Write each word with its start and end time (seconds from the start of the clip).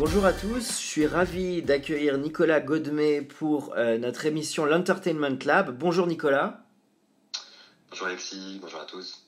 Bonjour 0.00 0.24
à 0.24 0.32
tous, 0.32 0.80
je 0.80 0.86
suis 0.86 1.06
ravi 1.06 1.60
d'accueillir 1.60 2.16
Nicolas 2.16 2.60
Godmet 2.60 3.20
pour 3.20 3.74
euh, 3.76 3.98
notre 3.98 4.24
émission 4.24 4.64
L'Entertainment 4.64 5.36
Lab. 5.44 5.76
Bonjour 5.76 6.06
Nicolas. 6.06 6.64
Bonjour 7.90 8.06
Alexis, 8.06 8.58
bonjour 8.62 8.80
à 8.80 8.86
tous. 8.86 9.26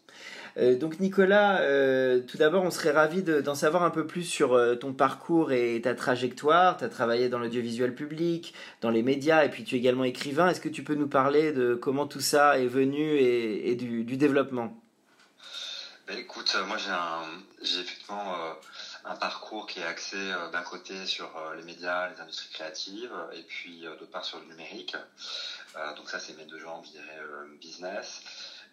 Euh, 0.57 0.79
donc 0.79 0.99
Nicolas, 0.99 1.61
euh, 1.61 2.21
tout 2.21 2.39
d'abord 2.39 2.63
on 2.65 2.71
serait 2.71 2.91
ravi 2.91 3.23
de- 3.23 3.43
d'en 3.43 3.55
savoir 3.55 3.83
un 3.83 3.91
peu 3.91 4.07
plus 4.07 4.23
sur 4.23 4.55
euh, 4.55 4.75
ton 4.75 4.95
parcours 4.95 5.53
et 5.53 5.79
ta 5.83 5.95
trajectoire. 5.95 6.79
Tu 6.79 6.85
as 6.85 6.89
travaillé 6.89 7.29
dans 7.29 7.39
l'audiovisuel 7.39 7.95
public, 7.95 8.55
dans 8.81 8.89
les 8.89 9.03
médias 9.03 9.45
et 9.45 9.51
puis 9.51 9.65
tu 9.65 9.75
es 9.75 9.79
également 9.79 10.05
écrivain. 10.05 10.49
Est-ce 10.49 10.63
que 10.63 10.71
tu 10.71 10.83
peux 10.83 10.95
nous 10.95 11.07
parler 11.07 11.53
de 11.53 11.75
comment 11.75 12.07
tout 12.07 12.23
ça 12.23 12.59
est 12.59 12.67
venu 12.67 13.03
et, 13.19 13.71
et 13.71 13.75
du, 13.75 14.05
du 14.05 14.17
développement? 14.17 14.75
Ben, 16.09 16.17
écoute, 16.17 16.57
moi 16.67 16.79
j'ai 16.79 17.79
effectivement 17.81 18.35
un 19.05 19.17
parcours 19.17 19.67
qui 19.67 19.81
est 19.81 19.85
axé 19.85 20.17
euh, 20.17 20.49
d'un 20.49 20.63
côté 20.63 21.07
sur 21.07 21.37
euh, 21.37 21.55
les 21.55 21.63
médias, 21.63 22.09
les 22.09 22.21
industries 22.21 22.49
créatives, 22.51 23.13
et 23.33 23.43
puis 23.43 23.87
euh, 23.87 23.95
d'autre 23.97 24.11
part 24.11 24.25
sur 24.25 24.39
le 24.39 24.47
numérique. 24.47 24.97
Euh, 25.77 25.93
donc 25.95 26.09
ça 26.11 26.19
c'est 26.19 26.35
mes 26.35 26.45
deux 26.45 26.59
jambes, 26.59 26.85
je 26.85 26.91
dirais, 26.91 27.19
euh, 27.19 27.45
business. 27.61 28.21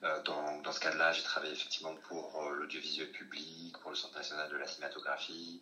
Euh, 0.04 0.22
dans, 0.22 0.62
dans 0.62 0.72
ce 0.72 0.80
cadre-là, 0.80 1.12
j'ai 1.12 1.24
travaillé 1.24 1.52
effectivement 1.52 1.94
pour 2.08 2.42
euh, 2.42 2.54
l'audiovisuel 2.54 3.10
public, 3.12 3.78
pour 3.80 3.92
le 3.92 3.98
Centre 3.98 4.16
national 4.16 4.48
de 4.50 4.56
la 4.56 4.66
cinématographie. 4.66 5.60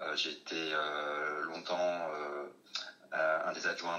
Euh, 0.00 0.16
j'ai 0.16 0.30
été 0.30 0.72
euh, 0.72 1.42
longtemps 1.42 1.76
euh, 1.78 1.95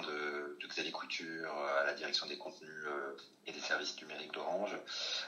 de, 0.02 0.58
de 0.60 0.68
Xavier 0.68 0.92
Couture 0.92 1.58
euh, 1.58 1.82
à 1.82 1.84
la 1.84 1.94
direction 1.94 2.26
des 2.26 2.38
contenus 2.38 2.70
euh, 2.86 3.16
et 3.46 3.52
des 3.52 3.60
services 3.60 3.96
numériques 4.02 4.34
d'Orange. 4.34 4.78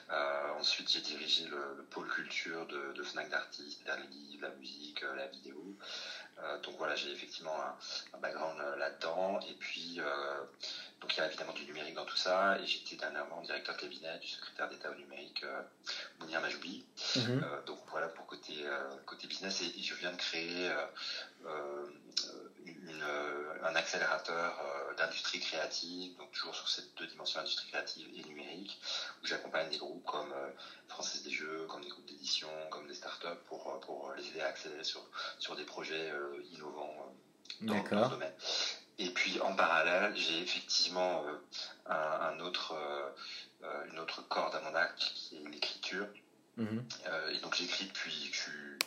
Euh, 0.10 0.50
ensuite, 0.60 0.90
j'ai 0.92 1.02
dirigé 1.02 1.46
le, 1.48 1.76
le 1.78 1.84
pôle 1.84 2.08
culture 2.10 2.66
de, 2.68 2.92
de 2.94 3.04
Fnac 3.04 3.30
d'artistes, 3.30 3.82
les 3.86 4.08
livres, 4.08 4.44
la 4.48 4.54
musique, 4.56 5.02
la 5.02 5.28
vidéo. 5.28 5.76
Donc 6.64 6.78
voilà, 6.78 6.96
j'ai 6.96 7.12
effectivement 7.12 7.54
un, 7.62 7.76
un 8.14 8.20
background 8.20 8.58
là-dedans. 8.78 9.42
Et 9.50 9.54
puis, 9.56 10.00
donc 11.02 11.16
il 11.16 11.18
y 11.18 11.22
a 11.22 11.28
évidemment 11.28 11.52
du 11.52 11.66
numérique 11.66 11.96
dans 11.96 12.06
tout 12.06 12.16
ça. 12.16 12.58
Et 12.60 12.66
j'étais 12.66 12.96
dernièrement 12.96 13.42
directeur 13.42 13.76
de 13.76 13.82
cabinet 13.82 14.18
du 14.20 14.28
secrétaire 14.28 14.70
d'État 14.70 14.90
au 14.90 14.96
numérique, 14.96 15.44
Mounir 16.20 16.40
Majoubi. 16.42 16.86
Mhm. 17.16 17.44
Euh, 17.44 17.62
donc 17.64 17.80
voilà 17.88 18.08
pour 18.08 18.26
côté, 18.26 18.54
côté 19.06 19.28
business. 19.28 19.62
Et, 19.62 19.80
et 19.80 19.84
je 19.84 19.94
viens 19.96 20.12
de 20.12 20.18
créer 20.18 20.72
euh, 21.46 21.86
une, 22.90 23.04
euh, 23.04 23.54
un 23.64 23.76
accélérateur 23.76 24.60
euh, 24.60 24.94
d'industrie 24.96 25.40
créative, 25.40 26.16
donc 26.18 26.32
toujours 26.32 26.56
sur 26.56 26.68
ces 26.68 26.84
deux 26.98 27.08
dimensions, 27.08 27.40
industrie 27.40 27.68
créative 27.68 28.08
et 28.16 28.24
numérique, 28.24 28.80
où 29.22 29.28
j'accompagne 29.28 29.70
des 29.70 29.78
groupes 29.78 30.04
comme 30.06 30.32
euh, 30.32 30.50
Française 30.88 31.24
des 31.24 31.32
Jeux, 31.32 31.66
comme 31.70 31.84
des 31.84 31.90
groupes 31.90 32.06
d'édition, 32.06 32.50
comme 32.70 32.88
des 32.88 32.96
startups 32.96 33.28
pour, 33.48 33.80
pour 33.82 34.14
les 34.18 34.28
aider 34.28 34.42
à 34.42 34.48
accélérer 34.48 34.84
sur, 34.84 35.04
sur 35.38 35.56
des 35.56 35.66
projets 35.66 36.12
innovants 36.52 37.14
dans, 37.62 37.74
dans 37.76 38.06
ce 38.06 38.10
domaine. 38.10 38.34
Et 38.98 39.10
puis 39.12 39.40
en 39.40 39.56
parallèle, 39.56 40.16
j'ai 40.16 40.42
effectivement 40.42 41.24
un, 41.86 41.96
un 41.96 42.40
autre, 42.42 42.76
une 43.92 44.00
autre 44.00 44.28
corde 44.28 44.56
à 44.56 44.62
mon 44.62 44.76
arc 44.76 44.98
qui 44.98 45.38
est 45.38 45.50
l'écriture. 45.50 46.08
Mhm. 46.58 46.84
Et 47.32 47.38
donc 47.40 47.56
j'écris 47.56 47.86
depuis 47.86 48.30
que 48.30 48.36
je 48.36 48.42
suis 48.42 48.80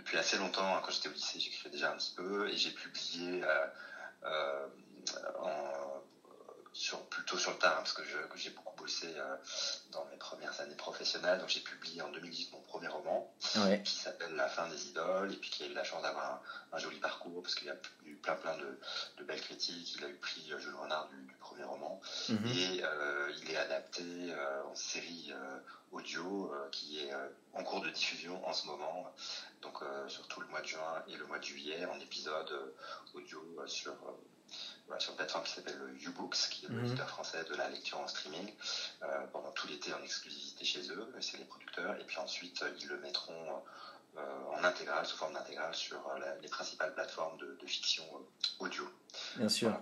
depuis 0.00 0.16
assez 0.18 0.36
longtemps. 0.38 0.76
hein, 0.76 0.80
Quand 0.82 0.90
j'étais 0.90 1.08
au 1.08 1.12
lycée, 1.12 1.38
j'écrivais 1.40 1.70
déjà 1.70 1.92
un 1.92 1.96
petit 1.96 2.14
peu 2.16 2.48
et 2.48 2.56
j'ai 2.56 2.70
publié 2.70 3.42
euh, 3.44 3.66
euh, 4.24 4.66
en, 5.38 6.02
sur, 6.72 7.00
plutôt 7.06 7.36
sur 7.36 7.50
le 7.52 7.58
tard 7.58 7.72
hein, 7.72 7.76
parce 7.78 7.92
que 7.92 8.02
j'ai 8.36 8.50
beaucoup 8.50 8.74
bossé 8.76 9.06
euh, 9.16 9.36
dans 9.90 10.04
mes 10.04 10.16
premières 10.16 10.58
années 10.60 10.74
professionnelles. 10.76 11.38
Donc 11.38 11.48
j'ai 11.48 11.60
publié 11.60 12.00
en 12.02 12.08
2010 12.10 12.52
mon 12.52 12.60
premier 12.60 12.88
roman 12.88 13.28
Ouais. 13.56 13.82
qui 13.82 13.96
s'appelle 13.96 14.34
La 14.36 14.48
fin 14.48 14.66
des 14.68 14.86
idoles 14.86 15.32
et 15.32 15.36
puis 15.36 15.50
qui 15.50 15.62
a 15.64 15.66
eu 15.66 15.72
la 15.74 15.84
chance 15.84 16.02
d'avoir 16.02 16.32
un, 16.34 16.76
un 16.76 16.78
joli 16.78 16.98
parcours 16.98 17.42
parce 17.42 17.54
qu'il 17.54 17.66
y 17.66 17.70
a 17.70 17.76
eu 18.04 18.14
plein 18.16 18.36
plein 18.36 18.56
de, 18.56 18.78
de 19.18 19.24
belles 19.24 19.40
critiques. 19.40 19.94
Il 19.96 20.04
a 20.04 20.08
eu 20.08 20.12
le 20.12 20.18
prix 20.18 20.52
euh, 20.52 20.58
Jules 20.58 20.74
Renard 20.76 21.08
du, 21.08 21.16
du 21.22 21.34
premier 21.36 21.64
roman 21.64 22.00
Mhm. 22.28 22.46
et 22.46 22.80
euh, 22.84 23.32
il 23.42 23.50
est 23.50 23.56
adapté 23.56 24.02
en 24.64 24.74
série 24.74 25.32
audio 25.92 26.52
qui 26.70 27.00
est 27.00 27.10
en 27.52 27.64
cours 27.64 27.80
de 27.80 27.90
diffusion 27.90 28.46
en 28.46 28.52
ce 28.52 28.66
moment, 28.66 29.12
donc 29.62 29.82
euh, 29.82 30.08
sur 30.08 30.26
tout 30.28 30.40
le 30.40 30.46
mois 30.46 30.60
de 30.60 30.66
juin 30.66 31.02
et 31.08 31.16
le 31.16 31.26
mois 31.26 31.38
de 31.38 31.44
juillet 31.44 31.84
en 31.86 31.98
épisode 31.98 32.72
audio 33.14 33.42
sur, 33.66 33.92
sur 34.98 35.10
une 35.12 35.16
plateforme 35.16 35.44
qui 35.44 35.52
s'appelle 35.52 35.78
Ubooks, 36.02 36.48
qui 36.50 36.64
est 36.64 36.68
le 36.68 36.74
Mhm. 36.74 36.82
l'éditeur 36.84 37.08
français 37.08 37.44
de 37.44 37.54
la 37.54 37.68
lecture 37.68 37.98
en 38.00 38.08
streaming, 38.08 38.52
euh, 39.02 39.06
pendant 39.32 39.50
tout 39.52 39.66
l'été 39.68 39.92
en 39.92 40.02
exclusivité 40.02 40.64
chez 40.64 40.90
eux, 40.90 41.12
c'est 41.20 41.36
les 41.36 41.44
producteurs, 41.44 41.94
et 42.00 42.04
puis 42.04 42.18
ensuite 42.18 42.64
ils 42.80 42.86
le 42.88 42.98
mettront 42.98 43.62
euh, 44.16 44.44
en 44.50 44.64
intégrale, 44.64 45.06
sous 45.06 45.16
forme 45.16 45.34
d'intégrale, 45.34 45.72
sur 45.74 46.04
euh, 46.08 46.18
la- 46.18 46.34
les 46.36 46.48
principales 46.48 46.92
plateformes 46.92 47.36
de, 47.38 47.56
de 47.60 47.66
fiction 47.66 48.04
audio. 48.58 48.88
Bien 49.36 49.48
sûr. 49.48 49.80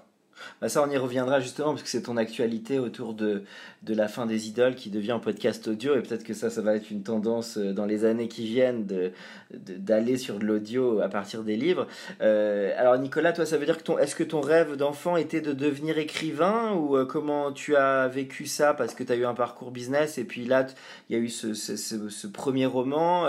Bah 0.61 0.69
ça, 0.69 0.83
on 0.87 0.91
y 0.91 0.97
reviendra 0.97 1.41
justement 1.41 1.71
parce 1.71 1.83
que 1.83 1.89
c'est 1.89 2.03
ton 2.03 2.17
actualité 2.17 2.79
autour 2.79 3.15
de, 3.15 3.43
de 3.83 3.95
la 3.95 4.09
fin 4.09 4.27
des 4.27 4.49
idoles 4.49 4.75
qui 4.75 4.91
devient 4.91 5.13
un 5.13 5.19
podcast 5.19 5.69
audio 5.69 5.95
et 5.97 6.03
peut-être 6.03 6.25
que 6.25 6.35
ça, 6.35 6.51
ça 6.51 6.63
va 6.63 6.75
être 6.75 6.91
une 6.91 7.03
tendance 7.03 7.59
euh, 7.59 7.73
dans 7.73 7.87
les 7.87 8.05
années 8.05 8.29
qui 8.29 8.47
viennent 8.47 8.87
de, 8.87 9.13
de- 9.53 9.75
d'aller 9.75 10.17
sur 10.17 10.39
de 10.39 10.45
l'audio 10.45 11.01
à 11.01 11.09
partir 11.09 11.43
des 11.45 11.57
livres. 11.57 11.87
Euh, 12.21 12.73
alors 12.77 12.99
Nicolas, 12.99 13.33
toi, 13.33 13.47
ça 13.47 13.57
veut 13.57 13.67
dire 13.67 13.79
que 13.79 13.83
ton, 13.85 13.99
est-ce 13.99 14.17
que 14.17 14.25
ton 14.25 14.41
rêve 14.41 14.77
d'enfant 14.77 15.17
était 15.17 15.41
de 15.41 15.53
devenir 15.53 15.99
écrivain 15.99 16.73
ou 16.73 16.97
euh, 16.97 17.05
comment 17.05 17.53
tu 17.53 17.77
as 17.77 18.09
vécu 18.09 18.47
ça 18.47 18.75
parce 18.75 18.95
que 18.95 19.05
tu 19.05 19.13
as 19.13 19.17
eu 19.17 19.25
un 19.27 19.35
parcours 19.35 19.71
business 19.71 20.19
et 20.19 20.25
puis 20.25 20.45
là, 20.45 20.67
il 21.09 21.17
y 21.17 21.19
a 21.19 21.23
eu 21.23 21.29
ce, 21.29 21.55
ce, 21.55 22.27
premier 22.27 22.67
roman. 22.67 23.29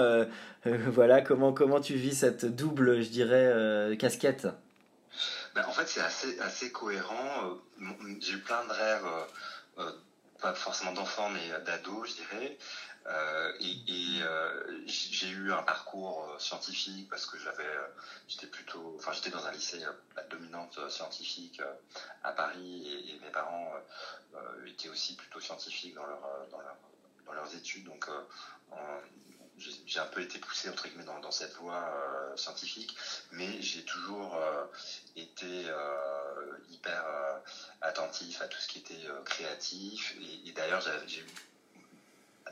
voilà, 0.66 1.22
comment, 1.22 1.54
comment 1.54 1.80
tu 1.80 1.94
vis 1.94 2.16
cette 2.16 2.46
double, 2.46 3.02
je 3.02 3.10
dirais, 3.10 3.96
casquette? 3.98 4.48
Ben, 5.60 5.66
en 5.68 5.72
fait, 5.74 5.88
c'est 5.90 6.40
assez, 6.40 6.72
cohérent. 6.72 7.58
Euh, 7.82 8.16
J'ai 8.22 8.34
eu 8.34 8.40
plein 8.40 8.64
de 8.64 8.72
rêves, 8.72 9.06
euh, 9.06 9.26
euh, 9.80 9.92
pas 10.40 10.54
forcément 10.54 10.94
d'enfants, 10.94 11.28
mais 11.30 11.50
d'ados, 11.66 12.10
je 12.10 12.16
dirais. 12.16 12.58
Et 13.60 14.22
j'ai 14.86 15.30
eu 15.30 15.52
un 15.52 15.62
parcours 15.64 16.34
scientifique 16.40 17.10
parce 17.10 17.26
que 17.26 17.38
j'avais, 17.38 17.76
j'étais 18.30 18.48
plutôt, 18.48 18.96
enfin, 18.98 19.12
j'étais 19.12 19.32
dans 19.32 19.46
un 19.46 19.52
lycée 19.52 19.84
à 20.16 20.22
dominante 20.24 20.80
scientifique 20.90 21.62
à 22.24 22.32
Paris 22.32 23.10
et, 23.10 23.20
mes 23.26 23.32
parents 23.32 23.74
étaient 24.66 24.90
aussi 24.90 25.16
plutôt 25.16 25.42
scientifiques 25.42 25.96
dans, 25.96 26.06
leur, 26.06 26.22
dans, 26.52 26.62
leur, 26.62 26.78
dans 27.26 27.34
leurs 27.34 27.54
études. 27.56 27.84
Donc, 27.84 28.08
j'ai 29.86 30.00
un 30.00 30.06
peu 30.08 30.22
été 30.22 30.40
poussé 30.40 30.70
entre 30.70 30.88
guillemets 30.88 31.04
dans, 31.04 31.20
dans 31.20 31.32
cette 31.32 31.54
voie 31.56 31.90
euh, 31.94 32.36
scientifique, 32.38 32.96
mais 33.32 33.62
j'ai 33.62 33.84
toujours 33.84 34.36
euh, 34.36 34.64
été 35.16 35.68
euh, 35.70 36.58
hyper 36.70 37.04
attentif 37.82 38.42
à 38.42 38.48
tout 38.48 38.60
ce 38.60 38.68
qui 38.68 38.78
était 38.80 39.08
créatif. 39.26 40.14
Et, 40.20 40.48
et 40.48 40.52
d'ailleurs, 40.52 40.82
j'ai 40.82 41.20
eu 41.20 41.26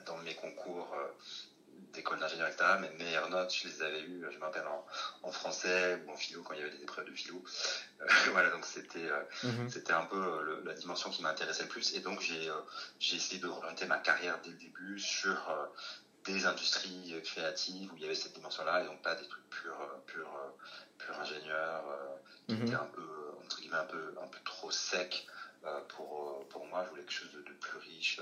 dans 0.05 0.17
mes 0.17 0.33
concours 0.33 0.95
d'école 1.93 2.19
d'ingénieur, 2.19 2.47
etc., 2.47 2.77
mes 2.77 2.89
meilleures 2.89 3.27
notes, 3.27 3.53
je 3.53 3.67
les 3.67 3.81
avais 3.81 4.01
eues, 4.01 4.25
je 4.31 4.37
me 4.37 4.43
rappelle, 4.43 4.65
en, 4.67 4.83
en 5.23 5.31
français 5.31 5.95
ou 6.03 6.11
en 6.11 6.15
philo, 6.15 6.41
quand 6.43 6.53
il 6.53 6.59
y 6.59 6.61
avait 6.61 6.69
des 6.69 6.81
épreuves 6.81 7.05
de 7.05 7.13
philo. 7.13 7.41
Voilà, 8.31 8.49
donc 8.49 8.65
c'était 8.65 9.09
Mhm. 9.43 9.69
un 9.89 10.05
peu 10.05 10.41
le- 10.41 10.61
la 10.63 10.73
dimension 10.73 11.09
qui 11.09 11.21
m'intéressait 11.21 11.63
le 11.63 11.67
plus. 11.69 11.91
Et 11.93 11.99
donc, 11.99 12.21
j'ai 12.21 13.15
essayé 13.15 13.39
d'orienter 13.39 13.85
ma 13.85 13.97
carrière 13.99 14.37
dès 14.39 14.49
le 14.49 14.55
début 14.55 14.99
sur 14.99 15.49
des 16.27 16.45
industries 16.45 17.13
euh, 17.13 17.21
créatives 17.21 17.91
où 17.91 17.95
il 17.95 18.01
y 18.01 18.05
avait 18.05 18.15
cette 18.15 18.33
dimension-là 18.33 18.81
et 18.81 18.85
donc 18.85 19.01
pas 19.01 19.15
des 19.15 19.25
trucs 19.25 19.49
purs, 19.49 19.81
euh, 19.81 19.97
purs, 20.05 20.35
euh, 20.35 20.49
purs 20.97 21.19
ingénieurs 21.19 21.83
qui 22.47 22.55
Mhm. 22.55 22.63
étaient 22.63 22.75
un 22.75 22.85
peu, 22.85 23.31
entre 23.43 23.59
guillemets, 23.59 23.77
un 23.77 23.83
peu, 23.85 24.13
un 24.21 24.27
peu 24.27 24.39
trop 24.43 24.71
secs 24.71 25.25
pour, 25.89 26.45
pour 26.49 26.65
moi, 26.65 26.83
je 26.83 26.89
voulais 26.89 27.01
quelque 27.01 27.11
chose 27.11 27.31
de, 27.31 27.53
plus 27.53 27.77
riche 27.77 28.19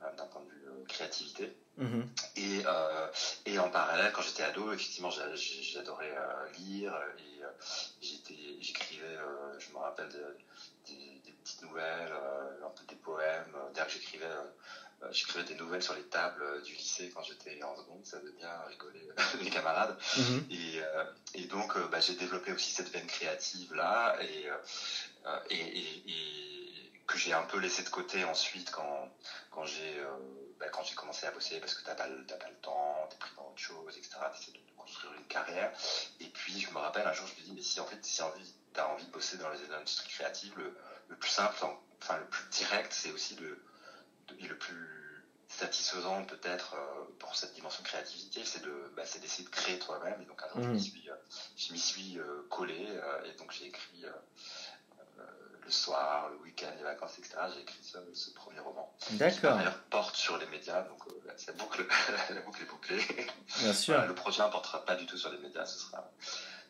d'un 0.00 0.26
point 0.26 0.40
de 0.40 0.48
vue 0.48 0.84
créativité. 0.88 1.52
Mhm. 1.76 2.06
Et, 2.36 2.62
et 3.44 3.58
en 3.58 3.68
parallèle, 3.68 4.10
quand 4.12 4.22
j'étais 4.22 4.42
ado, 4.42 4.72
effectivement, 4.72 5.10
j'adorais 5.10 6.14
lire 6.54 6.92
et 7.18 7.40
j'écrivais, 8.60 9.16
je 9.58 9.70
me 9.70 9.78
rappelle, 9.78 10.08
des, 10.86 11.32
petites 11.42 11.62
nouvelles, 11.62 12.12
un 12.64 12.70
peu 12.70 12.84
des 12.84 12.96
poèmes. 12.96 13.56
D'ailleurs, 13.72 13.88
j'écrivais 13.88 14.28
j'écrivais 15.10 15.44
des 15.44 15.54
nouvelles 15.54 15.82
sur 15.82 15.94
les 15.94 16.04
tables 16.04 16.42
euh, 16.42 16.60
du 16.60 16.74
lycée 16.74 17.10
quand 17.14 17.22
j'étais 17.22 17.62
en 17.62 17.76
seconde, 17.76 18.04
ça 18.04 18.20
faisait 18.20 18.32
bien 18.32 18.52
rigoler 18.68 19.08
les 19.40 19.50
camarades. 19.50 19.96
Mhm. 20.16 20.46
Et, 20.50 20.80
euh, 20.80 21.04
et, 21.34 21.46
donc, 21.46 21.76
bah, 21.90 22.00
j'ai 22.00 22.14
développé 22.14 22.52
aussi 22.52 22.72
cette 22.72 22.90
veine 22.90 23.06
créative 23.06 23.74
là 23.74 24.16
et, 24.20 24.48
et, 25.50 26.10
et 26.10 26.92
que 27.06 27.18
j'ai 27.18 27.32
un 27.32 27.42
peu 27.42 27.58
laissé 27.58 27.82
de 27.82 27.88
côté 27.88 28.24
ensuite 28.24 28.70
quand, 28.70 29.10
quand 29.50 29.64
j'ai 29.64 30.02
bah, 30.58 30.68
quand 30.70 30.84
j'ai 30.84 30.94
commencé 30.94 31.26
à 31.26 31.30
bosser 31.32 31.58
parce 31.58 31.74
que 31.74 31.82
t'as 31.82 31.94
pas, 31.94 32.04
pas 32.04 32.48
le 32.48 32.56
temps, 32.62 33.08
t'es 33.10 33.16
pris 33.16 33.32
dans 33.36 33.48
autre 33.48 33.58
chose, 33.58 33.96
etc. 33.96 34.16
T'essaies 34.32 34.52
de, 34.52 34.58
de 34.58 34.72
construire 34.76 35.12
une 35.14 35.26
carrière. 35.26 35.72
Et 36.20 36.28
puis, 36.28 36.60
je 36.60 36.70
me 36.70 36.78
rappelle 36.78 37.06
un 37.06 37.12
jour, 37.12 37.26
je 37.26 37.40
me 37.40 37.46
dis, 37.46 37.52
mais 37.52 37.62
si 37.62 37.80
en 37.80 37.86
fait, 37.86 37.98
si 38.02 38.22
envie, 38.22 38.54
t'as 38.72 38.86
envie 38.86 39.04
de 39.04 39.10
bosser 39.10 39.36
dans 39.38 39.50
les 39.50 39.72
industries 39.72 40.08
créatives, 40.08 40.52
le, 40.56 40.76
le 41.08 41.16
plus 41.16 41.30
simple, 41.30 41.54
enfin, 42.00 42.16
le 42.16 42.26
plus 42.26 42.48
direct, 42.50 42.92
c'est 42.92 43.10
aussi 43.10 43.34
de 43.34 43.58
le 44.40 44.56
plus 44.56 45.02
satisfaisant 45.52 46.24
peut-être 46.24 46.74
euh, 46.74 47.04
pour 47.18 47.36
cette 47.36 47.52
dimension 47.54 47.82
créativité, 47.84 48.42
c'est 48.44 48.62
de, 48.62 48.92
bah, 48.96 49.02
d'essayer 49.20 49.44
de 49.44 49.50
créer 49.50 49.78
toi-même. 49.78 50.20
Et 50.22 50.24
donc 50.24 50.40
un 50.42 50.48
jour, 50.48 50.62
je 50.62 50.68
m'y 50.68 50.80
suis, 50.80 51.10
euh, 51.10 51.14
je 51.56 51.72
m'y 51.72 51.78
suis 51.78 52.18
euh, 52.18 52.46
collé 52.48 52.88
et 53.26 53.38
donc 53.38 53.52
j'ai 53.52 53.66
écrit 53.66 54.04
le 55.64 55.70
soir, 55.70 56.28
le 56.30 56.36
week-end, 56.38 56.70
les 56.76 56.82
vacances, 56.82 57.18
etc. 57.18 57.36
J'ai 57.54 57.60
écrit 57.60 57.78
ce, 58.14 58.30
premier 58.30 58.58
roman. 58.58 58.92
D'accord. 59.12 59.58
Qui 59.58 59.68
porte 59.90 60.16
sur 60.16 60.36
les 60.38 60.46
médias, 60.46 60.82
donc 60.82 61.00
la, 61.24 61.52
boucle, 61.52 61.86
la 62.30 62.40
boucle 62.40 62.62
est 62.62 62.66
bouclée. 62.66 63.00
Bien 63.58 63.72
sûr. 63.72 64.04
le 64.04 64.14
prochain 64.14 64.46
ne 64.46 64.52
portera 64.52 64.84
pas 64.84 64.96
du 64.96 65.06
tout 65.06 65.16
sur 65.16 65.30
les 65.30 65.38
médias, 65.38 65.64
ce 65.64 65.78
sera, 65.78 66.10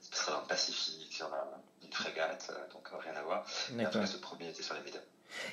ce 0.01 0.15
sera 0.15 0.33
dans 0.33 0.41
le 0.43 0.47
Pacifique, 0.47 1.13
sur 1.13 1.31
une 1.83 1.93
frégate, 1.93 2.53
donc 2.73 2.89
rien 3.01 3.15
à 3.15 3.23
voir. 3.23 3.47
Mais 3.71 3.87
en 3.87 3.91
tout 3.91 4.01
cas, 4.01 4.07
ce 4.07 4.19
premier 4.19 4.51
était 4.51 4.63
sur 4.63 4.75
les 4.75 4.83
médias. 4.83 5.01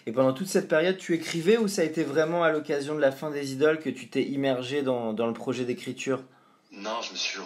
Et 0.05 0.11
pendant 0.11 0.33
toute 0.33 0.47
cette 0.47 0.67
période, 0.67 0.97
tu 0.97 1.13
écrivais 1.13 1.57
ou 1.57 1.67
ça 1.67 1.81
a 1.81 1.85
été 1.85 2.03
vraiment 2.03 2.43
à 2.43 2.51
l'occasion 2.51 2.95
de 2.95 3.01
la 3.01 3.11
fin 3.11 3.31
des 3.31 3.53
idoles 3.53 3.79
que 3.79 3.89
tu 3.89 4.09
t'es 4.09 4.23
immergé 4.23 4.81
dans, 4.81 5.13
dans 5.13 5.27
le 5.27 5.33
projet 5.33 5.65
d'écriture? 5.65 6.23
Non, 6.71 7.01
je 7.01 7.11
me 7.11 7.17
suis, 7.17 7.41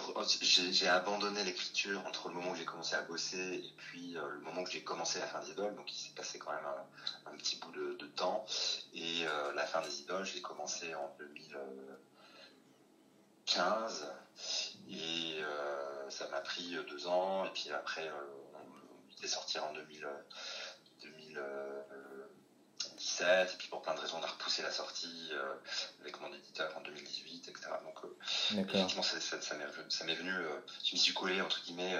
j'ai 0.72 0.86
abandonné 0.86 1.42
l'écriture 1.44 1.98
entre 2.06 2.28
le 2.28 2.34
moment 2.34 2.50
où 2.50 2.56
j'ai 2.56 2.66
commencé 2.66 2.94
à 2.94 3.00
bosser 3.02 3.54
et 3.54 3.72
puis 3.78 4.18
euh, 4.18 4.28
le 4.28 4.40
moment 4.40 4.60
où 4.60 4.66
j'ai 4.66 4.84
commencé 4.84 5.18
la 5.18 5.26
fin 5.26 5.40
des 5.40 5.52
idoles. 5.52 5.74
Donc 5.76 5.90
il 5.90 5.96
s'est 5.96 6.12
passé 6.14 6.38
quand 6.38 6.52
même 6.52 6.66
un, 7.24 7.30
petit 7.36 7.56
bout 7.56 7.72
de, 7.72 7.96
temps. 8.16 8.44
Et 8.92 9.26
euh, 9.26 9.54
la 9.54 9.64
fin 9.64 9.80
des 9.80 10.02
idoles, 10.02 10.26
j'ai 10.26 10.42
commencé 10.42 10.94
en 10.94 11.16
2015 11.18 14.12
et 14.90 15.40
euh, 15.40 16.10
ça 16.10 16.28
m'a 16.28 16.40
pris 16.40 16.76
deux 16.86 17.06
ans. 17.06 17.46
Et 17.46 17.50
puis 17.54 17.70
après, 17.70 18.06
on 18.52 18.58
est 19.24 19.26
sorti 19.26 19.58
en 19.58 19.72
2000. 19.72 20.06
2017, 23.18 23.54
et 23.54 23.56
puis 23.58 23.68
pour 23.68 23.82
plein 23.82 23.94
de 23.94 24.00
raisons, 24.00 24.16
on 24.20 24.24
a 24.24 24.26
repoussé 24.26 24.62
la 24.62 24.70
sortie 24.70 25.30
euh, 25.32 25.54
avec 26.00 26.20
mon 26.20 26.32
éditeur 26.32 26.72
en 26.76 26.80
2018, 26.80 27.48
etc. 27.48 27.70
Donc, 27.84 27.94
euh, 28.04 28.60
effectivement, 28.60 29.02
ça, 29.02 29.56
m'est 30.04 30.14
venu, 30.14 30.30
euh, 30.30 30.56
je 30.84 30.94
m'y 30.94 30.98
suis 30.98 31.14
collé, 31.14 31.40
entre 31.40 31.62
guillemets, 31.64 31.98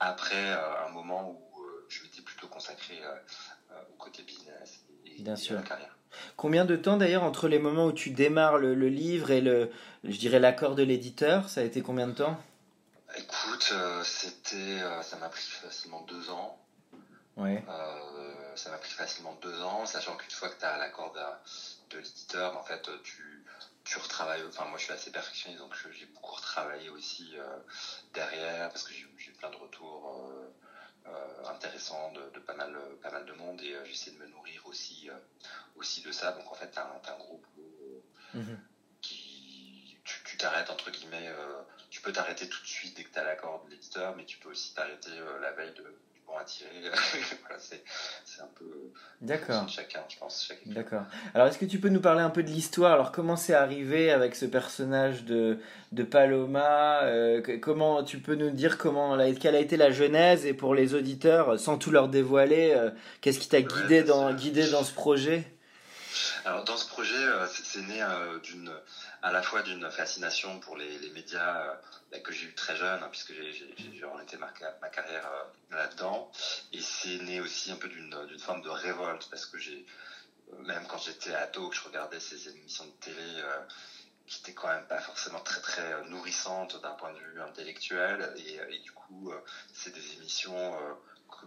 après 0.00 0.52
un 0.52 0.88
moment 0.90 1.30
où 1.30 1.64
je 1.88 2.02
m'étais 2.02 2.22
plutôt 2.22 2.48
consacré 2.48 3.00
au 3.92 3.96
côté 3.96 4.22
business 4.22 4.80
et, 5.06 5.22
Bien 5.22 5.36
sûr. 5.36 5.56
la 5.56 5.62
carrière. 5.62 5.96
Combien 6.36 6.64
de 6.64 6.76
temps 6.76 6.96
d'ailleurs 6.96 7.24
entre 7.24 7.48
les 7.48 7.58
moments 7.58 7.86
où 7.86 7.92
tu 7.92 8.10
démarres 8.10 8.58
le, 8.58 8.74
le 8.74 8.88
livre 8.88 9.32
et 9.32 9.40
le, 9.40 9.70
je 10.04 10.16
dirais 10.16 10.38
l'accord 10.38 10.76
de 10.76 10.82
l'éditeur 10.84 11.48
Ça 11.48 11.60
a 11.60 11.64
été 11.64 11.82
combien 11.82 12.06
de 12.06 12.12
temps? 12.12 12.40
Écoute, 13.16 13.72
c'était, 14.04 14.80
ça 15.02 15.16
m'a 15.18 15.28
pris 15.28 15.42
facilement 15.42 16.02
deux 16.02 16.30
ans. 16.30 16.63
Ouais. 17.36 17.64
Euh, 17.68 18.56
ça 18.56 18.70
m'a 18.70 18.78
pris 18.78 18.92
facilement 18.92 19.34
deux 19.42 19.60
ans, 19.62 19.86
sachant 19.86 20.16
qu'une 20.16 20.30
fois 20.30 20.48
que 20.48 20.58
tu 20.58 20.64
as 20.64 20.78
l'accord 20.78 21.12
de, 21.90 21.98
l'éditeur, 21.98 22.56
en 22.56 22.62
fait, 22.62 22.88
tu, 23.02 23.44
tu 23.84 23.98
retravailles. 23.98 24.44
Enfin, 24.48 24.66
moi, 24.66 24.78
je 24.78 24.84
suis 24.84 24.92
assez 24.92 25.10
perfectionniste, 25.10 25.60
donc 25.60 25.74
j'ai 25.90 26.06
beaucoup 26.06 26.34
retravaillé 26.34 26.88
aussi 26.90 27.32
euh, 27.36 27.56
derrière, 28.12 28.68
parce 28.68 28.84
que 28.84 28.92
j'ai 28.92 29.02
eu 29.02 29.32
plein 29.38 29.50
de 29.50 29.56
retours 29.56 30.30
euh, 31.06 31.48
intéressants 31.48 32.12
de, 32.12 32.38
pas, 32.40 32.54
mal, 32.54 32.76
pas 33.02 33.10
mal 33.10 33.26
de 33.26 33.32
monde, 33.32 33.60
et 33.62 33.74
j'essaie 33.84 34.12
de 34.12 34.18
me 34.18 34.26
nourrir 34.28 34.64
aussi, 34.66 35.08
aussi 35.76 36.02
de 36.02 36.12
ça. 36.12 36.32
Donc, 36.32 36.50
en 36.50 36.54
fait, 36.54 36.70
tu 36.70 36.78
as, 36.78 37.12
un 37.12 37.18
groupe 37.18 37.46
mhm. 38.34 38.58
qui. 39.00 39.98
Tu 40.04 40.36
t'arrêtes, 40.36 40.70
entre 40.70 40.90
guillemets. 40.90 41.32
tu 41.90 42.00
peux 42.00 42.12
t'arrêter 42.12 42.48
tout 42.48 42.60
de 42.60 42.66
suite 42.66 42.96
dès 42.96 43.04
que 43.04 43.12
tu 43.12 43.18
as 43.18 43.24
l'accord 43.24 43.64
de 43.64 43.70
l'éditeur, 43.70 44.14
mais 44.16 44.24
tu 44.24 44.38
peux 44.38 44.50
aussi 44.50 44.74
t'arrêter 44.74 45.10
la 45.40 45.52
veille 45.52 45.72
de 45.74 45.96
attirer. 46.40 46.70
c'est 47.58 48.40
un 48.40 48.48
peu 48.58 48.64
D'accord. 49.20 49.68
chacun, 49.68 50.00
je 50.08 50.18
pense. 50.18 50.52
D'accord. 50.66 51.02
Alors, 51.34 51.46
est-ce 51.46 51.58
que 51.58 51.64
tu 51.64 51.78
peux 51.78 51.88
nous 51.88 52.00
parler 52.00 52.22
un 52.22 52.30
peu 52.30 52.42
de 52.42 52.50
l'histoire? 52.50 52.92
Alors, 52.92 53.12
comment 53.12 53.36
c'est 53.36 53.54
arrivé 53.54 54.10
avec 54.10 54.34
ce 54.34 54.44
personnage 54.44 55.24
de, 55.24 55.58
de 55.92 56.02
Paloma? 56.02 57.02
Euh, 57.04 57.40
Comment 57.60 58.02
tu 58.02 58.18
peux 58.18 58.34
nous 58.34 58.50
dire 58.50 58.76
comment 58.78 59.16
quelle 59.40 59.54
a 59.54 59.60
été 59.60 59.76
la 59.76 59.90
genèse? 59.90 60.44
Et 60.46 60.54
pour 60.54 60.74
les 60.74 60.94
auditeurs, 60.94 61.58
sans 61.58 61.78
tout 61.78 61.90
leur 61.90 62.08
dévoiler, 62.08 62.72
euh, 62.74 62.90
qu'est-ce 63.20 63.38
qui 63.38 63.48
t'a 63.48 63.62
guidé 63.62 64.02
dans 64.02 64.32
guidé 64.32 64.68
dans 64.70 64.84
ce 64.84 64.92
projet? 64.92 65.44
Alors, 66.44 66.64
dans 66.64 66.76
ce 66.76 66.86
projet, 66.86 67.14
euh, 67.14 67.46
c'est 67.48 67.82
né 67.82 68.04
d'une 68.42 68.72
à 69.24 69.30
la 69.30 69.40
fois 69.40 69.62
d'une 69.62 69.90
fascination 69.90 70.58
pour 70.58 70.76
les, 70.76 70.98
médias 71.08 71.78
euh, 72.12 72.18
que 72.20 72.30
j'ai 72.30 72.44
eu 72.44 72.54
très 72.54 72.76
jeune, 72.76 73.02
hein, 73.02 73.08
puisque 73.10 73.32
j'ai 73.32 74.04
orienté 74.04 74.36
ma, 74.36 74.52
ma 74.82 74.90
carrière 74.90 75.26
euh, 75.26 75.76
là-dedans, 75.76 76.30
et 76.72 76.80
c'est 76.82 77.16
né 77.20 77.40
aussi 77.40 77.70
un 77.72 77.76
peu 77.76 77.88
d'une 77.88 78.38
forme 78.38 78.60
de 78.60 78.68
révolte, 78.68 79.26
parce 79.30 79.46
que 79.46 79.56
j'ai, 79.56 79.82
euh, 80.52 80.58
même 80.58 80.86
quand 80.86 80.98
j'étais 80.98 81.32
ado, 81.32 81.70
que 81.70 81.76
je 81.76 81.80
regardais 81.80 82.20
ces 82.20 82.48
émissions 82.48 82.84
de 82.84 82.92
télé 83.00 83.42
qui 84.26 84.40
étaient 84.40 84.52
quand 84.52 84.68
même 84.68 84.84
pas 84.86 85.00
forcément 85.00 85.40
très 85.40 85.60
très 85.60 86.02
nourrissantes 86.02 86.78
d'un 86.82 86.92
point 86.92 87.12
de 87.12 87.18
vue 87.18 87.40
intellectuel, 87.40 88.30
et 88.36 88.78
du 88.80 88.92
coup, 88.92 89.32
c'est 89.72 89.92
des 89.94 90.12
émissions 90.12 90.76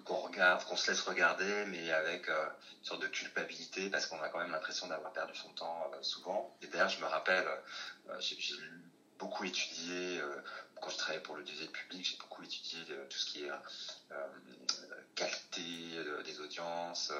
qu'on 0.04 0.16
regarde, 0.16 0.64
qu'on 0.66 0.76
se 0.76 0.90
laisse 0.92 1.02
regarder, 1.02 1.66
mais 1.66 1.92
avec 1.92 2.30
euh, 2.30 2.48
une 2.80 2.86
sorte 2.86 3.02
de 3.02 3.08
culpabilité 3.08 3.90
parce 3.90 4.06
qu'on 4.06 4.22
a 4.22 4.30
quand 4.30 4.40
même 4.40 4.52
l'impression 4.52 4.88
d'avoir 4.88 5.12
perdu 5.12 5.36
son 5.36 5.50
temps 5.54 5.92
euh, 5.94 6.02
souvent. 6.02 6.56
Et 6.62 6.68
d'ailleurs, 6.68 6.90
je 6.90 7.00
me 7.00 7.06
rappelle, 7.06 7.48
euh, 8.10 8.16
j'ai 8.20 8.38
beaucoup 9.18 9.46
étudié, 9.46 10.22
quand 10.80 10.92
je 10.92 10.98
travaillais 10.98 11.24
pour 11.24 11.36
le 11.36 11.44
désir 11.44 11.72
public, 11.72 12.06
j'ai 12.06 12.18
beaucoup 12.18 12.44
étudié 12.44 12.86
tout 13.10 13.18
ce 13.18 13.26
qui 13.26 13.46
est 13.46 13.52
qualité 15.16 16.04
des 16.24 16.40
audiences, 16.40 17.12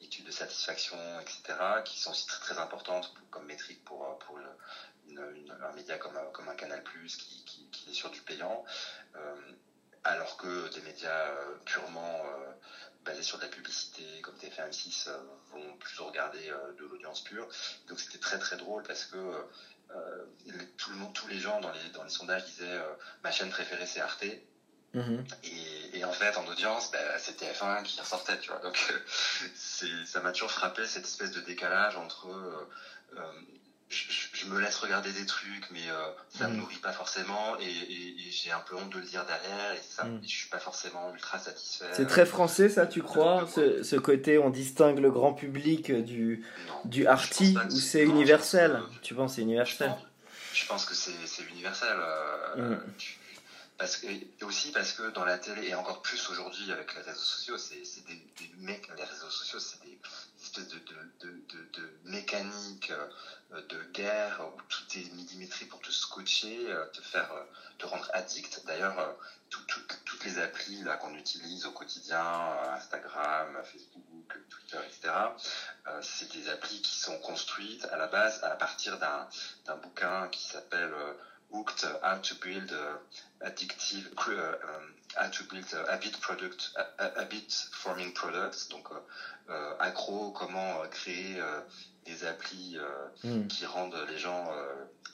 études 0.00 0.24
de 0.24 0.30
satisfaction, 0.30 0.96
etc., 1.20 1.42
qui 1.84 2.00
sont 2.00 2.12
aussi 2.12 2.26
très 2.26 2.56
importantes 2.56 3.12
comme 3.30 3.44
métrique 3.44 3.84
pour, 3.84 4.06
un 4.06 5.72
média 5.74 5.98
comme, 5.98 6.48
un 6.48 6.54
Canal+, 6.54 6.82
qui, 6.82 7.44
qui 7.44 7.90
est 7.90 7.92
sur 7.92 8.10
du 8.10 8.22
payant 8.22 8.64
alors 10.04 10.36
que 10.36 10.68
des 10.74 10.80
médias 10.82 11.30
euh, 11.30 11.56
purement 11.64 12.22
euh, 12.26 12.52
basés 13.04 13.22
sur 13.22 13.38
de 13.38 13.42
la 13.42 13.48
publicité 13.48 14.02
comme 14.22 14.34
TF1 14.36 14.70
M6 14.70 15.08
euh, 15.08 15.16
vont 15.50 15.76
plutôt 15.78 16.06
regarder 16.06 16.52
de 16.78 16.84
l'audience 16.84 17.22
pure. 17.22 17.48
Donc 17.88 17.98
c'était 17.98 18.18
très 18.18 18.38
très 18.38 18.56
drôle 18.56 18.82
parce 18.82 19.04
que 19.06 19.16
tout 20.76 20.90
le 20.90 20.96
monde, 20.96 21.12
tous 21.12 21.28
les 21.28 21.38
gens 21.38 21.60
dans 21.60 21.70
les, 21.70 21.88
dans 21.90 22.02
les 22.02 22.10
sondages 22.10 22.44
disaient 22.44 22.80
ma 23.22 23.30
chaîne 23.30 23.50
préférée 23.50 23.86
c'est 23.86 24.00
Arte. 24.00 24.24
Mhm. 24.94 25.24
Et, 25.92 26.04
en 26.04 26.12
fait, 26.12 26.36
en 26.36 26.46
audience, 26.46 26.92
bah, 26.92 27.18
c'est 27.18 27.40
TF1 27.40 27.82
qui 27.82 28.00
ressortait, 28.00 28.38
tu 28.38 28.50
vois. 28.52 28.60
Donc, 28.60 28.78
ça 29.54 30.20
m'a 30.20 30.30
toujours 30.30 30.52
frappé 30.52 30.86
cette 30.86 31.04
espèce 31.04 31.32
de 31.32 31.40
décalage 31.40 31.96
entre 31.96 32.28
je, 33.88 34.46
me 34.46 34.60
laisse 34.60 34.76
regarder 34.76 35.12
des 35.12 35.26
trucs, 35.26 35.70
mais 35.70 35.88
euh, 35.88 35.94
ça 36.28 36.48
me 36.48 36.54
mm. 36.54 36.56
nourrit 36.58 36.76
pas 36.76 36.92
forcément, 36.92 37.58
et, 37.60 38.14
j'ai 38.30 38.50
un 38.50 38.60
peu 38.60 38.76
honte 38.76 38.90
de 38.90 38.98
le 38.98 39.04
dire 39.04 39.24
derrière, 39.24 39.72
et 39.72 39.80
ça, 39.88 40.04
mm. 40.04 40.20
je 40.22 40.28
suis 40.28 40.48
pas 40.48 40.58
forcément 40.58 41.12
ultra 41.14 41.38
satisfait. 41.38 41.86
C'est 41.92 42.06
très 42.06 42.26
français, 42.26 42.68
ça, 42.68 42.86
tu 42.86 43.02
crois 43.02 43.48
ce, 43.48 43.96
côté, 43.96 44.38
on 44.38 44.50
distingue 44.50 44.98
le 44.98 45.10
grand 45.10 45.32
public 45.32 45.92
du, 45.92 46.44
du 46.84 47.06
arty, 47.06 47.56
ou 47.70 47.76
c'est 47.76 48.02
universel? 48.02 48.80
Tu 49.02 49.14
penses 49.14 49.34
c'est 49.34 49.42
universel? 49.42 49.94
Je 50.52 50.66
pense, 50.66 50.84
que 50.84 50.94
c'est 50.94 51.42
universel. 51.50 51.96
Euh, 51.96 52.76
mm. 52.76 52.80
parce 53.78 53.96
que, 53.96 54.06
et 54.06 54.44
aussi 54.44 54.72
parce 54.72 54.92
que 54.92 55.10
dans 55.10 55.24
la 55.24 55.38
télé, 55.38 55.68
et 55.68 55.74
encore 55.74 56.02
plus 56.02 56.28
aujourd'hui 56.30 56.70
avec 56.70 56.94
les 56.94 57.02
réseaux 57.02 57.18
sociaux, 57.18 57.58
c'est 57.58 58.06
des, 58.06 58.14
des 58.14 58.50
mecs, 58.58 58.88
les 58.96 59.04
réseaux 59.04 59.30
sociaux, 59.30 59.58
c'est 59.58 59.82
des 59.84 59.98
espèce 60.58 60.68
de, 60.68 61.98
mécanique 62.04 62.92
euh, 63.52 63.62
de 63.68 63.82
guerre 63.92 64.40
où 64.54 64.60
tout 64.68 64.98
est 64.98 65.12
millimétré 65.14 65.66
pour 65.66 65.80
te 65.80 65.90
scotcher, 65.90 66.70
euh, 66.70 66.86
te 66.92 67.00
faire 67.00 67.32
euh, 67.32 67.42
te 67.78 67.86
rendre 67.86 68.08
addict. 68.12 68.62
D'ailleurs, 68.66 69.16
toutes 69.48 70.24
les 70.24 70.38
applis 70.38 70.82
là 70.82 70.96
qu'on 70.96 71.14
utilise 71.14 71.66
au 71.66 71.72
quotidien, 71.72 72.22
Instagram, 72.72 73.60
Facebook, 73.64 74.38
Twitter, 74.48 74.78
etc., 74.86 75.12
c'est 76.00 76.32
des 76.32 76.48
applis 76.48 76.80
qui 76.82 76.98
sont 76.98 77.18
construites 77.18 77.84
à 77.86 77.96
la 77.96 78.06
base 78.06 78.42
à 78.42 78.50
partir 78.50 78.98
d'un 78.98 79.76
bouquin 79.76 80.28
qui 80.28 80.42
s'appelle 80.44 80.94
Hooked 81.54 81.86
How 82.02 82.18
to 82.20 82.34
Build 82.42 82.72
Addictive 83.40 84.06
How 85.16 85.28
to 85.30 85.44
Build 85.44 85.66
Habit 85.88 86.20
Product 86.20 86.72
Habit 86.98 87.68
Forming 87.72 88.12
Products 88.12 88.68
donc 88.70 88.88
accro 89.80 90.32
comment 90.32 90.80
créer 90.90 91.40
des 92.04 92.24
applis 92.24 92.76
hmm. 93.22 93.46
qui 93.46 93.66
rendent 93.66 94.04
les 94.08 94.18
gens 94.18 94.50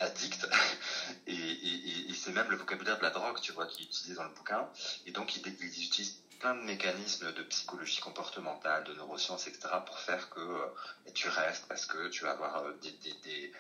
addict. 0.01 0.49
et, 1.27 2.15
c'est 2.15 2.33
même 2.33 2.51
le 2.51 2.57
vocabulaire 2.57 2.99
de 2.99 3.03
la 3.03 3.11
drogue, 3.11 3.41
tu 3.41 3.53
vois, 3.53 3.67
qui 3.67 3.83
est 3.83 3.87
utilisé 3.87 4.15
dans 4.15 4.25
le 4.25 4.35
bouquin. 4.35 4.69
Et 5.07 5.13
donc, 5.13 5.37
ils, 5.37 5.47
utilisent 5.49 6.23
plein 6.39 6.55
de 6.55 6.63
mécanismes 6.63 7.33
de 7.33 7.43
psychologie 7.45 8.01
comportementale, 8.01 8.85
de 8.85 8.95
neurosciences, 8.95 9.47
etc., 9.47 9.69
pour 9.87 9.99
faire 9.99 10.31
que 10.31 10.41
euh, 10.41 10.67
tu 11.15 11.29
restes 11.29 11.67
parce 11.69 11.87
que 11.87 12.09
tu 12.09 12.25
vas 12.25 12.33
avoir 12.33 12.57
euh, 12.65 12.73
des, 12.83 12.93
des, 12.93 13.13
des, 13.25 13.53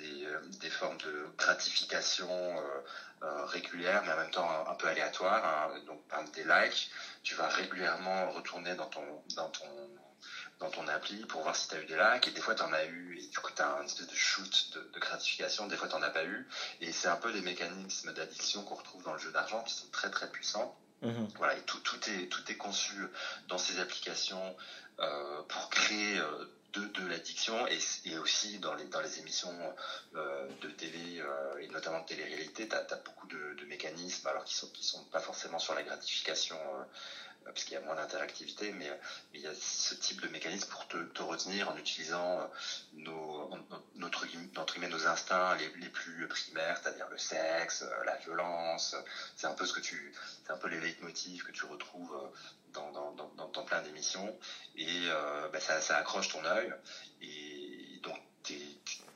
euh, 0.00 0.40
des, 0.60 0.70
formes 0.70 0.98
de 0.98 1.26
gratification 1.36 2.56
régulières, 3.46 4.02
mais 4.04 4.12
en 4.12 4.16
même 4.16 4.30
temps 4.30 4.66
un, 4.68 4.74
peu 4.74 4.86
aléatoires. 4.86 5.44
Hein. 5.44 5.80
Donc, 5.86 6.02
par 6.08 6.24
des 6.24 6.44
likes, 6.44 6.90
tu 7.22 7.34
vas 7.34 7.48
régulièrement 7.48 8.30
retourner 8.32 8.74
dans 8.74 8.86
ton, 8.86 9.22
dans 9.34 9.48
ton 9.48 9.64
dans 10.60 10.70
ton 10.70 10.86
appli 10.88 11.24
pour 11.26 11.42
voir 11.42 11.56
si 11.56 11.68
tu 11.68 11.74
as 11.74 11.80
eu 11.80 11.84
des 11.86 11.96
likes 11.96 12.28
et 12.28 12.30
des 12.30 12.40
fois 12.40 12.54
tu 12.54 12.62
en 12.62 12.72
as 12.72 12.84
eu 12.84 13.18
et 13.18 13.26
du 13.26 13.38
coup 13.38 13.50
tu 13.54 13.62
as 13.62 13.76
un 13.76 13.84
espèce 13.84 14.06
de 14.06 14.14
shoot 14.14 14.70
de, 14.72 14.98
gratification, 14.98 15.66
des 15.66 15.76
fois 15.76 15.88
tu 15.88 15.94
n'en 15.94 16.02
as 16.02 16.10
pas 16.10 16.24
eu 16.24 16.46
et 16.80 16.92
c'est 16.92 17.08
un 17.08 17.16
peu 17.16 17.32
des 17.32 17.40
mécanismes 17.40 18.12
d'addiction 18.12 18.62
qu'on 18.62 18.76
retrouve 18.76 19.02
dans 19.02 19.12
le 19.12 19.18
jeu 19.18 19.32
d'argent 19.32 19.62
qui 19.62 19.74
sont 19.74 19.88
très 19.90 20.10
très 20.10 20.28
puissants. 20.30 20.76
Mhm. 21.02 21.28
Voilà, 21.36 21.56
et 21.56 21.62
tout, 21.62 21.80
tout, 21.80 21.98
est, 22.08 22.28
tout 22.28 22.40
est 22.50 22.56
conçu 22.56 22.94
dans 23.48 23.58
ces 23.58 23.78
applications 23.78 24.56
euh, 25.00 25.42
pour 25.48 25.68
créer 25.70 26.18
euh, 26.18 26.46
de, 26.74 27.06
l'addiction 27.06 27.66
et, 27.66 28.18
aussi 28.18 28.58
dans 28.58 28.74
les, 28.74 29.18
émissions 29.18 29.54
euh, 30.16 30.46
de 30.60 30.68
télé 30.70 31.22
et 31.60 31.68
notamment 31.68 32.00
de 32.00 32.06
télé-réalité, 32.06 32.68
tu 32.68 32.74
as, 32.74 32.96
beaucoup 33.04 33.26
de, 33.26 33.64
mécanismes 33.66 34.26
alors 34.28 34.44
qui 34.44 34.54
sont, 34.54 34.68
qui 34.68 34.84
sont 34.84 35.02
pas 35.04 35.20
forcément 35.20 35.58
sur 35.58 35.74
la 35.74 35.82
gratification 35.82 36.56
parce 37.44 37.64
qu'il 37.64 37.74
y 37.74 37.76
a 37.76 37.80
moins 37.80 37.94
d'interactivité, 37.94 38.72
mais, 38.72 38.90
il 39.32 39.40
y 39.40 39.46
a 39.46 39.54
ce 39.54 39.94
type 39.94 40.20
de 40.20 40.28
mécanisme 40.28 40.68
pour 40.70 40.86
te, 40.88 41.22
retenir 41.22 41.68
en 41.68 41.76
utilisant 41.76 42.40
euh, 42.40 42.46
nos, 42.94 43.50
nos 43.96 45.06
instincts 45.06 45.56
les, 45.56 45.88
plus 45.88 46.26
primaires, 46.28 46.78
c'est-à-dire 46.82 47.08
le 47.10 47.18
sexe, 47.18 47.82
euh, 47.82 48.04
la 48.04 48.16
violence. 48.16 48.96
C'est 49.36 49.46
un 49.46 49.52
peu 49.52 49.66
ce 49.66 49.72
que 49.72 49.80
tu, 49.80 50.12
c'est 50.44 50.52
un 50.52 50.56
peu 50.56 50.68
les 50.68 50.80
leitmotifs 50.80 51.44
que 51.44 51.52
tu 51.52 51.64
retrouves 51.66 52.14
euh, 52.14 52.28
dans, 52.72 53.64
plein 53.64 53.80
d'émissions, 53.82 54.36
et 54.76 55.08
ça, 55.60 55.80
ça, 55.80 55.96
accroche 55.96 56.28
ton 56.28 56.44
œil, 56.44 56.70
et 57.22 58.00
donc 58.02 58.18
tu, 58.42 58.58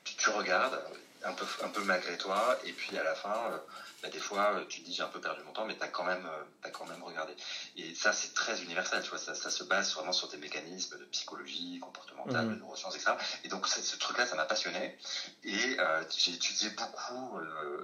tu, 0.04 0.30
regardes 0.30 0.80
un 1.24 1.32
peu, 1.32 1.44
un 1.62 1.68
peu 1.68 1.82
malgré 1.82 2.16
toi, 2.16 2.58
et 2.64 2.72
puis 2.72 2.96
à 2.96 3.02
la 3.02 3.14
fin 3.14 3.60
bah, 4.02 4.10
des 4.10 4.20
fois, 4.20 4.54
euh, 4.54 4.64
tu 4.68 4.80
te 4.80 4.86
dis 4.86 4.94
j'ai 4.94 5.02
un 5.02 5.08
peu 5.08 5.20
perdu 5.20 5.42
mon 5.42 5.52
temps, 5.52 5.64
mais 5.64 5.76
tu 5.76 5.82
as, 5.82 5.88
quand 5.88 6.04
même, 6.04 6.24
euh, 6.24 6.44
as 6.62 6.70
quand 6.70 6.86
même 6.86 7.02
regardé. 7.02 7.34
Et 7.76 7.94
ça, 7.94 8.12
c'est 8.12 8.32
très 8.32 8.62
universel, 8.62 9.02
tu 9.02 9.10
vois, 9.10 9.18
ça, 9.18 9.34
ça, 9.34 9.50
se 9.50 9.64
base 9.64 9.92
vraiment 9.94 10.12
sur 10.12 10.28
des 10.28 10.36
mécanismes 10.36 10.98
de 10.98 11.04
psychologie, 11.06 11.80
comportementale, 11.80 12.46
mmh. 12.46 12.54
de 12.54 12.58
neurosciences, 12.60 12.94
etc. 12.94 13.12
Et 13.42 13.48
donc, 13.48 13.66
ce 13.66 13.96
truc-là, 13.96 14.24
ça 14.24 14.36
m'a 14.36 14.44
passionné. 14.44 14.96
Et 15.42 15.80
euh, 15.80 16.04
j'ai 16.16 16.32
étudié 16.32 16.70
beaucoup 16.70 17.40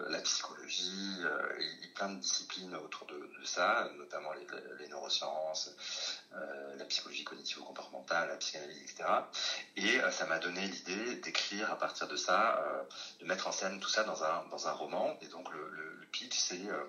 la 0.09 0.21
psychologie 0.21 1.21
et, 1.83 1.89
plein 1.95 2.09
de 2.09 2.19
disciplines 2.19 2.75
autour 2.77 3.07
de, 3.07 3.15
ça, 3.45 3.89
notamment 3.99 4.33
les, 4.33 4.47
les 4.79 4.89
neurosciences, 4.89 5.71
la 6.33 6.85
psychologie 6.87 7.25
cognitivo-comportementale, 7.25 8.29
la 8.29 8.37
psychanalyse, 8.37 8.83
etc. 8.83 9.05
Et 9.77 10.01
ça 10.11 10.27
m'a 10.27 10.39
donné 10.39 10.67
l'idée 10.67 11.17
d'écrire 11.17 11.71
à 11.71 11.79
partir 11.79 12.09
de 12.09 12.17
ça, 12.17 12.61
de 13.25 13.29
mettre 13.29 13.49
en 13.49 13.53
scène 13.53 13.81
tout 13.81 13.89
ça 13.89 14.05
dans 14.05 14.23
un, 14.23 14.45
dans 14.51 14.69
un 14.69 14.73
roman. 14.73 15.17
Et 15.23 15.29
donc, 15.29 15.51
le, 15.51 15.71
le 15.71 16.07
pitch, 16.13 16.39
c'est 16.39 16.67
euh, 16.69 16.85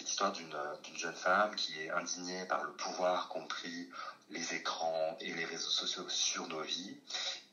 l'histoire 0.00 0.32
euh, 0.32 0.76
d'une 0.82 0.96
jeune 0.98 1.14
femme 1.14 1.54
qui 1.54 1.80
est 1.80 1.90
indignée 1.90 2.44
par 2.46 2.64
le 2.64 2.72
pouvoir 2.72 3.28
compris 3.28 3.88
les 4.30 4.54
écrans 4.54 5.16
et 5.20 5.32
les 5.32 5.44
réseaux 5.44 5.70
sociaux 5.70 6.08
sur 6.08 6.48
nos 6.48 6.60
vies 6.62 6.98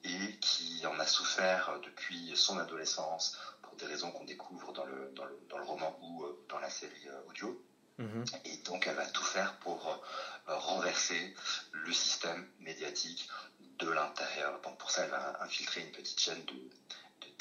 et 0.04 0.38
qui 0.42 0.84
en 0.88 1.00
a 1.00 1.06
souffert 1.06 1.80
depuis 1.84 2.36
son 2.36 2.58
adolescence 2.58 3.38
pour 3.62 3.76
des 3.76 3.86
raisons 3.86 4.12
qu'on 4.12 4.26
découvre 4.26 4.74
dans 4.74 4.86
le, 4.86 5.12
dans, 5.16 5.26
le, 5.26 5.40
dans 5.50 5.60
le, 5.60 5.64
roman 5.64 5.96
ou 6.02 6.24
euh, 6.24 6.46
dans 6.50 6.60
la 6.60 6.72
série 6.72 7.08
audio. 7.30 7.62
Mhm. 8.00 8.26
Et 8.46 8.58
donc 8.66 8.88
elle 8.88 8.96
va 8.96 9.06
tout 9.06 9.24
faire 9.24 9.56
pour 9.60 10.04
renverser 10.48 11.36
le 11.74 11.94
système 11.94 12.48
médiatique 12.60 13.30
de 13.78 13.90
l'intérieur. 13.92 14.60
Donc 14.62 14.80
pour 14.80 14.90
ça, 14.90 15.04
elle 15.04 15.12
va 15.12 15.44
infiltrer 15.44 15.82
une 15.82 15.92
petite 15.92 16.20
chaîne 16.20 16.44
de 16.46 16.56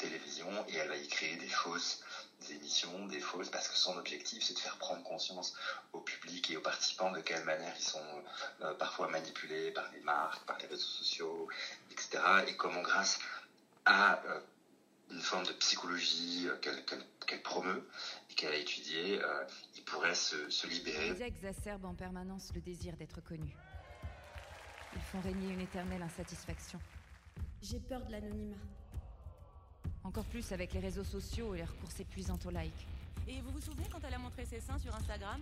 télévision 0.03 0.49
et 0.67 0.75
elle 0.75 0.89
va 0.89 0.97
y 0.97 1.07
créer 1.07 1.35
des 1.37 1.47
fausses 1.47 2.03
des 2.47 2.55
émissions, 2.55 3.07
des 3.07 3.19
fausses, 3.19 3.49
parce 3.49 3.67
que 3.67 3.75
son 3.75 3.97
objectif, 3.97 4.43
c'est 4.43 4.53
de 4.53 4.59
faire 4.59 4.77
prendre 4.77 5.03
conscience 5.03 5.55
au 5.93 5.99
public 5.99 6.51
et 6.51 6.57
aux 6.57 6.61
participants 6.61 7.11
de 7.11 7.21
quelle 7.21 7.43
manière 7.45 7.73
ils 7.77 7.83
sont 7.83 8.23
euh, 8.61 8.73
parfois 8.75 9.07
manipulés 9.07 9.71
par 9.71 9.89
les 9.93 10.01
marques, 10.01 10.43
par 10.45 10.57
les 10.59 10.67
réseaux 10.67 10.81
sociaux, 10.81 11.47
etc. 11.91 12.21
Et 12.47 12.55
comment, 12.55 12.81
grâce 12.81 13.19
à 13.85 14.21
euh, 14.25 14.39
une 15.11 15.21
forme 15.21 15.45
de 15.45 15.53
psychologie 15.53 16.47
euh, 16.47 16.57
qu'elle 16.57 17.41
promeut 17.43 17.87
et 18.29 18.33
qu'elle 18.33 18.53
a 18.53 18.57
étudiée, 18.57 19.21
ils 19.75 19.83
pourraient 19.83 20.15
se, 20.15 20.49
se 20.49 20.67
libérer. 20.67 21.07
Ils 21.07 21.21
exacerbent 21.21 21.85
en 21.85 21.95
permanence 21.95 22.51
le 22.53 22.61
désir 22.61 22.95
d'être 22.97 23.21
connus. 23.23 23.55
Ils 24.95 25.01
font 25.01 25.21
régner 25.21 25.53
une 25.53 25.61
éternelle 25.61 26.01
insatisfaction. 26.01 26.79
J'ai 27.61 27.79
peur 27.79 28.05
de 28.05 28.11
l'anonymat. 28.11 28.57
Encore 30.03 30.25
plus 30.25 30.51
avec 30.51 30.73
les 30.73 30.79
réseaux 30.79 31.03
sociaux 31.03 31.55
et 31.55 31.59
leurs 31.59 31.75
courses 31.77 31.99
épuisantes 31.99 32.45
au 32.45 32.51
like. 32.51 32.87
Et 33.27 33.39
vous 33.41 33.51
vous 33.51 33.61
souvenez 33.61 33.87
quand 33.91 33.99
elle 34.05 34.13
a 34.13 34.17
montré 34.19 34.45
ses 34.45 34.59
seins 34.59 34.77
sur 34.77 34.93
Instagram? 34.95 35.39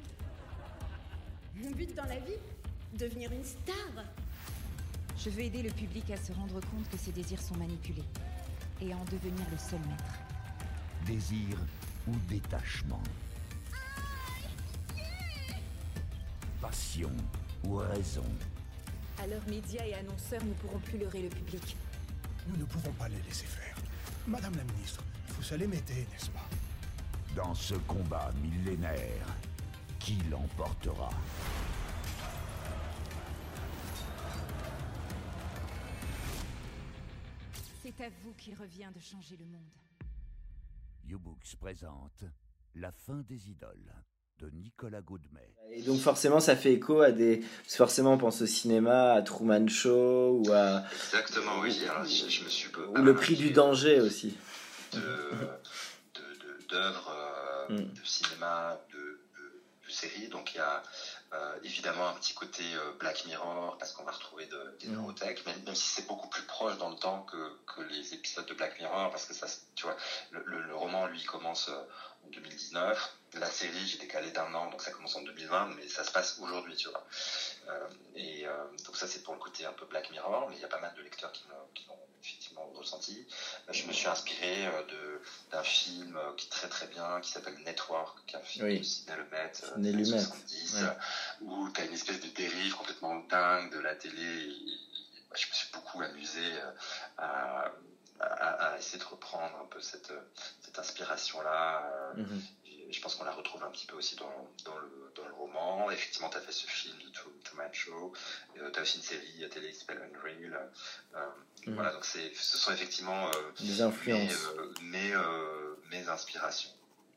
Mon 1.55 1.71
but 1.71 1.93
dans 1.95 2.05
la 2.05 2.19
vie 2.19 2.37
Devenir 2.93 3.31
une 3.31 3.43
star 3.43 4.05
Je 5.17 5.29
veux 5.29 5.41
aider 5.41 5.63
le 5.63 5.71
public 5.71 6.09
à 6.11 6.17
se 6.17 6.31
rendre 6.33 6.59
compte 6.59 6.89
que 6.91 6.97
ses 6.97 7.11
désirs 7.11 7.41
sont 7.41 7.55
manipulés 7.55 8.03
et 8.81 8.91
à 8.93 8.97
en 8.97 9.05
devenir 9.05 9.45
le 9.51 9.57
seul 9.57 9.79
maître. 9.79 10.19
Désir 11.05 11.57
ou 12.07 12.15
détachement? 12.29 13.01
Passion 16.59 17.11
ou 17.63 17.75
raison? 17.77 18.25
À 19.21 19.27
leurs 19.27 19.47
médias 19.47 19.85
et 19.85 19.93
annonceurs, 19.93 20.43
nous 20.43 20.53
pourrons 20.53 20.79
plus 20.79 20.97
leurrer 20.97 21.23
le 21.23 21.29
public. 21.29 21.75
Nous 22.47 22.57
ne 22.57 22.65
pouvons 22.65 22.91
pas 22.93 23.07
les 23.07 23.21
laisser 23.27 23.45
faire. 23.45 23.70
Madame 24.27 24.55
la 24.55 24.63
ministre, 24.63 25.03
vous 25.29 25.41
se 25.41 25.55
les 25.55 25.67
mettez, 25.67 26.07
n'est-ce 26.11 26.29
pas 26.29 26.47
Dans 27.35 27.55
ce 27.55 27.73
combat 27.73 28.31
millénaire, 28.41 29.25
qui 29.99 30.15
l'emportera 30.29 31.09
C'est 37.81 37.99
à 38.03 38.09
vous 38.23 38.33
qu'il 38.37 38.53
revient 38.55 38.89
de 38.93 38.99
changer 38.99 39.37
le 39.37 39.45
monde. 39.45 39.73
YouBooks 41.05 41.55
présente 41.59 42.23
La 42.75 42.91
fin 42.91 43.21
des 43.21 43.49
idoles 43.49 43.91
de 44.41 44.49
Nicolas 44.49 45.01
Goudmet. 45.01 45.53
Et 45.73 45.81
donc 45.83 45.99
forcément 45.99 46.39
ça 46.39 46.55
fait 46.55 46.73
écho 46.73 47.01
à 47.01 47.11
des... 47.11 47.41
Forcément 47.67 48.13
on 48.13 48.17
pense 48.17 48.41
au 48.41 48.45
cinéma, 48.45 49.13
à 49.13 49.21
Truman 49.21 49.67
Show 49.67 50.41
ou 50.43 50.51
à... 50.51 50.83
Exactement 50.91 51.59
oui, 51.61 51.71
je, 51.71 52.43
me 52.43 52.49
suis... 52.49 52.69
Ou 52.75 53.01
le 53.01 53.13
prix 53.13 53.35
du 53.35 53.51
danger 53.51 54.01
aussi. 54.01 54.35
D'œuvres 54.91 55.59
de, 56.15 56.21
de, 56.67 56.75
euh, 56.75 57.69
mm. 57.69 57.93
de, 57.93 58.05
cinéma, 58.05 58.79
de, 58.91 59.19
séries, 59.89 60.29
donc 60.29 60.53
il 60.53 60.57
y 60.57 60.61
a 60.61 60.81
euh, 61.33 61.59
évidemment 61.63 62.07
un 62.07 62.13
petit 62.13 62.33
côté 62.33 62.63
euh, 62.75 62.93
Black 62.97 63.25
Mirror 63.25 63.77
parce 63.77 63.91
qu'on 63.91 64.05
va 64.05 64.11
retrouver 64.11 64.45
de, 64.45 64.77
des 64.79 64.87
mm. 64.87 64.93
neurotech, 64.93 65.45
même, 65.45 65.61
même, 65.65 65.75
si 65.75 65.89
c'est 65.89 66.07
beaucoup 66.07 66.29
plus 66.29 66.43
proche 66.43 66.77
dans 66.77 66.89
le 66.89 66.95
temps 66.95 67.23
que, 67.23 67.57
que, 67.67 67.81
les 67.81 68.13
épisodes 68.13 68.45
de 68.45 68.53
Black 68.53 68.79
Mirror 68.79 69.11
parce 69.11 69.25
que 69.25 69.33
ça, 69.33 69.47
tu 69.75 69.83
vois, 69.83 69.97
le, 70.31 70.41
le, 70.45 70.75
roman 70.75 71.07
lui 71.07 71.23
commence 71.23 71.69
en 71.69 71.83
2019, 72.31 73.17
la 73.35 73.49
série 73.49 73.87
j'ai 73.87 73.97
décalé 73.97 74.31
d'un 74.31 74.53
an 74.53 74.69
donc 74.69 74.81
ça 74.81 74.91
commence 74.91 75.15
en 75.15 75.21
2020, 75.21 75.75
mais 75.75 75.87
ça 75.87 76.03
se 76.03 76.11
passe 76.11 76.37
aujourd'hui, 76.39 76.75
tu 76.75 76.89
vois. 76.89 77.05
Euh, 77.69 77.87
et 78.15 78.45
donc 78.85 78.97
ça 78.97 79.07
c'est 79.07 79.23
pour 79.23 79.33
le 79.33 79.39
côté 79.39 79.65
un 79.65 79.73
peu 79.73 79.85
Black 79.85 80.11
Mirror, 80.11 80.49
mais 80.49 80.55
il 80.55 80.61
y 80.61 80.65
a 80.65 80.67
pas 80.67 80.79
mal 80.79 80.93
de 80.95 81.01
lecteurs 81.01 81.31
qui 81.31 81.43
l'ont 81.87 81.97
effectivement 82.21 82.65
ressenti. 82.75 83.25
Je 83.69 83.85
me 83.85 83.93
suis 83.93 84.07
inspiré 84.07 84.69
d'un 85.51 85.63
film 85.63 86.19
qui 86.37 86.47
est 86.47 86.49
très 86.49 86.67
très 86.67 86.87
bien 86.87 87.19
qui 87.21 87.31
s'appelle 87.31 87.57
Network, 87.65 88.25
qui 88.27 88.35
est 88.35 88.39
un 88.39 88.43
film 88.43 88.77
de 88.77 88.83
Sidney 88.83 89.17
Lumet, 89.17 90.03
70, 90.03 90.85
où 91.41 91.69
tu 91.69 91.81
as 91.81 91.85
une 91.85 91.93
espèce 91.93 92.19
de 92.19 92.27
dérive 92.29 92.75
complètement 92.75 93.15
dingue 93.29 93.71
de 93.71 93.79
la 93.79 93.95
télé. 93.95 94.49
je 95.35 95.47
me 95.47 95.53
suis 95.53 95.67
beaucoup 95.73 96.01
amusé 96.01 96.43
euh, 97.19 97.69
à, 98.21 98.77
essayer 98.77 98.99
de 98.99 99.03
reprendre 99.03 99.55
un 99.61 99.65
peu 99.65 99.81
cette, 99.81 100.13
cette 100.61 100.77
inspiration-là. 100.77 101.83
Euh, 102.17 102.21
mhm. 102.21 102.41
je 102.89 103.01
pense 103.01 103.15
qu'on 103.15 103.23
la 103.23 103.31
retrouve 103.31 103.63
un 103.63 103.71
petit 103.71 103.85
peu 103.85 103.95
aussi 103.95 104.15
dans, 104.15 104.49
dans, 104.65 104.77
le, 104.77 105.11
dans 105.15 105.27
le 105.27 105.33
roman. 105.33 105.91
Effectivement, 105.91 106.29
tu 106.29 106.37
as 106.37 106.41
fait 106.41 106.51
ce 106.51 106.67
film 106.67 106.97
de 106.97 107.43
Truman 107.43 107.71
Show. 107.71 108.13
tu 108.53 108.61
as 108.61 108.81
aussi 108.81 108.97
une 108.97 109.03
série 109.03 109.49
télé 109.49 109.71
qui 109.71 109.79
s'appelle 109.79 110.09
Unreal. 110.13 110.69
Mhm. 111.65 111.75
Voilà, 111.75 111.93
donc 111.93 112.05
ce 112.05 112.57
sont 112.57 112.71
effectivement 112.71 113.29
des 113.59 113.81
influences. 113.81 114.49
Mes, 114.81 115.13
mes, 115.89 116.07
inspirations. 116.07 116.71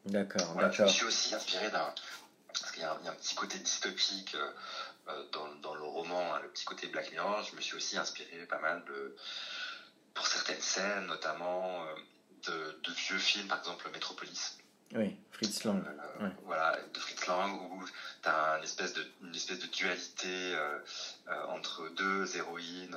D'accord, 0.07 0.53
voilà, 0.53 0.71
Je 0.71 0.83
me 0.83 0.89
suis 0.89 1.07
aussi 1.07 1.35
inspiré 1.35 1.71
d'un. 1.71 1.95
Parce 2.49 2.71
qu'il 2.71 2.83
y, 2.83 2.85
a 2.85 2.93
un 2.93 3.15
petit 3.15 3.35
côté 3.35 3.59
dystopique 3.59 4.37
dans, 5.33 5.55
dans, 5.57 5.75
le 5.75 5.83
roman, 5.83 6.35
hein, 6.35 6.41
le 6.43 6.49
petit 6.49 6.65
côté 6.65 6.87
Black 6.87 7.11
Mirror. 7.11 7.43
Je 7.43 7.57
me 7.57 7.61
suis 7.61 7.77
aussi 7.77 7.97
inspiré 7.97 8.47
pas 8.47 8.59
mal 8.61 8.85
de. 8.85 9.17
Pour 10.15 10.27
certaines 10.27 10.61
scènes, 10.61 11.07
notamment 11.07 11.85
de, 12.47 12.81
de 12.83 12.93
vieux 12.93 13.19
films, 13.19 13.49
par 13.49 13.59
exemple 13.59 13.89
Metropolis. 13.93 14.59
Oui, 14.95 15.17
Fritz 15.33 15.65
Lang. 15.65 15.83
Euh, 16.21 16.29
voilà, 16.45 16.79
de 16.93 16.99
Fritz 16.99 17.27
Lang, 17.27 17.53
où 17.73 17.85
tu 18.23 18.29
as 18.29 18.59
une 18.59 18.65
espèce 18.65 18.95
de, 18.95 19.05
une 19.23 19.35
espèce 19.35 19.59
de 19.59 19.67
dualité 19.67 20.55
euh, 20.55 20.79
euh, 21.29 21.47
entre 21.49 21.89
deux 21.97 22.37
héroïnes 22.37 22.97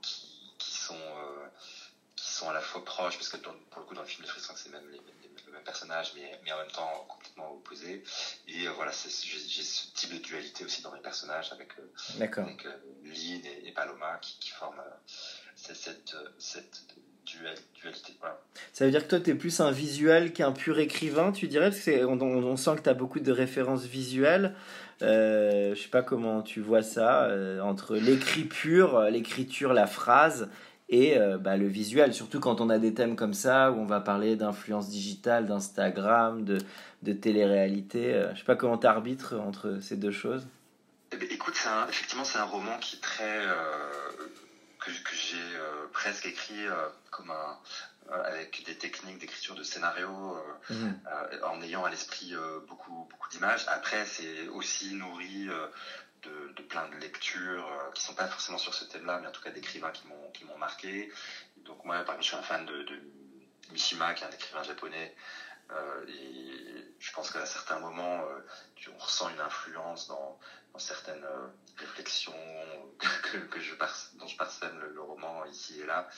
qui, 0.00 0.52
qui, 0.58 0.76
sont, 0.76 0.98
sont 2.42 2.50
à 2.50 2.54
la 2.54 2.60
fois 2.60 2.84
proches, 2.84 3.16
parce 3.16 3.28
que 3.28 3.36
pour 3.36 3.80
le 3.80 3.86
coup, 3.86 3.94
dans 3.94 4.02
le 4.02 4.06
film 4.06 4.26
c'est 4.54 4.72
même 4.72 4.88
les, 4.90 5.00
le 5.46 5.52
même 5.52 5.62
personnage, 5.64 6.12
mais, 6.16 6.38
mais 6.44 6.52
en 6.52 6.58
même 6.58 6.70
temps 6.70 7.06
complètement 7.08 7.52
opposés. 7.52 8.02
Et 8.48 8.66
voilà, 8.76 8.92
j'ai 8.92 9.62
ce 9.62 9.92
type 9.94 10.12
de 10.12 10.18
dualité 10.18 10.64
aussi 10.64 10.82
dans 10.82 10.94
les 10.94 11.00
personnages 11.00 11.52
avec, 11.52 11.72
avec 12.16 12.64
Lynn 13.04 13.46
et, 13.64 13.72
Paloma 13.72 14.18
qui, 14.20 14.38
qui 14.40 14.50
forment 14.50 14.82
cette, 15.54 16.16
cette 16.38 16.82
dualité. 17.24 17.72
Ça 18.72 18.84
veut 18.84 18.90
dire 18.90 19.02
que 19.04 19.08
toi, 19.08 19.20
tu 19.20 19.30
es 19.30 19.34
plus 19.34 19.60
un 19.60 19.70
visuel 19.70 20.32
qu'un 20.32 20.52
pur 20.52 20.78
écrivain, 20.78 21.32
tu 21.32 21.48
dirais? 21.48 21.70
Parce 21.70 21.84
qu'on 21.84 22.20
on, 22.20 22.56
sent 22.56 22.76
que 22.76 22.82
tu 22.82 22.88
as 22.88 22.94
beaucoup 22.94 23.20
de 23.20 23.32
références 23.32 23.84
visuelles. 23.84 24.54
Euh, 25.02 25.74
je 25.74 25.82
sais 25.82 25.88
pas 25.88 26.02
comment 26.02 26.42
tu 26.42 26.60
vois 26.60 26.82
ça, 26.82 27.24
euh, 27.24 27.60
entre 27.60 27.96
l'écrit 27.96 28.44
pur, 28.44 29.00
l'écriture, 29.02 29.72
la 29.72 29.86
phrase, 29.86 30.48
et 30.92 31.18
euh, 31.18 31.38
bah, 31.38 31.56
le 31.56 31.66
visuel, 31.66 32.14
surtout 32.14 32.38
quand 32.38 32.60
on 32.60 32.70
a 32.70 32.78
des 32.78 32.94
thèmes 32.94 33.16
comme 33.16 33.34
ça, 33.34 33.72
où 33.72 33.80
on 33.80 33.86
va 33.86 34.00
parler 34.00 34.36
d'influence 34.36 34.88
digitale, 34.88 35.46
d'Instagram, 35.46 36.44
de, 36.44 36.58
de 37.02 37.12
télé-réalité. 37.12 38.14
Euh, 38.14 38.32
je 38.34 38.38
sais 38.38 38.44
pas 38.44 38.56
comment 38.56 38.78
tu 38.78 38.86
arbitres 38.86 39.34
entre 39.40 39.78
ces 39.80 39.96
deux 39.96 40.12
choses. 40.12 40.46
Eh 41.12 41.16
ben, 41.16 41.26
écoute, 41.30 41.58
effectivement, 41.88 42.24
c'est 42.24 42.38
un 42.38 42.44
roman 42.44 42.78
qui 42.78 42.96
est 42.96 43.00
très 43.00 43.40
que, 44.84 44.90
que 44.90 45.16
j'ai 45.16 45.36
euh, 45.36 45.86
presque 45.92 46.26
écrit 46.26 46.66
euh, 46.66 46.88
comme 47.10 47.30
un, 47.30 47.58
euh, 48.10 48.22
avec 48.24 48.64
des 48.66 48.76
techniques 48.76 49.18
d'écriture 49.18 49.54
de 49.54 49.62
scénario, 49.62 50.36
mhm. 50.70 50.98
en 51.44 51.62
ayant 51.62 51.84
à 51.84 51.90
l'esprit 51.90 52.34
beaucoup, 52.68 53.06
beaucoup 53.10 53.28
d'images. 53.30 53.64
Après, 53.68 54.04
c'est 54.06 54.48
aussi 54.48 54.94
nourri 54.94 55.48
de, 56.22 56.62
plein 56.62 56.86
de 56.88 56.96
lectures 56.96 57.90
qui 57.94 58.02
sont 58.02 58.14
pas 58.14 58.26
forcément 58.26 58.58
sur 58.58 58.74
ce 58.74 58.84
thème-là, 58.84 59.18
mais 59.18 59.26
en 59.26 59.30
tout 59.32 59.42
cas 59.42 59.50
d'écrivains 59.50 59.90
qui 59.90 60.06
m'ont 60.06 60.30
qui 60.32 60.44
m'ont 60.44 60.56
marqué. 60.56 61.10
Donc 61.56 61.84
moi, 61.84 61.96
par 62.04 62.14
exemple, 62.16 62.22
je 62.22 62.28
suis 62.28 62.36
un 62.36 62.42
fan 62.42 62.64
de, 62.66 63.00
Mishima, 63.70 64.14
qui 64.14 64.24
est 64.24 64.26
un 64.26 64.30
écrivain 64.30 64.62
japonais. 64.62 65.14
et 66.08 66.84
je 66.98 67.12
pense 67.12 67.30
qu'à 67.30 67.46
certains 67.46 67.78
moments, 67.78 68.24
on 68.90 68.98
ressent 68.98 69.28
une 69.28 69.40
influence 69.40 70.08
dans, 70.08 70.38
certaines 70.78 71.24
euh, 71.24 71.46
réflexions 71.76 72.32
que, 73.50 73.60
je 73.60 73.74
dont 74.14 74.26
je 74.26 74.36
parsème 74.36 74.78
le, 74.78 75.02
roman 75.02 75.44
ici 75.44 75.80
et 75.80 75.86
là. 75.86 76.08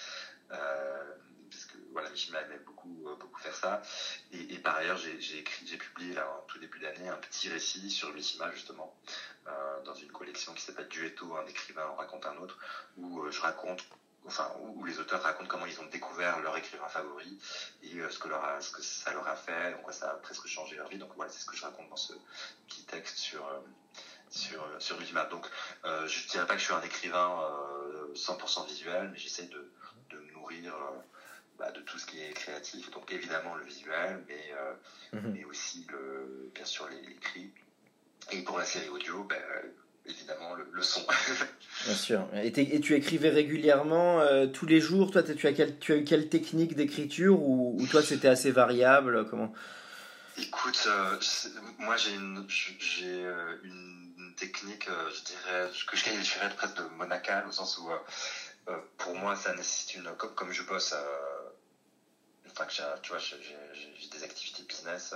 Euh, 1.95 2.01
voilà, 2.01 2.11
Mishima 2.11 2.41
aimait 2.43 2.59
beaucoup, 2.59 3.05
euh, 3.07 3.15
beaucoup 3.17 3.41
faire 3.41 3.55
ça. 3.55 3.83
Et, 4.33 4.59
par 4.59 4.77
ailleurs, 4.77 4.97
j'ai 4.97 5.39
écrit, 5.39 5.67
j'ai 5.67 5.77
publié 5.77 6.19
en 6.19 6.43
tout 6.49 6.59
début 6.59 6.79
d'année 6.81 7.09
un 7.09 7.17
petit 7.17 7.49
récit 7.49 7.91
sur 7.91 8.13
Mishima 8.13 8.51
justement, 8.53 8.95
euh, 9.47 9.83
dans 9.83 9.95
une 9.95 10.11
collection 10.11 10.53
qui 10.55 10.63
s'appelle 10.63 10.89
Duetto, 10.89 11.37
un 11.37 11.47
écrivain 11.47 11.87
en 11.87 11.95
raconte 11.95 12.27
un 12.27 12.37
autre, 12.39 12.59
où 12.97 13.31
je 13.31 13.41
raconte 13.41 13.85
enfin, 14.27 14.51
où, 14.61 14.85
les 14.85 14.99
auteurs 14.99 15.23
racontent 15.23 15.49
comment 15.49 15.67
ils 15.67 15.81
ont 15.81 15.87
découvert 15.87 16.41
leur 16.41 16.57
écrivain 16.57 16.89
favori 16.89 17.39
et 17.83 18.01
ce, 18.11 18.19
que 18.19 18.83
ça 18.83 19.13
leur 19.13 19.29
a 19.29 19.37
fait, 19.37 19.75
en 19.75 19.83
quoi 19.83 19.93
ça 19.93 20.11
a 20.11 20.15
presque 20.15 20.47
changé 20.47 20.77
leur 20.77 20.89
vie. 20.89 20.99
Donc 20.99 21.13
voilà, 21.17 21.31
c'est 21.31 21.41
ce 21.41 21.47
que 21.47 21.57
je 21.57 21.63
raconte 21.63 21.89
dans 21.91 21.97
ce 21.97 22.15
petit 22.67 22.85
texte 22.85 23.19
sur, 23.19 23.45
sur, 24.35 24.67
sur 24.79 24.99
Donc, 25.31 25.47
euh, 25.85 26.07
je 26.09 26.25
ne 26.25 26.31
dirais 26.31 26.47
pas 26.47 26.55
que 26.55 26.61
je 26.61 26.65
suis 26.65 26.75
un 26.75 26.83
écrivain 26.83 27.39
100% 28.15 28.63
euh, 28.63 28.67
visuel, 28.67 29.11
mais 29.13 29.19
j'essaie 29.19 29.47
de, 29.47 29.71
me 30.13 30.33
nourrir 30.33 30.75
euh, 30.75 31.01
bah, 31.59 31.71
de 31.73 31.81
tout 31.81 31.99
ce 31.99 32.07
qui 32.07 32.21
est 32.21 32.33
créatif. 32.33 32.91
Donc, 32.91 33.13
évidemment, 33.13 33.55
le 33.55 33.65
visuel, 33.65 34.23
mais, 34.29 35.19
mhm. 35.19 35.33
mais 35.33 35.45
aussi, 35.45 35.87
le, 35.91 36.51
bien 36.55 36.65
sûr, 36.65 36.89
l'écrit. 36.89 37.51
Et 38.33 38.43
pour 38.43 38.59
la 38.59 38.65
série 38.65 38.89
audio, 38.89 39.25
ben, 39.25 39.41
évidemment, 40.07 40.55
le, 40.55 40.83
son. 40.83 41.05
bien 41.87 41.95
sûr. 41.95 42.29
Et, 42.35 42.49
et, 42.49 42.81
tu 42.81 42.95
écrivais 42.95 43.31
régulièrement, 43.31 44.23
tous 44.53 44.67
les 44.67 44.81
jours? 44.81 45.11
Toi, 45.11 45.23
tu 45.23 45.47
as, 45.47 45.53
quel, 45.53 45.79
tu 45.79 45.93
as 45.93 45.97
eu 45.97 46.05
quelle 46.05 46.29
technique 46.29 46.75
d'écriture 46.75 47.41
ou, 47.41 47.77
ou 47.79 47.87
toi, 47.87 48.03
c'était 48.03 48.29
assez 48.29 48.51
variable? 48.51 49.27
Comment? 49.29 49.53
Écoute, 50.37 50.89
moi 51.79 51.97
j'ai 51.97 52.15
une, 52.15 52.45
j'ai 52.49 53.25
une 53.63 54.05
technique, 54.37 54.89
euh, 54.89 55.11
je 55.11 55.25
dirais, 55.25 55.71
que 55.89 55.97
je 55.97 56.05
qualifierais 56.05 56.51
presque 56.51 56.77
de 56.77 56.83
monacale, 56.97 57.47
au 57.49 57.53
sens 57.53 57.79
où, 57.79 57.91
euh, 57.91 57.99
euh, 58.69 58.77
pour 58.99 59.15
moi, 59.15 59.37
ça 59.37 59.55
nécessite 59.55 59.97
une. 59.97 60.11
Comme, 60.17 60.35
comme 60.35 60.53
je 60.53 60.63
bosse, 60.63 60.95
enfin, 62.55 62.67
que 62.67 63.01
tu 63.01 63.11
vois, 63.11 63.19
j'ai 63.19 64.09
des 64.11 64.25
activités 64.25 64.63
business 64.63 65.15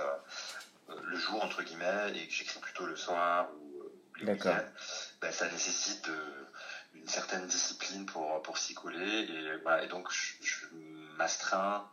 le 0.87 1.17
jour, 1.17 1.43
entre 1.43 1.61
guillemets, 1.63 2.11
et 2.15 2.27
que 2.27 2.33
j'écris 2.33 2.59
plutôt 2.59 2.85
le 2.85 2.95
soir 2.95 3.47
ou 3.53 3.83
les 4.17 4.31
week-ends, 4.31 4.65
ben, 5.21 5.31
ça 5.31 5.47
nécessite 5.49 6.09
une 6.93 7.07
certaine 7.07 7.45
discipline 7.47 8.05
pour, 8.05 8.41
pour 8.41 8.57
s'y 8.57 8.73
coller. 8.73 9.21
Et, 9.21 9.57
bah, 9.63 9.83
et 9.83 9.87
donc, 9.87 10.11
je, 10.11 10.65
m'astreins 11.17 11.85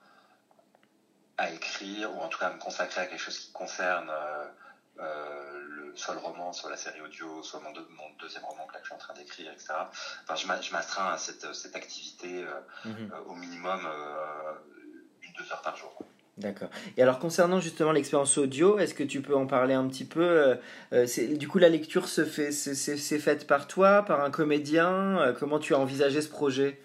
à 1.37 1.51
écrire, 1.51 2.15
ou 2.17 2.21
en 2.21 2.29
tout 2.29 2.39
cas 2.39 2.47
à 2.47 2.53
me 2.53 2.59
consacrer 2.59 3.03
à 3.03 3.07
quelque 3.07 3.21
chose 3.21 3.39
qui 3.39 3.53
concerne 3.53 4.11
euh, 4.99 5.61
le, 5.69 5.97
soit 5.97 6.15
le 6.15 6.21
roman, 6.21 6.53
soit 6.53 6.71
la 6.71 6.77
série 6.77 7.01
audio, 7.01 7.43
soit 7.43 7.61
mon, 7.61 7.73
mon 7.73 8.11
deuxième 8.19 8.45
roman 8.45 8.67
que, 8.67 8.75
là, 8.75 8.79
que 8.79 8.87
je 8.87 8.89
suis 8.89 8.95
en 8.95 8.99
train 8.99 9.15
d'écrire, 9.15 9.53
etc. 9.53 9.75
Enfin, 10.23 10.37
je 10.37 10.73
m'astreins 10.73 11.13
à 11.13 11.19
cette, 11.19 11.53
cette 11.55 11.77
activité 11.77 12.45
euh, 12.45 12.61
mhm. 12.85 13.13
euh, 13.13 13.21
au 13.27 13.35
minimum 13.35 13.87
une, 15.39 15.45
deux 15.45 15.53
heures 15.53 15.63
par 15.63 15.77
jour. 15.77 15.93
D'accord. 16.39 16.69
Et 16.99 17.03
alors 17.03 17.19
concernant 17.19 17.61
justement 17.61 17.93
l'expérience 17.93 18.37
audio, 18.37 18.79
est-ce 18.79 18.93
que 18.93 19.03
tu 19.03 19.23
peux 19.23 19.35
en 19.35 19.47
parler 19.47 19.73
un 19.73 19.89
petit 19.89 20.05
peu 20.05 20.59
Du 21.39 21.49
coup, 21.49 21.59
la 21.59 21.71
lecture 21.71 22.09
se 22.09 22.27
fait, 22.27 22.53
c'est 22.53 23.19
faite 23.19 23.47
par 23.47 23.67
toi, 23.67 24.03
par 24.03 24.21
un 24.21 24.31
comédien 24.31 25.35
Comment 25.39 25.59
tu 25.59 25.75
as 25.75 25.79
envisagé 25.79 26.21
ce 26.21 26.29
projet? 26.29 26.79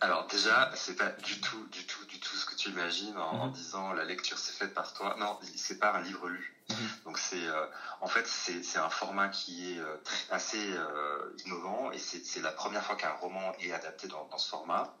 Alors 0.00 0.26
déjà, 0.26 0.70
c'est 0.74 0.96
pas 0.96 1.10
du 1.24 1.40
tout, 1.40 1.66
du 1.72 1.86
tout, 1.86 2.04
du 2.06 2.20
tout 2.20 2.36
ce 2.36 2.44
que 2.44 2.54
tu 2.54 2.70
imagines 2.70 3.16
en, 3.16 3.40
en 3.40 3.46
mhm. 3.46 3.52
disant 3.52 3.92
la 3.92 4.04
lecture 4.04 4.38
c'est 4.38 4.52
faite 4.52 4.74
par 4.74 4.92
toi. 4.92 5.16
Non, 5.18 5.38
c'est 5.56 5.78
pas 5.78 5.94
un 5.94 6.02
livre 6.02 6.28
lu. 6.28 6.54
Mhm. 6.68 6.76
Donc 7.06 7.18
c'est 7.18 7.46
euh, 7.46 7.66
en 8.00 8.06
fait 8.06 8.26
c'est 8.26 8.78
un 8.78 8.90
format 8.90 9.28
qui 9.28 9.72
est 9.72 9.78
euh, 9.78 9.96
assez 10.30 10.72
euh, 10.74 11.36
innovant 11.46 11.92
et 11.92 11.98
c'est 11.98 12.42
la 12.42 12.50
première 12.50 12.84
fois 12.84 12.96
qu'un 12.96 13.12
roman 13.12 13.52
est 13.60 13.72
adapté 13.72 14.08
dans, 14.08 14.26
dans 14.30 14.38
ce 14.38 14.50
format 14.50 14.94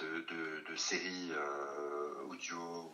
de, 0.00 0.20
de, 0.34 0.70
de, 0.70 0.76
série 0.76 1.32
audio 2.28 2.92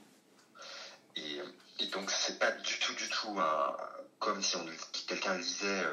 et, 1.17 1.41
et 1.81 1.87
donc 1.89 2.11
c'est 2.11 2.39
pas 2.39 2.51
du 2.51 2.79
tout 2.79 2.95
du 2.95 3.09
tout 3.09 3.39
un, 3.39 3.77
comme 4.19 4.43
si 4.43 4.57
on 4.57 4.67
quelqu'un 5.07 5.37
lisait 5.37 5.85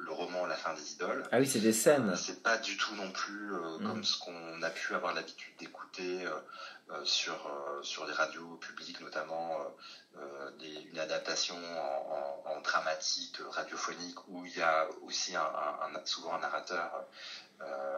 le 0.00 0.12
roman 0.12 0.46
La 0.46 0.56
fin 0.56 0.74
des 0.74 0.92
idoles. 0.92 1.22
Ah 1.32 1.38
oui, 1.38 1.46
c'est 1.46 1.60
des 1.60 1.72
scènes. 1.72 2.14
c'est 2.16 2.42
pas 2.42 2.58
du 2.58 2.76
tout 2.76 2.94
non 2.94 3.10
plus 3.10 3.50
mhm. 3.52 3.86
comme 3.86 4.04
ce 4.04 4.18
qu'on 4.18 4.62
a 4.62 4.70
pu 4.70 4.94
avoir 4.94 5.14
l'habitude 5.14 5.54
d'écouter 5.58 6.24
sur 7.04 7.50
sur 7.82 8.06
les 8.06 8.12
radios 8.12 8.56
publiques 8.56 9.00
notamment 9.00 9.58
euh, 10.16 10.50
une 10.90 10.98
adaptation 10.98 11.56
en, 12.46 12.60
dramatique 12.62 13.36
radiophonique 13.50 14.16
où 14.28 14.46
il 14.46 14.56
y 14.56 14.62
a 14.62 14.88
aussi 15.02 15.36
un, 15.36 15.42
souvent 16.06 16.34
un 16.34 16.38
narrateur 16.38 16.94
euh, 16.94 17.02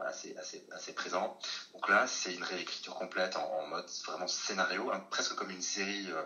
assez, 0.07 0.37
assez, 0.37 0.65
assez 0.73 0.93
présent. 0.93 1.39
Donc 1.73 1.89
là, 1.89 2.07
c'est 2.07 2.35
une 2.35 2.43
réécriture 2.43 2.95
complète 2.95 3.37
en, 3.37 3.67
mode 3.67 3.87
vraiment 4.07 4.27
scénario, 4.27 4.91
hein, 4.93 5.05
presque 5.11 5.35
comme 5.35 5.51
une 5.51 5.63
série, 5.63 6.07
euh, 6.11 6.23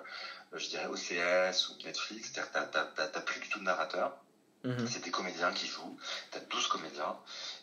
je 0.59 0.69
dirais 0.69 0.87
OCS 0.87 1.71
ou 1.71 1.83
Netflix, 1.85 2.33
c'est-à-dire 2.33 2.71
que 2.71 2.77
t'as 2.97 3.21
plus 3.21 3.41
du 3.41 3.49
tout 3.49 3.61
de 3.61 3.65
narrateur. 3.65 4.17
Mhm. 4.65 4.87
C'est 4.87 5.03
des 5.03 5.11
comédiens 5.11 5.53
qui 5.53 5.67
jouent, 5.67 5.97
tu 6.31 6.39
as 6.39 6.41
12 6.43 6.67
comédiens, 6.69 7.17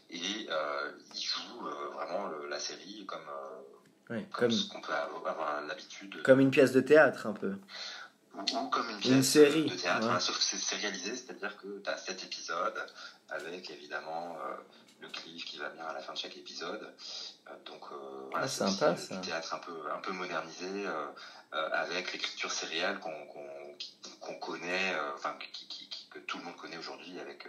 et 0.10 0.18
ils 0.18 1.22
jouent 1.22 1.70
vraiment 1.94 2.30
la 2.50 2.60
série 2.60 3.06
comme, 3.06 4.26
comme, 4.32 4.50
ce 4.50 4.68
qu'on 4.70 4.82
peut 4.82 4.94
avoir 4.94 5.62
l'habitude. 5.68 6.24
Comme 6.24 6.40
une 6.40 6.50
pièce 6.50 6.72
de 6.72 6.82
théâtre, 6.82 7.28
un 7.28 7.34
peu 7.34 7.54
ou 8.38 8.70
comme 8.70 8.90
une 8.90 9.00
pièce 9.00 9.26
série. 9.26 9.66
de 9.66 9.76
théâtre, 9.76 10.22
sauf 10.22 10.38
que 10.38 10.44
c'est 10.44 10.58
sérialisé, 10.58 11.16
c'est-à-dire 11.16 11.58
que 11.58 11.80
tu 11.80 11.90
as 11.90 11.98
7 11.98 12.24
épisodes 12.24 12.86
avec 13.30 13.70
évidemment 13.70 14.38
euh, 14.38 14.56
le 15.00 15.08
cliff 15.10 15.46
qui 15.46 15.58
va 15.58 15.70
bien 15.70 15.86
à 15.86 15.94
la 15.94 16.02
fin 16.02 16.14
de 16.14 16.18
chaque 16.18 16.38
épisode. 16.38 16.94
donc 17.66 17.82
voilà, 18.32 18.46
ah, 18.46 18.48
c'est 18.48 18.68
sympa, 18.68 18.96
ça. 18.96 19.16
du 19.16 19.28
théâtre 19.28 19.54
un 19.54 19.60
peu, 19.60 19.92
un 19.92 20.00
peu 20.00 20.12
modernisé 20.12 20.86
avec 21.52 22.14
l'écriture 22.14 22.52
sérielle 22.52 23.00
qu'on 23.00 23.28
qu'on 24.20 24.36
connaît, 24.36 24.96
enfin 25.16 25.38
que 26.12 26.20
tout 26.20 26.38
le 26.40 26.44
monde 26.44 26.56
connaît 26.56 26.78
aujourd'hui 26.78 27.20
avec 27.20 27.48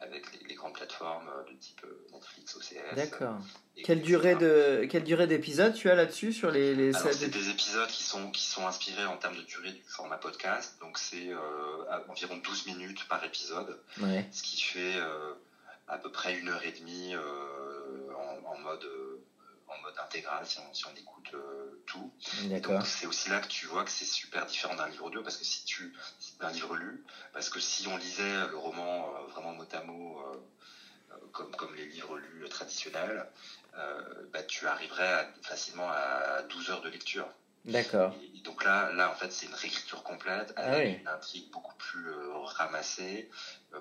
avec 0.00 0.26
les, 0.48 0.54
grandes 0.54 0.74
plateformes 0.74 1.28
de 1.48 1.54
type 1.56 1.84
Netflix, 2.12 2.56
OCS. 2.56 2.94
D'accord. 2.94 3.38
Quelle 3.84 4.00
durée 4.00 4.36
de 4.36 4.86
quelle 4.88 5.04
durée 5.04 5.26
d'épisode 5.26 5.74
tu 5.74 5.90
as 5.90 5.94
là-dessus 5.94 6.32
sur 6.32 6.50
les, 6.50 6.74
les 6.74 6.92
c'est 6.92 7.28
des 7.28 7.50
épisodes 7.50 7.88
qui 7.88 8.02
sont 8.02 8.30
qui 8.30 8.44
sont 8.44 8.66
inspirés 8.66 9.06
en 9.06 9.16
termes 9.16 9.36
de 9.36 9.42
durée 9.42 9.72
du 9.72 9.82
format 9.88 10.18
podcast, 10.18 10.76
donc 10.80 10.98
c'est 10.98 11.30
environ 12.08 12.36
12 12.36 12.66
minutes 12.66 13.06
par 13.08 13.24
épisode, 13.24 13.78
ce 14.32 14.42
qui 14.42 14.60
fait 14.60 14.94
à 15.88 15.98
peu 15.98 16.10
près 16.10 16.34
une 16.36 16.48
heure 16.48 16.64
et 16.64 16.72
demie 16.72 17.14
en, 17.16 18.46
en, 18.46 18.58
mode 18.58 18.86
en 19.68 19.78
mode 19.82 19.98
intégral 19.98 20.46
si 20.46 20.58
on, 20.58 20.74
si 20.74 20.86
on 20.86 20.94
écoute 20.96 21.30
euh, 21.34 21.82
tout. 21.86 22.12
Donc 22.62 22.86
c'est 22.86 23.06
aussi 23.06 23.28
là 23.30 23.40
que 23.40 23.48
tu 23.48 23.66
vois 23.66 23.84
que 23.84 23.90
c'est 23.90 24.04
super 24.04 24.46
différent 24.46 24.74
d'un 24.74 24.88
livre 24.88 25.04
audio 25.04 25.22
parce 25.22 25.36
que 25.36 25.44
si 25.44 25.64
tu 25.64 25.94
d'un 26.40 26.50
livre 26.50 26.74
lu 26.76 27.04
parce 27.32 27.50
que 27.50 27.60
si 27.60 27.86
on 27.86 27.96
lisait 27.96 28.46
le 28.48 28.56
roman 28.56 29.14
euh, 29.14 29.26
vraiment 29.32 29.52
mot 29.52 29.66
à 29.70 29.82
mot 29.82 30.20
euh, 30.20 31.16
comme 31.32 31.54
comme 31.56 31.74
les 31.74 31.86
livres 31.86 32.18
lus 32.18 32.48
traditionnels, 32.48 33.26
bah, 34.32 34.42
tu 34.42 34.66
arriverais 34.66 35.32
facilement 35.42 35.88
à 35.88 36.42
12 36.42 36.70
heures 36.70 36.82
de 36.82 36.88
lecture. 36.88 37.28
D'accord. 37.68 38.14
donc 38.44 38.64
là, 38.64 38.90
là, 38.92 39.10
en 39.10 39.14
fait, 39.14 39.30
c'est 39.30 39.46
une 39.46 39.54
réécriture 39.54 40.02
complète 40.02 40.52
ah 40.56 40.72
avec 40.72 41.00
une 41.00 41.08
intrigue 41.08 41.50
beaucoup 41.52 41.74
plus 41.76 42.08
ramassée, 42.44 43.30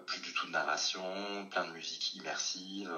plus 0.05 0.21
du 0.21 0.33
tout 0.33 0.47
de 0.47 0.51
narration, 0.51 1.03
plein 1.49 1.65
de 1.65 1.71
musique 1.71 2.15
immersive 2.15 2.91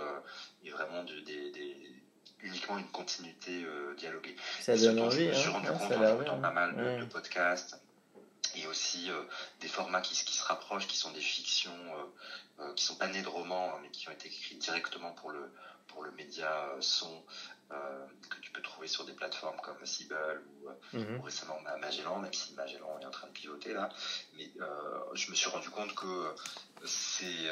et 0.64 0.72
vraiment 0.72 1.04
des, 1.04 1.22
des, 1.22 2.00
uniquement 2.42 2.78
une 2.78 2.88
continuité 2.88 3.64
euh, 3.64 3.96
dialoguée. 3.96 4.36
Ça 4.62 4.78
donne 4.78 5.00
envie. 5.00 5.26
Je 5.26 5.30
me 5.30 5.34
suis 5.34 5.50
hein. 5.50 5.54
rendu 5.54 5.68
compte 5.68 5.92
en 5.92 6.16
écoutant 6.16 6.40
pas 6.40 6.52
mal 6.52 6.76
de, 6.76 7.06
podcasts 7.06 7.82
et 8.60 8.68
aussi 8.68 9.10
euh, 9.10 9.22
des 9.62 9.68
formats 9.68 10.02
qui, 10.02 10.14
qui, 10.14 10.36
se 10.36 10.44
rapprochent, 10.44 10.88
qui 10.88 10.98
sont 10.98 11.12
des 11.12 11.22
fictions, 11.22 11.72
euh, 11.72 12.64
euh, 12.64 12.74
qui 12.74 12.84
sont 12.84 12.96
pas 12.96 13.08
nées 13.08 13.22
de 13.22 13.28
romans, 13.28 13.74
hein, 13.74 13.80
mais 13.82 13.90
qui 13.90 14.08
ont 14.10 14.12
été 14.12 14.28
écrites 14.28 14.60
directement 14.60 15.12
pour 15.14 15.32
le, 15.32 15.52
pour 15.88 16.04
le 16.04 16.12
média 16.12 16.70
son, 16.80 17.24
que 17.70 18.40
tu 18.42 18.52
peux 18.52 18.62
trouver 18.64 18.88
sur 18.88 19.06
des 19.06 19.14
plateformes 19.14 19.60
comme 19.62 19.86
Sibel 19.86 20.42
ou, 20.64 20.98
mhm. 20.98 21.20
ou, 21.20 21.22
récemment 21.22 21.60
Magellan, 21.80 22.18
même 22.18 22.34
si 22.34 22.54
Magellan 22.54 22.98
est 23.00 23.06
en 23.06 23.12
train 23.12 23.28
de 23.28 23.32
pivoter 23.32 23.74
là. 23.74 23.90
Mais 24.36 24.50
je 25.14 25.30
me 25.30 25.36
suis 25.36 25.50
rendu 25.50 25.70
compte 25.70 25.94
que 25.94 26.36
c'est 26.86 27.48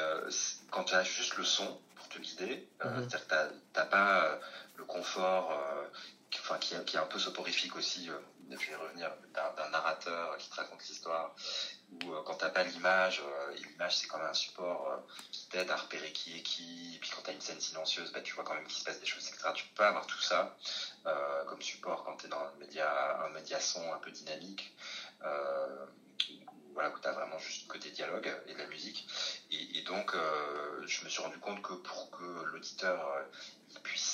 quand 0.70 0.84
tu 0.84 0.94
as 0.94 1.04
juste 1.04 1.36
le 1.36 1.44
son 1.44 1.80
pour 1.94 2.08
te 2.08 2.18
guider, 2.18 2.68
mhm. 2.84 3.08
c'est-à-dire 3.08 3.28
que 3.28 3.34
tu 3.74 3.78
n'as 3.78 3.86
pas 3.86 4.40
le 4.78 4.84
confort, 4.84 5.50
euh, 5.52 5.84
qui, 6.30 6.74
qui, 6.86 6.96
est 6.96 7.00
un 7.00 7.06
peu 7.06 7.18
soporifique 7.18 7.76
aussi, 7.76 8.08
euh, 8.08 8.18
je 8.50 8.70
vais 8.70 8.76
revenir, 8.76 9.10
d'un 9.34 9.68
narrateur 9.70 10.36
qui 10.38 10.48
te 10.48 10.54
raconte 10.56 10.86
l'histoire, 10.88 11.34
ou 11.90 12.12
euh, 12.12 12.22
quand 12.24 12.34
t'as 12.34 12.50
pas 12.50 12.64
l'image, 12.64 13.22
l'image 13.56 13.96
c'est 13.96 14.06
quand 14.06 14.18
même 14.18 14.28
un 14.28 14.34
support 14.34 15.02
qui 15.30 15.48
t'aide 15.48 15.70
à 15.70 15.76
repérer 15.76 16.12
qui 16.12 16.38
est 16.38 16.42
qui, 16.42 16.96
et 16.96 16.98
puis 16.98 17.10
quand 17.14 17.22
t'as 17.22 17.32
une 17.32 17.40
scène 17.40 17.60
silencieuse, 17.60 18.12
bah, 18.12 18.20
tu 18.20 18.34
vois 18.34 18.44
quand 18.44 18.54
même 18.54 18.66
qu'il 18.66 18.78
se 18.78 18.84
passe 18.84 19.00
des 19.00 19.06
choses, 19.06 19.26
etc. 19.28 19.48
Tu 19.54 19.64
peux 19.64 19.74
pas 19.76 19.88
avoir 19.88 20.06
tout 20.06 20.20
ça 20.20 20.56
comme 21.46 21.62
support 21.62 22.04
quand 22.04 22.16
t'es 22.16 22.28
dans 22.28 22.40
un 22.40 22.52
média, 22.58 23.24
un 23.24 23.60
son 23.60 23.92
un 23.92 23.98
peu 23.98 24.10
dynamique. 24.10 24.74
voilà, 26.74 26.90
où 26.90 26.98
tu 27.00 27.08
as 27.08 27.12
vraiment 27.12 27.38
juste 27.38 27.66
le 27.66 27.72
côté 27.72 27.90
dialogue 27.90 28.30
et 28.46 28.52
de 28.52 28.58
la 28.58 28.66
musique. 28.66 29.08
Et 29.50 29.82
donc, 29.82 30.14
je 30.86 31.04
me 31.04 31.08
suis 31.08 31.22
rendu 31.22 31.38
compte 31.38 31.62
que 31.62 31.72
pour 31.72 32.10
que 32.10 32.44
l'auditeur 32.52 33.24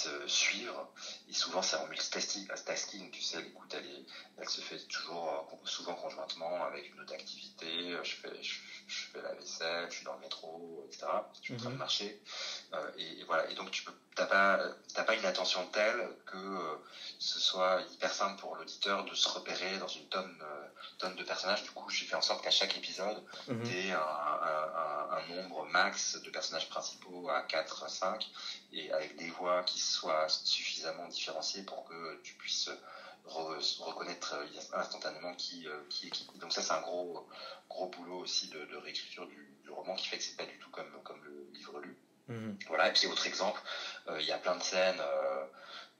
euh, 0.06 0.26
suivre. 0.26 0.92
Et 1.28 1.32
souvent, 1.32 1.62
c'est 1.62 1.76
en 1.76 1.86
multitasking, 1.86 3.10
tu 3.10 3.22
sais, 3.22 3.40
l'écoute, 3.40 3.74
elle, 3.74 4.04
elle 4.36 4.48
se 4.48 4.60
fait 4.60 4.78
toujours, 4.88 5.28
euh, 5.52 5.66
souvent 5.66 5.94
conjointement 5.94 6.64
avec 6.64 6.92
une 6.92 7.00
autre 7.00 7.14
activité. 7.14 7.94
Euh, 7.94 8.02
je 8.02 8.14
fais, 8.16 8.40
je, 8.86 9.06
fais 9.12 9.22
la 9.22 9.32
vaisselle, 9.34 9.86
je 9.90 9.96
suis 9.96 10.04
dans 10.04 10.14
le 10.14 10.20
métro, 10.20 10.84
etc. 10.88 11.06
Je 11.40 11.44
suis 11.46 11.54
en 11.54 11.56
train 11.58 11.68
de 11.68 11.74
mhm. 11.74 11.78
marcher. 11.78 12.20
et, 12.98 13.24
voilà. 13.24 13.50
Et 13.50 13.54
donc, 13.54 13.70
tu 13.70 13.82
peux, 13.84 13.92
t'as 14.14 14.26
pas, 14.26 14.60
t'as 14.94 15.04
pas 15.04 15.14
une 15.14 15.24
attention 15.24 15.66
telle 15.72 16.08
que 16.26 16.78
ce 17.18 17.38
soit 17.38 17.82
hyper 17.92 18.12
simple 18.12 18.40
pour 18.40 18.56
l'auditeur 18.56 19.04
de 19.04 19.14
se 19.14 19.28
repérer 19.28 19.78
dans 19.78 19.88
une 19.88 20.06
tonne, 20.08 20.42
tonne 20.98 21.16
de 21.16 21.24
personnages. 21.24 21.62
Du 21.62 21.70
coup, 21.70 21.88
j'ai 21.90 22.06
fait 22.06 22.16
en 22.16 22.22
sorte 22.22 22.42
qu'à 22.42 22.50
chaque 22.50 22.76
épisode, 22.76 23.22
mm 23.48 23.62
un, 23.92 25.16
un, 25.16 25.34
nombre 25.34 25.66
max 25.66 26.20
de 26.22 26.30
personnages 26.30 26.68
principaux 26.68 27.28
à 27.30 27.42
4, 27.42 27.88
5, 27.88 28.28
et 28.72 28.92
avec 28.92 29.16
des 29.16 29.30
voix 29.30 29.62
qui 29.64 29.78
soient 29.78 30.28
suffisamment 30.28 31.06
différenciées 31.08 31.62
pour 31.62 31.84
que 31.84 32.20
tu 32.22 32.34
puisses 32.34 32.70
reconnaître 33.26 34.36
instantanément 34.74 35.34
qui, 35.34 35.66
euh, 35.66 35.80
qui 35.88 36.06
est 36.06 36.10
qui. 36.10 36.26
Donc 36.38 36.52
ça, 36.52 36.62
c'est 36.62 36.72
un 36.72 36.80
gros, 36.80 37.26
gros 37.68 37.88
boulot 37.88 38.18
aussi 38.18 38.48
de, 38.48 38.76
réécriture 38.76 39.26
du, 39.26 39.50
roman 39.70 39.96
qui 39.96 40.06
fait 40.06 40.18
que 40.18 40.22
c'est 40.22 40.36
pas 40.36 40.46
du 40.46 40.56
tout 40.58 40.70
comme, 40.70 41.02
comme 41.02 41.22
le 41.24 41.48
livre 41.52 41.80
lu. 41.80 41.96
Mhm. 42.28 42.58
Voilà, 42.68 42.88
et 42.88 42.92
puis 42.92 43.08
autre 43.08 43.26
exemple, 43.26 43.60
euh, 44.08 44.20
il 44.20 44.26
y 44.26 44.30
a 44.30 44.38
plein 44.38 44.54
de 44.56 44.62
scènes 44.62 45.00
euh, 45.00 45.44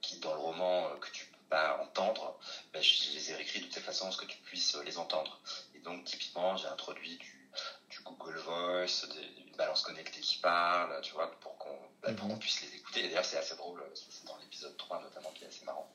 qui 0.01 0.19
dans 0.19 0.33
le 0.33 0.39
roman 0.39 0.89
que 1.01 1.09
tu 1.11 1.25
peux 1.25 1.43
pas 1.49 1.77
entendre, 1.81 2.39
ben, 2.71 2.81
je 2.81 3.11
les 3.13 3.31
ai 3.31 3.35
réécrites 3.35 3.67
de 3.67 3.73
telle 3.73 3.83
façon 3.83 4.09
que 4.11 4.25
tu 4.25 4.37
puisses 4.43 4.77
les 4.85 4.97
entendre. 4.97 5.41
Et 5.73 5.79
donc 5.79 6.05
typiquement, 6.05 6.55
j'ai 6.55 6.67
introduit 6.67 7.17
du, 7.17 7.49
du 7.89 7.99
Google 8.03 8.37
Voice, 8.37 9.07
des, 9.13 9.41
une 9.45 9.55
balance 9.57 9.81
connectée 9.81 10.21
qui 10.21 10.37
parle, 10.37 11.01
tu 11.01 11.13
vois, 11.13 11.29
pour 11.41 11.57
qu'on 11.57 12.11
mhm. 12.11 12.39
puisse 12.39 12.61
les 12.61 12.75
écouter. 12.75 13.01
Et 13.01 13.07
d'ailleurs, 13.09 13.25
c'est 13.25 13.37
assez 13.37 13.55
drôle, 13.55 13.83
c'est 13.93 14.25
dans 14.25 14.37
l'épisode 14.37 14.77
3 14.77 15.01
notamment 15.01 15.31
qui 15.31 15.43
est 15.43 15.47
assez 15.47 15.65
marrant. 15.65 15.91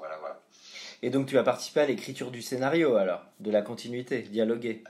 Euh, 0.00 0.06
voilà, 0.06 0.16
voilà. 0.18 0.40
Et 1.02 1.10
donc, 1.10 1.26
tu 1.26 1.38
as 1.38 1.42
participé 1.42 1.80
à 1.80 1.86
l'écriture 1.86 2.30
du 2.30 2.42
scénario, 2.42 2.96
alors, 2.96 3.22
de 3.40 3.50
la 3.50 3.62
continuité, 3.62 4.22
dialoguer 4.22 4.82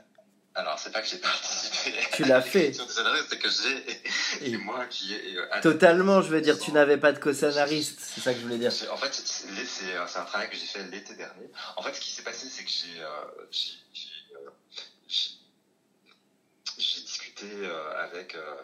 alors, 0.53 0.77
c'est 0.77 0.91
pas 0.91 1.01
que 1.01 1.07
j'ai 1.07 1.17
participé. 1.17 1.97
Tu 2.11 2.25
l'as 2.25 2.41
fait. 2.41 2.73
c'est 2.73 3.39
que 3.39 3.47
j'ai. 3.49 4.47
Et 4.51 4.57
moi 4.57 4.85
qui 4.87 5.13
ai. 5.13 5.37
Euh, 5.37 5.45
Totalement, 5.61 6.21
je 6.21 6.27
veux 6.27 6.41
dire, 6.41 6.59
tu 6.59 6.73
n'avais 6.73 6.97
pas 6.97 7.13
de 7.13 7.19
co-scénariste, 7.19 7.99
c'est 8.01 8.19
ça 8.19 8.33
que 8.33 8.39
je 8.39 8.43
voulais 8.43 8.57
dire. 8.57 8.73
En 8.91 8.97
fait, 8.97 9.13
c'est 9.13 9.95
un 9.95 10.25
travail 10.25 10.49
que 10.49 10.57
j'ai 10.57 10.65
fait 10.65 10.83
l'été 10.91 11.15
dernier. 11.15 11.49
En 11.77 11.81
fait, 11.81 11.93
ce 11.93 12.01
qui 12.01 12.11
s'est 12.11 12.23
passé, 12.23 12.47
c'est 12.49 12.65
que 12.65 12.69
j'ai 12.69 13.01
euh, 13.01 13.47
j'ai 16.77 17.01
discuté 17.01 17.45
euh, 17.45 18.03
avec 18.03 18.35
euh, 18.35 18.55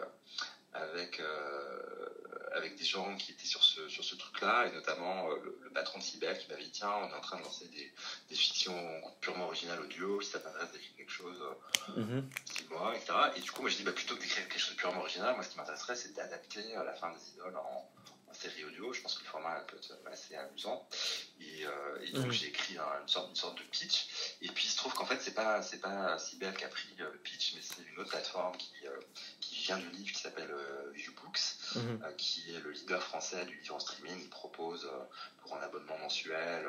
avec 0.82 1.20
euh, 1.20 2.08
avec 2.52 2.76
des 2.76 2.84
gens 2.84 3.16
qui 3.16 3.32
étaient 3.32 3.46
sur 3.46 3.62
ce 3.62 3.88
sur 3.88 4.04
ce 4.04 4.14
truc-là 4.14 4.66
et 4.66 4.72
notamment 4.72 5.28
le, 5.28 5.70
patron 5.74 5.98
de 5.98 6.02
Cybelle 6.02 6.38
qui 6.38 6.48
m'avait 6.48 6.64
dit 6.64 6.72
tiens 6.72 6.92
on 7.02 7.08
est 7.08 7.14
en 7.14 7.20
train 7.20 7.38
de 7.38 7.44
lancer 7.44 7.66
des, 7.68 7.92
des 8.28 8.34
fictions 8.34 8.74
purement 9.20 9.44
originales 9.44 9.80
audio 9.80 10.20
si 10.20 10.30
ça 10.30 10.40
t'intéresse 10.40 10.72
d'écrire 10.72 10.96
quelque 10.96 11.12
chose 11.12 11.40
mm-hmm. 11.90 12.22
dis-moi 12.56 12.96
etc 12.96 13.14
et 13.36 13.40
du 13.40 13.52
coup 13.52 13.60
moi 13.60 13.70
je 13.70 13.76
dis 13.76 13.84
bah 13.84 13.92
plutôt 13.92 14.16
que 14.16 14.20
d'écrire 14.20 14.48
quelque 14.48 14.58
chose 14.58 14.72
de 14.72 14.80
purement 14.80 15.00
original 15.00 15.34
moi 15.34 15.44
ce 15.44 15.50
qui 15.50 15.58
m'intéresserait 15.58 15.94
c'est 15.94 16.14
d'adapter 16.14 16.62
la 16.74 16.94
fin 16.94 17.12
des 17.12 17.30
idoles 17.30 17.56
en, 17.56 17.88
série 18.38 18.64
audio. 18.64 18.92
Je 18.92 19.00
pense 19.00 19.14
que 19.18 19.24
le 19.24 19.28
format 19.28 19.60
peut 19.60 19.76
être 19.76 19.98
assez 20.10 20.36
amusant. 20.36 20.88
Et, 21.40 21.66
euh, 21.66 22.02
et 22.02 22.12
donc 22.12 22.26
mm. 22.26 22.32
j'ai 22.32 22.48
écrit 22.48 22.76
une, 22.76 23.08
sorte, 23.08 23.30
une 23.30 23.36
sorte 23.36 23.58
de 23.58 23.64
pitch. 23.64 24.08
Et 24.42 24.48
puis 24.48 24.66
il 24.66 24.70
se 24.70 24.76
trouve 24.76 24.94
qu'en 24.94 25.06
fait 25.06 25.20
c'est 25.20 25.34
pas 25.34 25.60
pas 25.82 26.18
Sibel 26.18 26.54
qui 26.56 26.64
a 26.64 26.68
pris 26.68 26.88
euh, 27.00 27.10
le 27.12 27.18
pitch, 27.18 27.54
mais 27.54 27.62
c'est 27.62 27.82
une 27.82 27.98
autre 27.98 28.10
plateforme 28.10 28.56
qui, 28.56 28.72
euh, 28.86 29.00
qui 29.40 29.47
vient 29.68 29.78
du 29.78 29.88
livre 29.90 30.12
qui 30.12 30.20
s'appelle 30.20 30.50
Viewbooks, 30.94 31.76
mm-hmm. 31.76 32.16
qui 32.16 32.54
est 32.54 32.60
le 32.64 32.70
leader 32.70 33.02
français 33.02 33.44
du 33.44 33.56
livre 33.58 33.74
en 33.74 33.78
streaming. 33.78 34.16
Il 34.20 34.30
propose 34.30 34.88
pour 35.42 35.56
un 35.56 35.60
abonnement 35.60 35.98
mensuel 35.98 36.66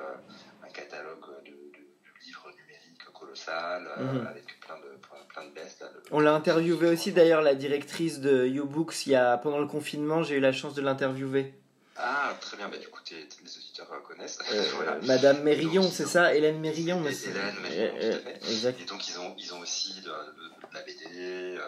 un 0.63 0.69
catalogue 0.69 1.25
de, 1.45 1.51
de, 1.51 2.25
livres 2.25 2.51
numériques 2.51 3.05
colossal 3.13 3.87
mm-hmm. 3.97 4.27
avec 4.27 4.59
plein 4.59 4.77
de 4.77 4.99
plein, 5.33 5.45
de 5.45 5.53
bestes. 5.53 5.85
On 6.11 6.19
l'a 6.19 6.33
interviewé 6.33 6.89
aussi 6.89 7.13
d'ailleurs 7.13 7.41
la 7.41 7.55
directrice 7.55 8.19
de 8.19 8.45
YouBooks 8.45 9.05
il 9.05 9.13
y 9.13 9.15
a 9.15 9.37
pendant 9.37 9.59
le 9.59 9.67
confinement. 9.67 10.23
J'ai 10.23 10.35
eu 10.35 10.41
la 10.41 10.51
chance 10.51 10.73
de 10.73 10.81
l'interviewer. 10.81 11.53
Ah, 12.01 12.33
très 12.39 12.55
bien. 12.55 12.69
Bah, 12.69 12.77
du 12.77 12.87
coup, 12.87 12.99
les 13.11 13.57
auditeurs 13.57 14.03
connaissent. 14.03 14.39
Euh, 14.51 15.01
Madame 15.03 15.43
Mérillon, 15.43 15.83
c'est 15.83 16.05
ça 16.05 16.33
Hélène 16.33 16.59
Mérillon 16.59 17.01
mais 17.01 17.13
Hélène 17.13 17.59
Mérillon, 17.61 17.91
tout 17.99 18.05
à 18.05 18.19
fait. 18.19 18.51
Exact. 18.51 18.81
Et 18.81 18.85
donc, 18.85 19.07
ils 19.07 19.19
ont, 19.19 19.35
ils 19.37 19.53
ont 19.53 19.59
aussi 19.59 20.01
de, 20.01 20.11
la 20.73 20.81
BD, 20.81 21.57
euh, 21.57 21.61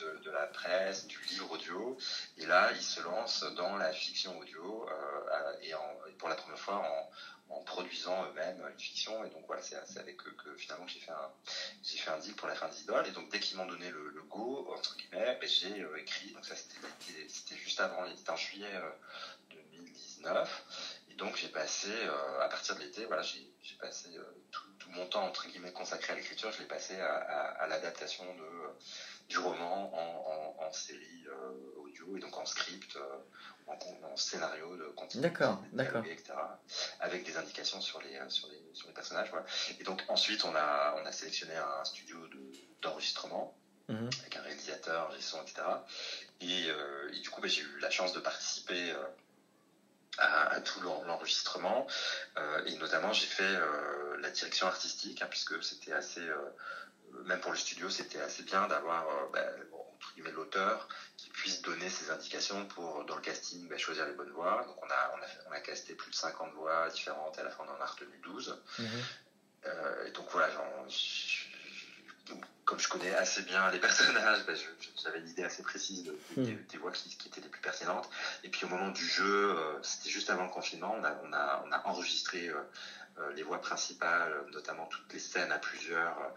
de, 0.00 0.30
la 0.30 0.46
presse, 0.46 1.06
du 1.06 1.20
livre 1.30 1.50
audio. 1.52 1.96
Et 2.38 2.46
là, 2.46 2.70
ils 2.72 2.82
se 2.82 3.00
lancent 3.00 3.44
dans 3.54 3.76
la 3.76 3.92
fiction 3.92 4.38
audio 4.38 4.88
euh, 4.88 5.52
et, 5.62 5.72
pour 6.18 6.28
la 6.28 6.34
première 6.34 6.58
fois 6.58 6.76
en, 6.76 7.10
produisant 7.66 8.24
eux-mêmes 8.26 8.62
une 8.72 8.78
fiction. 8.78 9.24
Et 9.24 9.30
donc 9.30 9.44
voilà, 9.46 9.62
c'est 9.62 9.98
avec 9.98 10.24
eux 10.26 10.36
que 10.44 10.54
finalement 10.56 10.86
j'ai 10.86 11.00
fait 11.00 11.10
un 11.10 11.30
j'ai 11.82 11.98
fait 11.98 12.10
un 12.10 12.18
deal 12.18 12.34
pour 12.34 12.48
la 12.48 12.54
fin 12.54 12.68
des 12.68 12.80
idoles. 12.82 13.06
Et 13.06 13.10
donc 13.10 13.28
dès 13.30 13.40
qu'ils 13.40 13.56
m'ont 13.56 13.66
donné 13.66 13.90
le, 13.90 14.22
go 14.28 14.72
entre 14.76 14.96
guillemets, 14.96 15.36
ben, 15.40 15.48
j'ai 15.48 15.80
euh, 15.82 15.96
écrit. 15.98 16.32
Donc 16.32 16.44
ça 16.46 16.54
c'était 16.56 17.56
juste 17.56 17.80
avant, 17.80 18.04
c'était 18.16 18.30
en 18.30 18.36
juillet 18.36 18.80
2019. 19.50 20.64
Et 21.10 21.14
donc 21.14 21.36
j'ai 21.36 21.48
passé 21.48 21.90
euh, 21.90 22.40
à 22.40 22.48
partir 22.48 22.76
de 22.76 22.80
l'été, 22.80 23.04
voilà, 23.06 23.22
j'ai 23.22 23.50
passé 23.80 24.08
euh, 24.16 24.22
tout, 24.50 24.90
mon 24.90 25.06
temps 25.06 25.24
entre 25.24 25.48
guillemets 25.48 25.72
consacré 25.72 26.12
à 26.12 26.16
l'écriture, 26.16 26.50
je 26.52 26.60
l'ai 26.60 26.68
passé 26.68 26.98
à 27.00 27.66
l'adaptation 27.68 28.24
de 28.34 28.48
du 29.30 29.38
roman 29.38 29.90
en, 29.94 30.60
en, 30.60 30.66
en 30.66 30.72
série 30.72 31.24
audio 31.76 32.04
studio, 32.04 32.16
et 32.16 32.20
donc 32.20 32.36
en 32.36 32.44
script, 32.44 32.98
en, 33.66 33.72
en, 33.72 34.16
scénario 34.16 34.76
de 34.76 34.84
continuité, 34.96 35.30
d'accord, 35.30 35.62
d'accord, 35.72 36.04
etc. 36.04 36.34
Avec 37.00 37.24
des 37.24 37.36
indications 37.36 37.80
sur 37.80 38.00
les 38.02 38.18
sur 38.28 38.48
les, 38.48 38.62
sur 38.74 38.88
les 38.88 38.94
personnages. 38.94 39.30
Voilà. 39.30 39.46
Et 39.78 39.84
donc 39.84 40.02
ensuite, 40.08 40.44
on 40.44 40.54
a 40.54 40.96
on 41.00 41.06
a 41.06 41.12
sélectionné 41.12 41.56
un 41.56 41.84
studio 41.84 42.18
d'enregistrement. 42.82 43.56
Mhm. 43.88 44.08
avec 44.20 44.36
un 44.36 44.42
réalisateur, 44.42 45.10
un 45.12 45.20
son, 45.20 45.42
etc. 45.42 45.62
Et, 46.40 46.68
et 47.12 47.20
du 47.20 47.28
coup, 47.28 47.40
bah, 47.40 47.48
j'ai 47.48 47.62
eu 47.62 47.78
la 47.80 47.90
chance 47.90 48.12
de 48.12 48.20
participer 48.20 48.94
à, 50.20 50.60
tout 50.60 50.80
l'enregistrement. 50.80 51.86
Euh, 52.36 52.64
et 52.66 52.76
notamment, 52.76 53.12
j'ai 53.12 53.26
fait 53.26 53.42
euh, 53.42 54.16
la 54.20 54.30
direction 54.30 54.66
artistique, 54.66 55.22
hein, 55.22 55.26
puisque 55.30 55.62
c'était 55.62 55.92
assez, 55.92 56.20
euh, 56.20 56.36
même 57.24 57.40
pour 57.40 57.52
le 57.52 57.56
studio, 57.56 57.90
c'était 57.90 58.20
assez 58.20 58.42
bien 58.42 58.66
d'avoir 58.66 59.06
ben, 59.32 59.46
l'auteur 60.32 60.88
qui 61.16 61.30
puisse 61.30 61.62
donner 61.62 61.88
ses 61.88 62.10
indications 62.10 62.66
pour, 62.66 63.04
dans 63.04 63.16
le 63.16 63.22
casting, 63.22 63.68
ben, 63.68 63.78
choisir 63.78 64.06
les 64.06 64.12
bonnes 64.12 64.30
voix. 64.30 64.64
Donc, 64.66 64.76
on 64.82 64.90
a, 64.90 65.12
on, 65.14 65.22
a 65.22 65.48
on 65.48 65.52
a 65.52 65.60
casté 65.60 65.94
plus 65.94 66.10
de 66.10 66.16
50 66.16 66.52
voix 66.54 66.88
différentes 66.90 67.36
et 67.38 67.40
à 67.40 67.44
la 67.44 67.50
fin, 67.50 67.64
on 67.66 67.78
en 67.78 67.80
a 67.80 67.86
retenu 67.86 68.18
12. 68.22 68.62
Mhm. 68.78 68.86
et 70.06 70.10
donc, 70.12 70.26
voilà, 70.30 70.48
comme 72.70 72.78
je 72.78 72.88
connais 72.88 73.12
assez 73.14 73.42
bien 73.42 73.68
les 73.72 73.78
personnages, 73.80 74.46
ben, 74.46 74.56
j'avais 75.02 75.18
une 75.18 75.28
idée 75.28 75.42
assez 75.42 75.62
précise 75.64 76.08
hmm. 76.36 76.44
des, 76.44 76.78
voix 76.78 76.92
qui, 76.92 77.16
étaient 77.26 77.40
les 77.40 77.48
plus 77.48 77.60
pertinentes. 77.60 78.08
Et 78.44 78.48
puis 78.48 78.64
au 78.64 78.68
moment 78.68 78.90
du 78.90 79.04
jeu, 79.04 79.56
euh, 79.56 79.82
c'était 79.82 80.10
juste 80.10 80.30
avant 80.30 80.44
le 80.44 80.50
confinement, 80.50 80.94
on 80.96 81.02
a, 81.02 81.20
on 81.24 81.32
a, 81.32 81.64
on 81.66 81.72
a 81.72 81.86
enregistré 81.86 82.48
euh, 82.48 82.54
euh, 82.54 82.62
les 83.34 83.42
voix 83.42 83.60
principales, 83.60 84.44
notamment 84.52 84.86
toutes 84.86 85.12
les 85.12 85.18
scènes 85.18 85.52
à 85.52 85.58
plusieurs, 85.58 86.32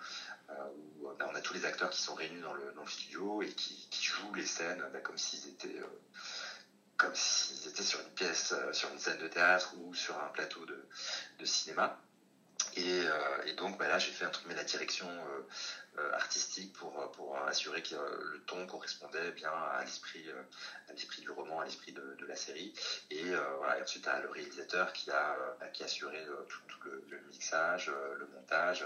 où 0.50 1.10
ben, 1.18 1.28
on 1.32 1.36
a 1.36 1.42
tous 1.42 1.54
les 1.54 1.66
acteurs 1.66 1.90
qui 1.90 2.02
sont 2.02 2.14
réunis 2.14 2.42
dans 2.42 2.54
le, 2.54 2.64
studio 2.88 3.42
et 3.42 3.50
qui, 3.50 3.88
jouent 4.02 4.34
les 4.36 4.46
scènes 4.46 4.84
comme 5.04 5.18
s'ils 5.18 5.48
étaient 5.48 5.82
comme 6.98 7.16
s'ils 7.16 7.68
étaient 7.68 7.84
sur 7.84 8.00
une 8.02 8.12
pièce, 8.12 8.54
sur 8.74 8.90
une 8.92 9.00
scène 9.00 9.18
de 9.18 9.28
théâtre 9.28 9.74
ou 9.78 9.94
sur 9.94 10.20
un 10.20 10.28
plateau 10.28 10.66
de 10.66 11.46
cinéma. 11.46 11.98
Et, 12.76 13.04
et, 13.46 13.54
donc 13.54 13.78
bah 13.78 13.88
là, 13.88 14.00
j'ai 14.00 14.12
fait 14.12 14.26
mais 14.46 14.56
la 14.56 14.64
direction 14.64 15.08
euh, 16.00 16.12
artistique 16.14 16.74
pour, 16.74 17.12
pour 17.12 17.38
assurer 17.38 17.84
que 17.84 17.94
euh, 17.94 18.32
le 18.32 18.40
ton 18.42 18.66
correspondait 18.66 19.32
bien 19.32 19.52
à 19.52 19.84
l'esprit 19.84 20.26
à 20.90 20.94
l'esprit 20.94 21.22
du 21.22 21.30
roman, 21.30 21.60
à 21.60 21.66
l'esprit 21.66 21.92
de, 21.92 22.16
de, 22.20 22.26
la 22.26 22.36
série. 22.36 22.74
Et, 23.12 23.24
voilà, 23.58 23.78
et 23.78 23.84
ensuite, 23.84 24.08
à 24.08 24.20
le 24.22 24.30
réalisateur 24.30 24.92
qui 24.94 25.12
a, 25.12 25.38
bah, 25.60 25.68
qui 25.68 25.84
a 25.84 25.86
assuré 25.86 26.26
tout, 26.50 26.60
tout 26.68 26.90
le, 26.90 27.20
mixage, 27.30 27.92
le 28.18 28.28
montage, 28.34 28.86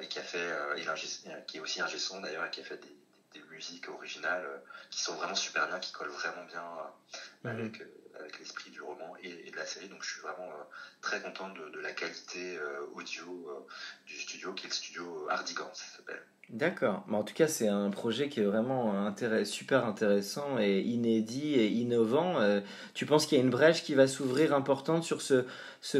et 0.00 0.08
qui 0.08 0.18
a 0.18 0.22
fait, 0.22 0.50
et 0.76 1.44
qui 1.46 1.58
est 1.58 1.60
aussi 1.60 1.80
un 1.80 1.88
son 1.88 2.20
d'ailleurs, 2.20 2.46
et 2.46 2.50
qui 2.50 2.60
a 2.60 2.64
fait 2.64 2.78
des, 2.78 2.96
des 3.34 3.42
musiques 3.50 3.88
originales 3.88 4.46
qui 4.90 5.00
sont 5.00 5.14
vraiment 5.14 5.34
super 5.34 5.68
bien, 5.68 5.78
qui 5.80 5.92
collent 5.92 6.08
vraiment 6.08 6.44
bien 6.44 6.64
mhm. 7.44 7.50
avec, 7.50 7.82
avec 8.20 8.38
l'esprit 8.38 8.70
du 8.70 8.80
roman 8.80 9.14
et, 9.22 9.50
de 9.50 9.56
la 9.56 9.66
série. 9.66 9.88
Donc 9.88 10.02
je 10.02 10.10
suis 10.12 10.20
vraiment 10.20 10.48
euh, 10.48 10.62
très 11.00 11.20
content 11.20 11.48
de, 11.48 11.80
la 11.80 11.92
qualité 11.92 12.56
euh, 12.56 12.86
audio 12.94 13.24
euh, 13.48 13.66
du 14.06 14.14
studio, 14.14 14.52
qui 14.52 14.66
est 14.66 14.68
le 14.68 14.74
studio 14.74 15.26
Hardigan, 15.28 15.70
ça 15.72 15.96
s'appelle. 15.96 16.22
D'accord. 16.48 17.04
Mais 17.06 17.16
en 17.16 17.22
tout 17.22 17.34
cas, 17.34 17.46
c'est 17.46 17.68
un 17.68 17.90
projet 17.90 18.28
qui 18.28 18.40
est 18.40 18.44
vraiment 18.44 19.14
super 19.44 19.86
intéressant 19.86 20.58
et 20.58 20.80
inédit 20.80 21.54
et 21.54 21.68
innovant. 21.68 22.40
tu 22.92 23.06
penses 23.06 23.26
qu'il 23.26 23.38
y 23.38 23.40
a 23.40 23.44
une 23.44 23.50
brèche 23.50 23.84
qui 23.84 23.94
va 23.94 24.08
s'ouvrir 24.08 24.52
importante 24.52 25.04
sur 25.04 25.22
ce, 25.22 25.44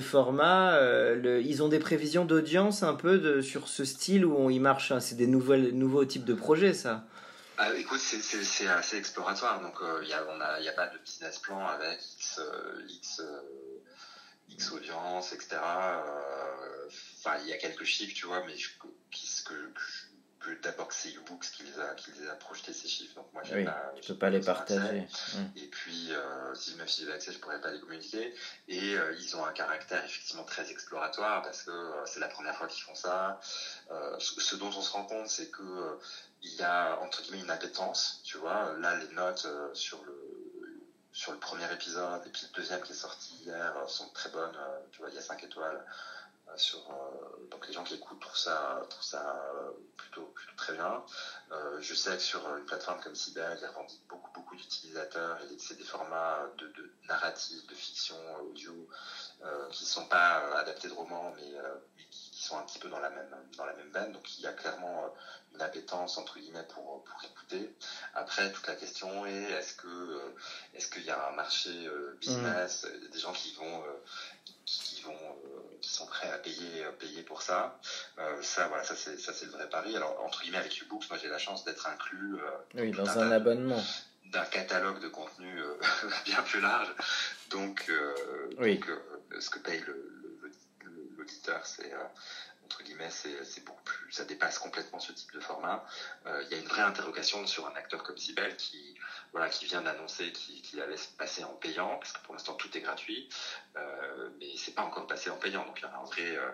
format 0.01 0.77
Ils 1.23 1.63
ont 1.63 1.69
des 1.69 1.79
prévisions 1.79 2.25
d'audience 2.25 2.83
un 2.83 2.95
peu 2.95 3.43
sur 3.43 3.69
ce 3.69 3.85
style 3.85 4.27
où 4.27 4.35
on 4.35 4.51
y 4.51 4.59
marche 4.59 4.93
C'est 4.99 5.15
des 5.15 5.29
nouveaux 5.29 6.05
types 6.05 6.25
de 6.25 6.35
projets, 6.35 6.75
ça 6.75 7.07
ah, 7.63 7.75
écoute, 7.77 8.01
c'est 8.01 8.69
assez 8.69 8.97
exploratoire. 8.97 9.61
Donc, 9.61 9.77
il 9.83 9.87
euh, 9.87 10.03
n'y 10.03 10.15
a, 10.15 10.73
pas 10.73 10.87
de 10.87 10.97
business 10.97 11.39
plan 11.41 11.67
avec 11.67 12.01
X, 12.15 12.39
euh, 12.39 12.87
X, 12.89 13.21
euh, 13.21 13.83
X 14.49 14.73
audience, 14.73 15.35
etc. 15.35 15.61
Enfin, 17.19 17.37
il 17.43 17.49
y 17.49 17.53
a 17.53 17.59
quelques 17.59 17.85
chiffres, 17.85 18.15
tu 18.15 18.25
vois, 18.25 18.43
mais 18.47 18.57
je, 18.57 18.71
ce 19.13 19.43
que, 19.43 19.53
que 19.53 19.83
d'abord 20.63 20.89
que 20.89 20.95
c'est 20.95 21.13
Ubooks 21.13 21.51
qui 21.53 21.63
les 21.65 21.79
a 21.79 21.95
qui 21.95 22.11
les 22.13 22.29
a 22.29 22.35
projetés 22.35 22.73
ces 22.73 22.89
chiffres 22.89 23.15
donc 23.15 23.33
moi 23.33 23.43
oui, 23.53 23.65
pas, 23.65 23.93
peux 24.07 24.15
pas 24.15 24.31
les 24.31 24.41
partager 24.41 25.07
hum. 25.37 25.51
et 25.57 25.67
puis 25.67 26.11
si 26.55 26.75
même 26.75 26.89
si 26.89 27.03
j'avais 27.03 27.15
accès 27.15 27.33
je 27.33 27.39
pourrais 27.39 27.61
pas 27.61 27.71
les 27.71 27.81
communiquer 27.81 28.35
et 28.69 28.95
ils 29.21 29.37
ont 29.37 29.45
un 29.45 29.53
caractère 29.53 30.05
effectivement 30.05 30.45
très 30.45 30.71
exploratoire 30.71 31.43
parce 31.43 31.63
que 31.63 31.71
c'est 32.07 32.21
la 32.21 32.29
première 32.29 32.57
fois 32.57 32.67
qu'ils 32.67 32.83
font 32.83 32.95
ça 32.95 33.39
ce, 34.19 34.57
dont 34.57 34.69
on 34.69 34.81
se 34.81 34.91
rend 34.93 35.05
compte 35.05 35.29
c'est 35.29 35.51
que 35.51 35.99
il 36.43 36.55
y 36.55 36.63
a 36.63 36.99
entre 37.01 37.23
guillemets 37.23 37.41
une 37.41 37.51
appétence, 37.51 38.21
tu 38.25 38.39
vois. 38.39 38.75
Là, 38.79 38.97
les 38.97 39.15
notes 39.15 39.45
euh, 39.47 39.75
sur 39.75 40.03
le 40.05 40.17
sur 41.13 41.33
le 41.33 41.39
premier 41.39 41.71
épisode 41.73 42.25
et 42.25 42.31
puis 42.31 42.43
le 42.49 42.57
deuxième 42.57 42.81
qui 42.83 42.93
est 42.93 42.95
sorti 42.95 43.35
hier 43.43 43.77
euh, 43.77 43.87
sont 43.89 44.09
très 44.11 44.31
bonnes. 44.31 44.57
Euh, 44.57 44.79
tu 44.93 45.01
vois, 45.01 45.11
il 45.11 45.15
y 45.15 45.19
a 45.19 45.23
5 45.23 45.43
étoiles. 45.43 45.85
Sur, 46.57 46.79
donc 47.51 47.67
les 47.67 47.73
gens 47.73 47.85
qui 47.85 47.95
écoutent 47.95 48.21
trouvent 48.21 48.37
ça, 48.37 48.81
trouvent 48.89 49.03
ça 49.05 49.41
plutôt, 49.97 50.27
plutôt 50.27 50.55
très 50.57 50.73
bien. 50.75 51.03
je 51.81 51.95
sais 51.95 52.17
que 52.17 52.23
sur 52.23 52.57
une 52.57 52.65
plateforme 52.65 53.01
comme 53.01 53.15
Cyber, 53.15 53.55
il 53.57 53.63
y 53.63 53.65
a 53.65 53.73
beaucoup, 54.09 54.31
beaucoup 54.33 54.57
d'utilisateurs 54.57 55.39
et 55.43 55.59
c'est 55.59 55.77
des 55.77 55.85
formats 55.85 56.47
de, 56.59 56.67
de 56.69 56.91
narratifs, 57.09 57.67
de 57.67 57.75
fiction 57.75 58.17
audio 58.43 58.89
qui 59.71 59.85
ne 59.85 59.89
sont 59.89 60.07
pas 60.07 60.57
adaptés 60.57 60.89
de 60.89 60.93
romans 60.95 61.33
mais, 61.37 61.53
mais 61.97 62.05
qui, 62.11 62.31
qui, 62.31 62.43
sont 62.43 62.59
un 62.59 62.63
petit 62.63 62.79
peu 62.79 62.89
dans 62.89 63.01
la 63.01 63.11
même, 63.11 63.35
dans 63.57 63.65
la 63.65 63.75
même 63.75 63.91
veine. 63.91 64.13
Donc 64.13 64.39
il 64.39 64.43
y 64.43 64.47
a 64.47 64.53
clairement 64.53 65.13
une 65.55 65.63
appétence 65.63 66.19
entre 66.19 66.39
guillemets 66.39 66.67
pour, 66.75 67.05
pour 67.05 67.25
écouter. 67.25 67.75
Après, 68.15 68.51
toute 68.53 68.67
la 68.67 68.75
question 68.75 69.27
est 69.27 69.51
est-ce 69.53 69.75
que 69.75 69.87
euh, 69.87 70.35
est-ce 70.75 70.89
qu'il 70.89 71.05
y 71.05 71.11
a 71.11 71.29
un 71.29 71.33
marché 71.33 71.71
euh, 71.87 72.17
business, 72.21 72.85
mm. 72.87 73.11
des 73.11 73.19
gens 73.19 73.33
qui 73.33 73.53
vont 73.55 73.85
euh, 73.85 74.05
qui 74.65 75.03
vont 75.03 75.13
qui 75.15 75.60
sont 76.01 76.07
prêts 76.07 76.31
à 76.31 76.39
payer 76.39 76.85
payer 76.99 77.23
pour 77.23 77.43
ça. 77.43 77.79
ça 78.43 78.69
voilà, 78.69 78.85
ça 78.85 78.95
c'est 78.97 79.19
ça 79.19 79.33
c'est 79.33 79.47
le 79.47 79.53
vrai 79.53 79.69
pari. 79.69 79.97
Alors 79.97 80.23
entre 80.25 80.43
guillemets 80.43 80.59
avec 80.59 80.81
Ubooks, 80.81 81.09
moi 81.09 81.19
j'ai 81.21 81.29
la 81.29 81.39
chance 81.39 81.65
d'être 81.65 81.87
inclus 81.87 82.37
oui, 82.75 82.91
dans 82.93 83.19
un 83.19 83.31
abonnement 83.31 83.83
d'un 84.27 84.45
catalogue 84.45 85.01
de 85.01 85.09
contenu 85.09 85.53
bien 86.25 86.43
plus 86.43 86.61
large. 86.61 86.89
Donc, 87.51 87.91
oui. 88.59 88.79
donc 88.79 88.91
ce 89.41 89.51
que 89.51 89.59
paye 89.59 89.83
l'auditeur, 91.17 91.59
le, 91.59 91.65
c'est 91.65 91.93
entre 92.71 92.85
guillemets, 92.85 93.11
c'est 93.11 93.65
beaucoup 93.65 93.83
plus, 93.83 94.13
ça 94.13 94.25
dépasse 94.25 94.61
complètement 94.61 95.01
ce 95.01 95.11
type 95.11 95.33
de 95.33 95.41
format. 95.41 95.85
Euh, 96.27 96.41
il 96.45 96.51
y 96.53 96.55
a 96.55 96.59
une 96.59 96.69
vraie 96.69 96.83
interrogation 96.83 97.45
sur 97.45 97.67
un 97.67 97.75
acteur 97.75 98.05
comme 98.05 98.17
Sibel 98.17 98.55
qui, 98.55 98.95
voilà, 99.33 99.49
qui 99.49 99.65
vient 99.65 99.83
d'annoncer 99.83 100.31
qu'il 100.31 100.81
allait 100.81 100.97
se 100.97 101.09
passer 101.09 101.43
en 101.43 101.55
payant, 101.55 101.99
parce 101.99 102.13
que 102.13 102.21
pour 102.23 102.33
l'instant 102.33 102.55
tout 102.55 102.75
est 102.77 102.81
gratuit, 102.81 103.29
euh, 103.77 104.31
mais 104.39 104.57
c'est 104.57 104.75
pas 104.75 104.83
encore 104.83 105.09
passé 105.09 105.31
en 105.31 105.37
payant, 105.37 105.65
donc 105.67 105.81
il 105.81 105.83
y 105.83 105.87
a 105.87 105.97
un 105.97 106.05
vrai, 106.05 106.37
euh, 106.37 106.51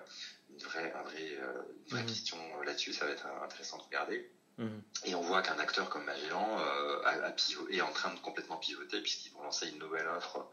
une 0.48 0.62
vraie, 0.62 0.90
un 0.94 1.02
vrai, 1.02 1.37
euh, 1.37 1.62
une 1.85 1.90
vraie 1.90 2.02
mmh. 2.02 2.07
question 2.07 2.62
là-dessus, 2.62 2.94
ça 2.94 3.05
va 3.05 3.11
être 3.11 3.26
intéressant 3.26 3.76
de 3.76 3.83
regarder. 3.83 4.26
Mmh. 4.58 4.68
Et 5.04 5.14
on 5.14 5.20
voit 5.20 5.42
qu'un 5.42 5.58
acteur 5.58 5.90
comme 5.90 6.04
Magellan 6.04 6.58
euh, 6.60 7.32
est 7.70 7.80
en 7.82 7.92
train 7.92 8.14
de 8.14 8.18
complètement 8.20 8.56
pivoter 8.56 9.02
puisqu'ils 9.02 9.32
vont 9.32 9.42
lancer 9.42 9.68
une 9.68 9.78
nouvelle 9.78 10.08
offre, 10.08 10.50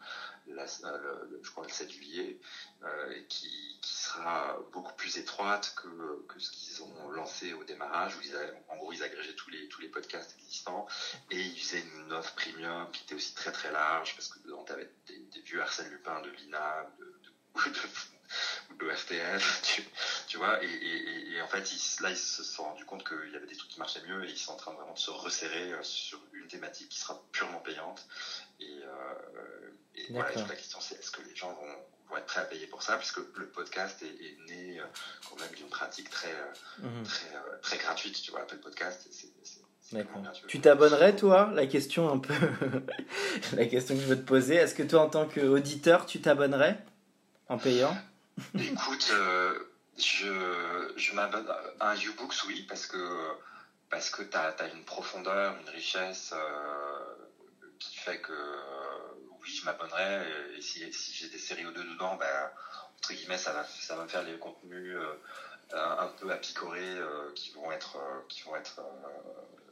la, 0.48 0.66
le, 0.66 1.40
je 1.42 1.50
crois 1.52 1.64
le 1.64 1.72
7 1.72 1.90
juillet, 1.90 2.38
euh, 2.84 3.22
qui, 3.30 3.80
qui, 3.82 3.94
sera 3.94 4.60
beaucoup 4.74 4.94
plus 4.96 5.18
étroite 5.18 5.74
que, 5.82 6.26
que 6.28 6.38
ce 6.38 6.52
qu'ils 6.52 6.84
ont 6.84 7.12
lancé 7.12 7.54
au 7.54 7.64
démarrage, 7.64 8.18
où 8.18 8.22
ils 8.24 8.36
en 8.68 8.76
gros 8.76 8.92
ils 8.92 9.04
agrégeaient 9.04 9.36
tous 9.36 9.50
les, 9.50 9.70
tous 9.70 9.80
les 9.80 9.88
podcasts 9.88 10.36
existants 10.38 10.86
et 11.32 11.40
ils 11.40 11.60
faisaient 11.60 11.84
une 11.96 12.12
offre 12.12 12.36
premium 12.36 12.92
qui 12.92 13.04
était 13.04 13.16
aussi 13.16 13.34
très 13.36 13.54
très 13.54 13.72
large 13.72 14.16
parce 14.16 14.28
que 14.28 14.40
dedans 14.40 14.66
tu 14.66 14.74
avais 14.74 14.92
des, 15.08 15.42
vieux 15.46 15.62
Arsène 15.62 15.90
Lupin 15.90 16.22
de 16.22 16.30
l'INA, 16.30 16.92
de 17.00 17.14
ou 18.70 18.76
de 18.76 18.90
RTF, 18.90 19.62
tu, 19.64 19.84
tu 20.28 20.38
vois, 20.38 20.64
et, 20.64 20.68
et, 20.68 21.34
et, 21.34 21.42
en 21.42 21.48
fait, 21.48 21.72
ils, 21.72 22.04
là, 22.04 22.10
ils 22.10 22.18
se 22.18 22.44
sont 22.44 22.64
rendus 22.64 22.86
compte 22.86 23.08
qu'il 23.08 23.32
y 23.32 23.36
avait 23.36 23.48
des 23.48 23.56
trucs 23.56 23.72
qui 23.72 23.80
marchaient 23.80 24.04
mieux 24.08 24.26
et 24.26 24.32
ils 24.32 24.38
sont 24.38 24.54
en 24.54 24.58
train 24.58 24.74
vraiment 24.74 24.94
de 24.94 25.00
se 25.00 25.12
resserrer 25.12 25.74
euh, 25.74 25.84
sur 25.84 26.20
une 26.34 26.48
thématique 26.48 26.90
qui 26.90 27.00
sera 27.00 27.22
purement 27.32 27.60
payante. 27.60 28.06
Et, 28.60 28.80
euh, 28.84 29.70
et 29.96 30.08
voilà, 30.12 30.32
la 30.36 30.56
question 30.56 30.80
c'est 30.82 30.96
est-ce 30.96 31.12
que 31.12 31.22
les 31.22 31.36
gens 31.36 31.54
vont, 31.54 31.76
vont, 32.10 32.18
être 32.18 32.26
prêts 32.26 32.42
à 32.42 32.46
payer 32.46 32.68
pour 32.68 32.84
ça, 32.84 32.98
puisque 32.98 33.20
le 33.36 33.48
podcast 33.48 34.02
est, 34.02 34.26
est 34.26 34.38
né 34.48 34.80
euh, 34.80 34.86
quand 35.30 35.40
même 35.40 35.54
d'une 35.56 35.70
pratique 35.70 36.10
très, 36.10 36.34
mhm. 36.80 37.04
très, 37.04 37.32
très 37.62 37.78
gratuite, 37.78 38.22
tu 38.22 38.32
vois, 38.32 38.46
le 38.52 38.60
podcast, 38.60 39.08
c'est 39.12 39.34
tu 40.48 40.60
t'abonnerais, 40.60 41.16
toi? 41.16 41.52
La 41.54 41.68
question 41.68 42.12
un 42.12 42.18
peu. 42.18 42.34
la 43.56 43.66
question 43.66 43.96
que 43.96 44.02
je 44.02 44.08
veux 44.08 44.18
te 44.18 44.26
poser. 44.26 44.56
Est-ce 44.56 44.76
que 44.76 44.84
toi, 44.84 45.02
en 45.02 45.10
tant 45.10 45.28
qu'auditeur, 45.28 46.06
tu 46.06 46.22
t'abonnerais 46.22 46.78
en 47.50 47.58
payant? 47.58 47.96
Écoute, 48.60 49.10
euh, 49.12 49.60
je, 49.98 50.94
je 50.96 51.14
m'abonne 51.14 51.48
à 51.80 51.92
un 51.92 51.96
Ubooks, 51.96 52.44
oui, 52.48 52.66
parce 52.68 52.88
que, 52.88 52.98
parce 53.90 54.10
que 54.10 54.24
tu 54.24 54.36
as, 54.38 54.68
une 54.74 54.84
profondeur, 54.86 55.56
une 55.62 55.70
richesse 55.70 56.34
euh, 56.36 57.00
qui 57.80 57.96
fait 57.98 58.20
que, 58.22 58.34
oui, 59.42 59.50
je 59.50 59.66
m'abonnerais. 59.66 60.28
Et 60.58 60.62
si, 60.62 60.92
si 60.94 61.14
j'ai 61.14 61.30
des 61.30 61.38
séries 61.38 61.66
ou 61.66 61.72
deux 61.72 61.84
dedans, 61.84 62.16
ben, 62.16 62.50
entre 62.98 63.14
guillemets, 63.14 63.38
ça 63.38 63.54
va, 63.54 63.66
ça 63.66 63.96
va 63.96 64.04
me 64.04 64.10
faire 64.10 64.24
les 64.24 64.38
contenus 64.40 64.96
euh, 64.96 65.16
un 65.74 66.08
peu 66.20 66.32
à 66.32 66.38
picorer 66.38 66.98
qui 67.36 67.52
vont 67.52 67.72
être, 67.72 67.98
qui 68.30 68.42
vont 68.44 68.56
être 68.56 68.82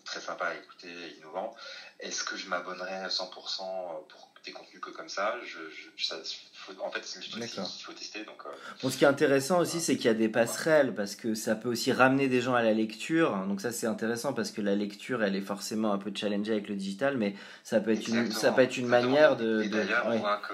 très 0.05 0.19
sympas 0.19 0.47
à 0.47 0.55
écouter, 0.55 0.89
innovants. 1.17 1.55
est-ce 1.99 2.23
que 2.23 2.35
je 2.35 2.47
m'abonnerais 2.47 3.07
100% 3.07 4.07
pour 4.07 4.30
des 4.43 4.51
contenus 4.51 4.81
que 4.81 4.89
comme 4.89 5.09
ça, 5.09 5.35
je, 5.45 5.59
ça 6.03 6.17
faut, 6.53 6.73
En 6.81 6.91
fait, 6.91 7.03
c'est 7.03 7.19
truc 7.19 7.45
qu'il 7.45 7.83
faut 7.83 7.93
tester. 7.93 8.23
Donc, 8.25 8.43
bon, 8.81 8.89
ce 8.89 8.97
qui 8.97 9.03
est 9.03 9.07
intéressant 9.07 9.59
aussi, 9.59 9.79
c'est 9.79 9.95
qu'il 9.95 10.05
y 10.05 10.09
a 10.09 10.15
des 10.15 10.29
passerelles 10.29 10.95
parce 10.95 11.15
que 11.15 11.35
ça 11.35 11.55
peut 11.55 11.69
aussi 11.69 11.91
ramener 11.91 12.27
des 12.27 12.41
gens 12.41 12.55
à 12.55 12.63
la 12.63 12.73
lecture. 12.73 13.35
Donc 13.47 13.61
ça, 13.61 13.71
c'est 13.71 13.87
intéressant 13.87 14.33
parce 14.33 14.51
que 14.51 14.61
la 14.61 14.75
lecture, 14.75 15.23
elle 15.23 15.35
est 15.35 15.41
forcément 15.41 15.93
un 15.93 15.97
peu 15.97 16.11
challengée 16.13 16.53
avec 16.53 16.69
le 16.69 16.75
digital, 16.75 17.17
mais 17.17 17.35
ça 17.63 17.79
peut 17.79 17.91
être 17.91 18.07
une, 18.07 18.31
ça 18.31 18.51
peut 18.51 18.61
être 18.61 18.77
une 18.77 18.87
manière 18.87 19.37
de. 19.37 19.63
d'ailleurs, 19.63 20.07
on 20.07 20.17
voit 20.17 20.37
que 20.37 20.53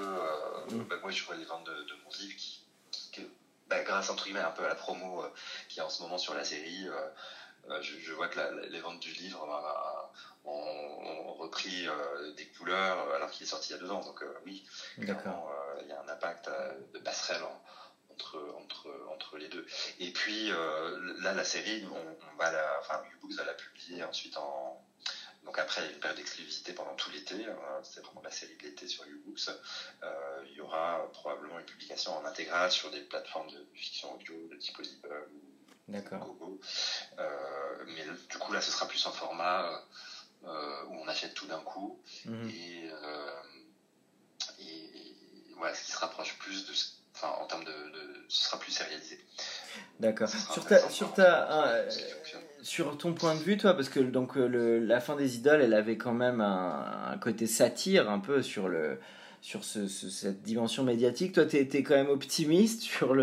mm. 0.74 0.84
bah, 0.90 0.96
moi, 1.02 1.12
je 1.12 1.24
vois 1.24 1.36
les 1.36 1.46
ventes 1.46 1.66
de, 1.66 1.72
de 1.72 1.94
mon 2.04 2.12
livre 2.20 2.36
qui, 2.36 2.58
bah, 3.70 3.84
grâce 3.84 4.10
entre 4.10 4.24
guillemets 4.24 4.40
un 4.40 4.52
peu 4.52 4.64
à 4.64 4.70
la 4.70 4.76
promo 4.76 5.24
euh, 5.24 5.28
qui 5.68 5.80
est 5.80 5.84
en 5.84 5.90
ce 5.90 6.02
moment 6.02 6.18
sur 6.18 6.34
la 6.34 6.44
série, 6.44 6.88
euh, 7.70 7.74
euh, 7.74 7.82
je, 7.82 8.14
vois 8.14 8.28
que 8.28 8.40
les 8.70 8.80
ventes 8.80 9.00
du 9.00 9.12
livre 9.12 9.44
ont, 10.46 11.34
repris 11.34 11.88
des 12.36 12.48
couleurs 12.48 13.14
alors 13.14 13.30
qu'il 13.30 13.46
est 13.46 13.50
sorti 13.50 13.70
il 13.70 13.74
y 13.74 13.76
a 13.76 13.82
deux 13.82 13.92
ans. 13.92 14.02
Donc 14.02 14.24
oui, 14.46 14.66
clairement, 15.00 15.50
il 15.82 15.88
y 15.88 15.92
a 15.92 16.02
un 16.02 16.08
impact 16.08 16.50
de 16.94 17.00
passerelle 17.00 17.44
entre, 18.10 18.56
entre, 18.58 18.90
entre 19.12 19.38
les 19.38 19.50
deux. 19.50 19.66
Et 20.00 20.12
puis 20.12 20.50
là, 21.20 21.34
la 21.34 21.44
série, 21.44 21.86
on, 21.92 22.38
va 22.38 22.52
la, 22.52 22.80
enfin, 22.80 23.04
Ubooks 23.14 23.38
va 23.38 23.46
la 23.46 23.54
publier 23.54 24.04
ensuite 24.04 24.38
en, 24.38 24.84
donc 25.48 25.60
après, 25.60 25.90
une 25.90 26.00
période 26.00 26.18
d'exclusivité 26.18 26.74
pendant 26.74 26.94
tout 26.96 27.10
l'été. 27.10 27.36
C'est 27.82 28.02
vraiment 28.02 28.22
la 28.22 28.32
série 28.32 28.58
de 28.58 28.64
l'été 28.64 28.86
sur 28.86 29.06
Ubooks. 29.06 29.50
Euh, 30.04 30.44
il 30.50 30.56
y 30.56 30.60
aura 30.60 31.10
probablement 31.14 31.58
une 31.58 31.66
publication 31.66 32.18
en 32.18 32.26
intégral 32.26 32.70
sur 32.70 32.92
des 32.92 33.00
plateformes 33.00 33.50
de 33.52 33.66
fiction 33.74 34.14
audio 34.14 34.36
de 34.52 34.58
type 34.58 34.78
Audible 34.78 35.08
D'accord. 35.88 36.36
Euh, 37.20 37.26
mais 37.88 38.06
du 38.30 38.38
coup, 38.38 38.52
là, 38.52 38.62
ce 38.62 38.72
sera 38.72 38.88
plus 38.88 39.06
en 39.06 39.12
format 39.12 39.84
euh, 40.46 40.84
où 40.90 40.96
on 40.96 41.08
achète 41.08 41.34
tout 41.34 41.48
d'un 41.48 41.60
coup. 41.60 42.00
Mhm. 42.26 42.50
Et, 42.50 42.92
voilà, 45.58 45.74
ce 45.74 45.86
qui 45.86 45.92
se 45.92 45.98
rapproche 45.98 46.38
plus 46.38 46.68
de. 46.68 46.74
Enfin, 47.16 47.30
en 47.42 47.48
termes 47.48 47.64
de, 47.64 47.72
Ce 48.30 48.44
sera 48.46 48.60
plus 48.60 48.72
sérialisé. 48.72 49.20
D'accord. 50.00 50.30
Sur 50.30 50.66
ta, 50.66 50.90
sur 50.90 51.14
ta, 51.14 51.86
sur 52.62 52.98
ton 52.98 53.14
point 53.14 53.34
de 53.34 53.40
vue, 53.40 53.58
toi, 53.58 53.74
parce 53.74 53.90
que 53.90 54.00
donc 54.00 54.36
le, 54.36 54.80
la 54.80 55.00
fin 55.00 55.16
des 55.16 55.38
idoles, 55.38 55.62
elle 55.62 55.74
avait 55.74 55.98
quand 55.98 56.14
même 56.14 56.42
un, 56.42 57.18
côté 57.20 57.48
satire 57.48 58.10
un 58.10 58.20
peu 58.20 58.44
sur 58.44 58.68
le 58.68 59.00
sur 59.42 59.64
ce, 59.64 59.88
cette 59.88 60.42
dimension 60.44 60.84
médiatique. 60.84 61.34
Toi, 61.34 61.46
tu 61.46 61.58
étais 61.58 61.84
quand 61.84 61.96
même 61.96 62.10
optimiste 62.10 62.82
sur 62.84 63.16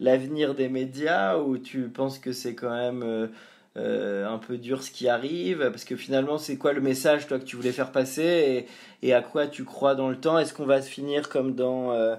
l'avenir 0.00 0.54
des 0.54 0.68
médias 0.68 1.38
ou 1.38 1.58
tu 1.58 1.88
penses 1.88 2.18
que 2.18 2.32
c'est 2.32 2.54
quand 2.54 2.74
même 2.74 3.02
euh, 3.02 3.28
euh, 3.76 4.28
un 4.28 4.38
peu 4.38 4.58
dur 4.58 4.82
ce 4.82 4.90
qui 4.90 5.08
arrive? 5.08 5.70
Parce 5.70 5.84
que 5.84 5.96
finalement, 5.96 6.38
c'est 6.38 6.56
quoi 6.56 6.72
le 6.72 6.80
message 6.80 7.26
toi 7.26 7.38
que 7.38 7.44
tu 7.44 7.56
voulais 7.56 7.72
faire 7.72 7.92
passer 7.92 8.66
et, 9.02 9.06
et 9.06 9.14
à 9.14 9.22
quoi 9.22 9.46
tu 9.46 9.64
crois 9.64 9.94
dans 9.94 10.08
le 10.08 10.16
temps? 10.16 10.38
Est-ce 10.38 10.54
qu'on 10.54 10.66
va 10.66 10.82
se 10.82 10.88
finir 10.88 11.28
comme 11.28 11.54
dans 11.54 11.92
euh, 11.92 12.16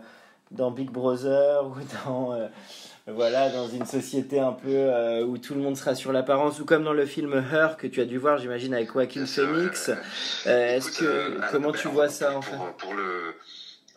dans 0.52 0.72
Big 0.72 0.90
Brother 0.90 1.66
ou 1.66 1.76
dans 2.06 2.50
voilà, 3.14 3.50
dans 3.50 3.68
une 3.68 3.86
société 3.86 4.40
un 4.40 4.52
peu 4.52 4.70
euh, 4.70 5.24
où 5.24 5.38
tout 5.38 5.54
le 5.54 5.62
monde 5.62 5.78
sera 5.78 5.96
sur 5.96 6.12
l'apparence, 6.12 6.60
ou 6.60 6.66
comme 6.66 6.84
dans 6.84 6.94
le 6.94 7.06
film 7.06 7.34
Her 7.34 7.78
que 7.78 7.88
tu 7.88 8.02
as 8.02 8.06
dû 8.06 8.18
voir, 8.18 8.38
j'imagine, 8.38 8.74
avec 8.74 8.92
Joaquin 8.92 9.26
Phoenix. 9.26 9.90
Euh, 10.46 10.76
est-ce 10.76 10.92
que 10.92 11.06
euh, 11.06 11.40
comment 11.52 11.72
tu 11.72 11.88
vois 11.88 12.10
ça 12.10 12.36
en 12.36 12.42
fait 12.42 12.56
pour, 12.78 12.94
le, 12.94 13.36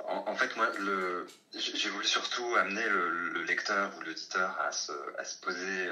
en, 0.09 0.35
fait, 0.35 0.57
moi, 0.57 0.67
le, 0.81 1.27
j'ai 1.55 1.88
voulu 1.91 2.05
surtout 2.05 2.47
amener 2.59 2.85
le, 2.88 3.43
lecteur 3.45 3.91
ou 3.99 4.05
l'auditeur 4.05 4.57
à 4.67 4.73
se, 4.73 4.93
à 5.19 5.25
se 5.25 5.41
poser 5.41 5.91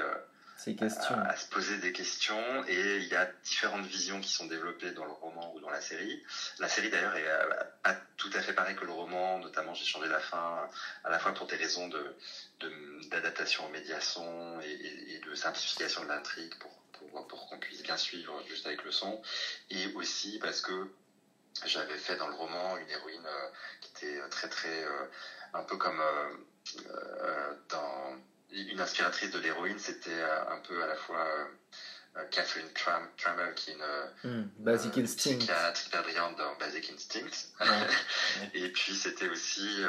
À, 0.67 1.35
se 1.37 1.47
poser 1.49 1.79
des 1.79 1.91
questions 1.91 2.63
et 2.67 2.97
il 2.97 3.07
y 3.07 3.15
a 3.15 3.25
différentes 3.43 3.85
visions 3.85 4.21
qui 4.21 4.29
sont 4.29 4.45
développées 4.45 4.91
dans 4.91 5.05
le 5.05 5.11
roman 5.11 5.51
ou 5.55 5.59
dans 5.59 5.71
la 5.71 5.81
série. 5.81 6.23
La 6.59 6.67
série 6.67 6.91
d'ailleurs 6.91 7.15
est 7.15 7.27
euh, 7.27 7.63
pas 7.81 7.95
tout 8.15 8.29
à 8.35 8.41
fait 8.41 8.53
pareil 8.53 8.75
que 8.75 8.85
le 8.85 8.91
roman, 8.91 9.39
notamment 9.39 9.73
j'ai 9.73 9.85
changé 9.85 10.07
la 10.07 10.19
fin 10.19 10.69
à 11.03 11.09
la 11.09 11.17
fois 11.17 11.33
pour 11.33 11.47
des 11.47 11.55
raisons 11.55 11.87
de 11.87 12.15
d'adaptation 13.09 13.65
aux 13.65 13.69
médiations 13.69 14.61
et, 14.61 15.19
de 15.25 15.33
simplification 15.33 16.03
de 16.03 16.09
l'intrigue 16.09 16.53
pour, 16.59 16.71
pour, 16.91 17.27
pour 17.27 17.49
qu'on 17.49 17.57
puisse 17.57 17.81
bien 17.81 17.97
suivre 17.97 18.43
juste 18.47 18.67
avec 18.67 18.83
le 18.83 18.91
son. 18.91 19.19
Et 19.71 19.87
aussi 19.95 20.37
parce 20.37 20.61
que 20.61 20.91
j'avais 21.65 21.97
fait 21.97 22.17
dans 22.17 22.27
le 22.27 22.35
roman 22.35 22.77
une 22.77 22.89
héroïne 22.89 23.25
euh, 23.25 23.47
qui 23.81 24.05
était 24.05 24.29
très 24.29 24.47
très 24.47 24.83
euh, 24.83 25.05
un 25.55 25.63
peu 25.63 25.77
comme 25.77 25.99
dans 27.69 28.15
une 28.53 28.79
inspiratrice 28.79 29.31
de 29.31 29.39
l'héroïne, 29.39 29.79
c'était 29.79 30.09
euh, 30.11 30.51
un 30.51 30.59
peu 30.67 30.83
à 30.83 30.87
la 30.87 30.95
fois 30.95 31.25
euh, 32.17 32.23
Catherine 32.29 32.67
Trammer, 32.73 33.51
qui 33.55 33.71
est 33.71 33.73
une 33.73 34.29
hmm, 34.29 34.49
Basic 34.59 34.97
euh, 34.97 35.03
psychiatre 35.03 35.87
hyper 35.87 36.03
brillante 36.03 36.37
dans 36.37 36.55
Basic 36.59 36.91
Instinct. 36.93 37.49
et 38.53 38.69
puis 38.69 38.93
c'était 38.93 39.29
aussi 39.29 39.83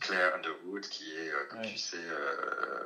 Claire 0.00 0.36
Underwood, 0.36 0.86
qui 0.88 1.14
est, 1.16 1.32
comme 1.50 1.62
tu 1.62 1.76
sais, 1.76 1.98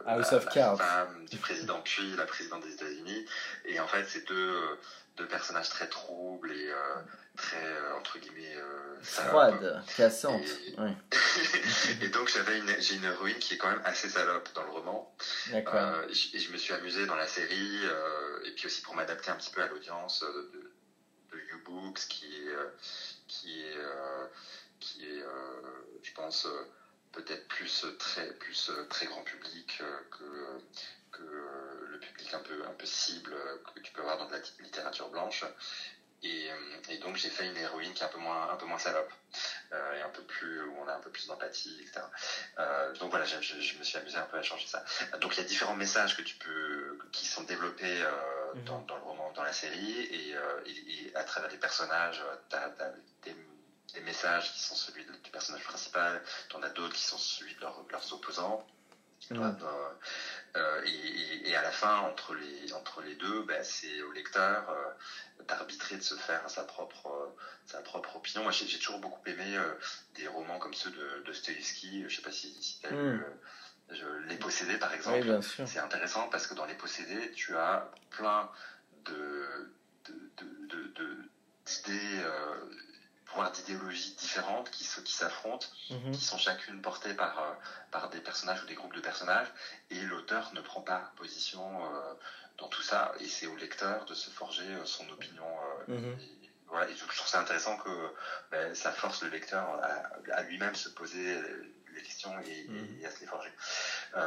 House 0.07 0.33
of 0.33 0.47
la 0.55 0.77
femme 0.77 1.27
du 1.31 1.37
président 1.37 1.81
puis 1.85 2.17
la 2.17 2.27
présidente 2.27 2.65
des 2.65 2.73
États-Unis. 2.73 3.25
Et 3.67 3.79
en 3.79 3.87
fait, 3.87 4.05
c'est 4.05 4.27
deux, 4.27 4.79
deux 5.17 5.29
personnages 5.29 5.69
très 5.69 5.89
troubles 5.89 6.53
et 6.53 6.73
très 7.37 7.65
euh, 7.65 7.97
entre 7.97 8.19
guillemets 8.19 8.57
euh, 8.57 9.01
froide, 9.03 9.83
cassante. 9.97 10.43
Et, 12.03 12.09
donc 12.09 12.29
j'avais 12.29 12.59
une, 12.59 12.81
j'ai 12.81 12.97
une 12.97 13.05
héroïne 13.05 13.39
qui 13.39 13.55
est 13.55 13.57
quand 13.57 13.71
même 13.71 13.83
assez 13.85 14.09
salope 14.09 14.49
dans 14.55 14.65
le 14.65 14.71
roman. 14.71 15.17
Euh, 15.53 16.09
et 16.09 16.39
je 16.39 16.53
me 16.53 16.57
suis 16.57 16.75
amusé 16.75 17.07
dans 17.07 17.15
la 17.15 17.27
série 17.27 17.81
et 18.45 18.51
puis 18.53 18.67
aussi 18.67 18.83
pour 18.83 18.95
m'adapter 18.95 19.31
un 19.31 19.37
petit 19.37 19.51
peu 19.51 19.63
à 19.63 19.69
l'audience 19.69 20.23
de, 20.23 20.73
de 21.33 21.39
U-Books 21.55 22.07
qui 22.09 22.27
est 22.27 22.55
qui 23.29 23.63
est 23.63 23.77
qui 24.81 25.07
est 25.07 25.25
je 26.03 26.13
pense 26.13 26.47
peut-être 27.13 27.49
plus 27.49 27.87
très 27.99 28.33
plus 28.35 28.71
très 28.91 29.07
grand 29.07 29.23
public 29.23 29.83
que 30.11 31.23
public 32.03 32.35
un 32.35 32.41
peu 32.41 32.65
un 32.67 32.75
peu 32.75 32.87
cible 32.87 33.35
que 33.75 33.81
tu 33.81 33.93
peux 33.93 34.03
avoir 34.03 34.19
dans 34.19 34.27
de 34.27 34.33
la 34.33 34.41
littérature 34.61 35.09
blanche 35.09 35.45
et, 36.23 36.49
et, 36.89 36.99
donc 36.99 37.17
j'ai 37.17 37.31
fait 37.31 37.47
une 37.49 37.57
héroïne 37.57 37.93
qui 37.95 38.03
est 38.03 38.07
un 38.07 38.09
peu 38.09 38.19
moins, 38.19 38.49
un 38.51 38.57
peu 38.57 38.67
moins 38.67 38.79
salope, 38.79 39.13
euh, 39.73 39.99
et 39.99 40.03
un 40.03 40.09
peu 40.11 40.23
plus, 40.23 40.63
où 40.63 40.77
on 40.81 40.87
a 40.87 40.95
un 40.95 41.01
peu 41.01 41.11
plus 41.11 41.27
d'empathie, 41.27 41.77
etc. 41.81 42.01
Euh, 42.59 42.95
donc 42.97 43.11
voilà, 43.11 43.25
je, 43.25 43.41
je, 43.41 43.79
me 43.79 43.83
suis 43.83 43.99
amusé 43.99 44.17
un 44.19 44.27
peu 44.27 44.39
à 44.39 44.43
changer 44.43 44.69
ça. 44.69 44.85
Donc 45.21 45.37
il 45.37 45.43
y 45.43 45.45
a 45.45 45.47
différents 45.47 45.75
messages 45.75 46.17
que 46.17 46.23
tu 46.23 46.37
peux, 46.37 46.99
qui 47.11 47.27
sont 47.27 47.43
développés 47.43 48.03
euh, 48.03 48.55
mhm. 48.55 48.65
dans, 48.65 48.81
dans, 48.83 48.97
le 48.97 49.03
roman, 49.03 49.33
dans 49.33 49.43
la 49.43 49.53
série, 49.53 49.99
et, 50.01 50.37
euh, 50.37 50.61
et, 50.67 51.07
et 51.07 51.17
à 51.17 51.25
travers 51.25 51.51
les 51.51 51.59
personnages, 51.59 52.23
tu 52.49 52.57
as, 52.57 52.69
des, 53.25 53.35
des, 53.95 54.01
messages 54.03 54.53
qui 54.53 54.61
sont 54.61 54.77
celui 54.77 55.05
du 55.05 55.31
personnage 55.33 55.65
principal, 55.65 56.23
tu 56.49 56.55
en 56.55 56.63
as 56.63 56.71
d'autres 56.71 56.95
qui 56.95 57.03
sont 57.03 57.19
celui 57.19 57.55
de, 57.57 57.61
leurs 57.61 58.13
opposants. 58.13 58.65
Euh, 60.57 60.83
et, 60.85 61.51
et, 61.51 61.57
à 61.57 61.63
la 61.63 61.71
fin, 61.71 62.01
entre 62.01 62.35
les, 62.35 62.73
entre 62.75 63.01
les 63.01 63.15
deux, 63.15 63.43
ben, 63.45 63.63
c'est 63.65 64.03
au 64.03 64.13
lecteur 64.13 64.69
euh, 64.69 65.45
d'arbitrer, 65.45 65.97
de 65.97 66.03
se 66.03 66.15
faire 66.15 66.49
sa 66.51 66.65
propre, 66.65 67.07
euh, 67.07 67.35
sa 67.65 67.81
propre 67.81 68.17
opinion. 68.17 68.43
Moi, 68.43 68.53
j'ai 68.53 68.79
toujours 68.79 68.99
beaucoup 68.99 69.27
aimé 69.27 69.57
des 70.15 70.27
romans 70.27 70.59
comme 70.59 70.75
ceux 70.75 70.91
de, 70.91 71.23
de 71.25 71.33
Stoevsky. 71.33 72.05
Je 72.07 72.17
sais 72.17 72.23
pas 72.23 72.31
si, 72.31 72.53
si 72.63 72.81
tu 72.81 72.87
as 72.87 72.91
lu 72.91 72.97
hmm. 72.97 73.25
Les 74.29 74.37
Possédés, 74.37 74.79
par 74.79 74.93
exemple. 74.95 75.41
c'est 75.43 75.79
intéressant 75.79 76.29
parce 76.29 76.47
que 76.47 76.55
dans 76.55 76.67
Les 76.67 76.75
Possédés, 76.75 77.33
tu 77.33 77.57
as 77.57 77.91
plein 78.11 78.51
de, 79.05 79.73
de, 80.05 80.67
de, 80.67 81.17
d'idées 81.65 82.25
voire 83.35 83.51
d'idéologies 83.51 84.15
différentes 84.15 84.71
qui, 84.71 84.87
qui 85.05 85.13
s'affrontent, 85.13 85.67
mhm. 85.91 86.13
qui 86.13 86.25
sont 86.25 86.39
chacune 86.39 86.81
portées 86.81 87.15
par, 87.15 87.39
euh, 87.39 87.53
par 87.91 88.11
des 88.11 88.21
personnages 88.21 88.63
ou 88.63 88.67
des 88.67 88.75
groupes 88.75 88.95
de 88.95 89.01
personnages, 89.01 89.49
et 89.91 90.01
l'auteur 90.03 90.53
ne 90.55 90.61
prend 90.61 90.81
pas 90.81 91.13
position 91.17 91.85
euh, 91.85 92.15
dans 92.59 92.69
tout 92.69 92.83
ça, 92.83 93.13
et 93.21 93.29
c'est 93.29 93.47
au 93.47 93.57
lecteur 93.57 94.05
de 94.05 94.15
se 94.15 94.31
forger 94.31 94.67
euh, 94.67 94.85
son 94.85 95.09
opinion. 95.11 95.47
Mhm. 95.89 96.19
et, 96.21 96.51
voilà, 96.69 96.89
et 96.89 96.95
je 96.95 97.05
trouve 97.05 97.29
ça 97.29 97.41
intéressant 97.41 97.77
que 97.77 97.91
ben, 98.51 98.75
ça 98.75 98.93
force 98.93 99.23
le 99.23 99.29
lecteur 99.29 99.63
à, 99.83 100.33
à 100.33 100.43
lui-même 100.45 100.75
se 100.75 100.89
poser 100.89 101.39
les 101.95 102.01
questions 102.01 102.33
et, 102.41 102.67
mhm. 102.67 103.05
à 103.05 103.11
se 103.11 103.21
les 103.21 103.27
forger. 103.27 103.53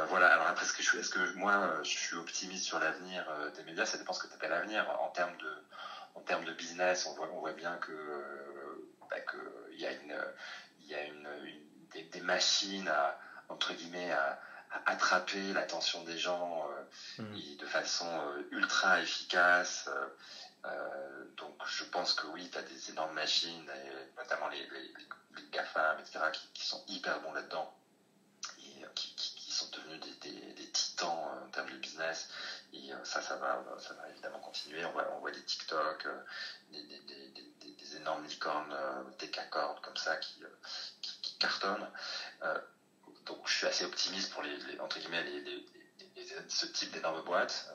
voilà, 0.08 0.28
alors 0.28 0.46
après, 0.46 0.64
est-ce 0.64 0.72
que, 0.72 0.82
je, 0.82 0.96
est-ce 0.96 1.10
que 1.10 1.34
moi, 1.34 1.82
je 1.82 1.88
suis 1.88 2.14
optimiste 2.14 2.64
sur 2.64 2.78
l'avenir 2.78 3.26
des 3.56 3.64
médias? 3.64 3.84
Ça 3.84 3.98
dépend 3.98 4.12
ce 4.12 4.22
que 4.22 4.28
tu 4.28 4.34
appelles 4.34 4.50
l'avenir. 4.50 4.88
En 5.00 5.08
termes 5.08 5.36
de, 5.38 5.52
en 6.14 6.20
termes 6.20 6.44
de 6.44 6.52
business, 6.52 7.06
on 7.06 7.14
voit, 7.14 7.28
on 7.32 7.40
voit 7.40 7.52
bien 7.52 7.76
que 7.78 7.92
bah, 9.10 9.20
qu'il 9.20 9.80
y 9.80 9.86
a, 9.86 9.92
une, 9.92 10.16
il 10.80 10.86
y 10.88 10.94
a 10.94 11.04
une, 11.04 11.28
des, 12.10 12.20
machines 12.20 12.88
à, 12.88 13.18
entre 13.48 13.72
guillemets, 13.72 14.12
à, 14.12 14.40
attraper 14.84 15.52
l'attention 15.52 16.02
des 16.04 16.18
gens 16.18 16.68
euh, 17.18 17.22
mmh. 17.22 17.56
de 17.56 17.66
façon 17.66 18.06
euh, 18.06 18.42
ultra 18.50 19.00
efficace. 19.00 19.88
Euh, 20.64 21.24
donc 21.36 21.54
je 21.66 21.84
pense 21.84 22.14
que 22.14 22.26
oui, 22.28 22.48
tu 22.50 22.58
as 22.58 22.62
des 22.62 22.90
énormes 22.90 23.14
machines, 23.14 23.70
notamment 24.16 24.48
les, 24.48 24.58
les, 24.58 24.94
les 25.36 25.48
GAFAM, 25.52 26.00
etc., 26.00 26.18
qui, 26.52 26.66
sont 26.66 26.84
hyper 26.88 27.20
bons 27.20 27.32
là-dedans 27.32 27.72
et 28.58 28.84
qui, 28.94 29.14
qui, 29.14 29.52
sont 29.52 29.70
devenus 29.70 30.00
des, 30.20 30.30
des, 30.30 30.70
titans 30.72 31.44
en 31.44 31.50
termes 31.50 31.70
de 31.70 31.76
business. 31.76 32.28
Et 32.72 32.90
ça, 33.04 33.22
ça 33.22 33.36
va, 33.36 33.64
ça 33.78 33.94
va 33.94 34.08
évidemment 34.10 34.40
continuer. 34.40 34.84
On 34.84 34.92
voit, 34.92 35.08
on 35.16 35.20
voit 35.20 35.30
des 35.30 35.44
TikTok, 35.44 36.06
des 36.72 36.82
énormes 37.96 38.24
licornes 38.26 38.74
décacordes 39.18 39.80
comme 39.80 39.96
ça 39.96 40.16
qui, 40.16 40.42
qui, 41.02 41.20
qui 41.20 41.38
cartonnent. 41.38 41.88
donc 43.24 43.46
je 43.46 43.54
suis 43.54 43.66
assez 43.66 43.84
optimiste 43.84 44.32
pour 44.32 44.42
les, 44.42 44.80
entre 44.80 44.98
guillemets 44.98 45.22
les, 45.24 45.40
les, 45.40 45.66
ce 46.48 46.66
type 46.66 46.92
d'énormes 46.92 47.24
boîtes. 47.24 47.70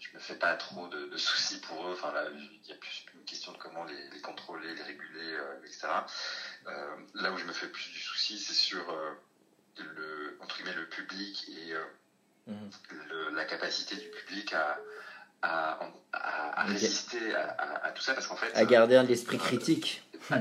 Je 0.00 0.14
me 0.14 0.18
fais 0.18 0.34
pas 0.34 0.54
trop 0.54 0.86
de, 0.88 1.16
soucis 1.16 1.60
pour 1.60 1.88
eux. 1.88 1.92
Enfin 1.92 2.12
là, 2.12 2.24
il 2.32 2.68
y 2.68 2.72
a 2.72 2.76
plus 2.76 3.06
une 3.14 3.24
question 3.24 3.52
de 3.52 3.58
comment 3.58 3.84
les, 3.84 4.20
contrôler, 4.20 4.74
les 4.74 4.82
réguler, 4.82 5.38
etc. 5.64 5.88
là 7.14 7.32
où 7.32 7.36
je 7.36 7.44
me 7.44 7.52
fais 7.52 7.68
plus 7.68 7.90
du 7.90 7.98
souci, 7.98 8.38
c'est 8.38 8.54
sur 8.54 8.84
le 9.78 10.38
entre 10.40 10.56
guillemets 10.56 10.74
le 10.74 10.88
public 10.88 11.48
et 11.48 11.74
mhm. 12.50 12.70
la 13.34 13.44
capacité 13.44 13.96
du 13.96 14.08
public 14.10 14.52
à 14.52 14.78
à, 15.42 15.78
à, 16.12 16.64
résister 16.64 17.34
à, 17.34 17.90
tout 17.94 18.02
ça 18.02 18.14
parce 18.14 18.26
qu'en 18.26 18.36
fait 18.36 18.54
à 18.54 18.64
garder 18.64 18.96
un 18.96 19.06
esprit 19.06 19.38
critique. 19.38 20.02
à, 20.30 20.36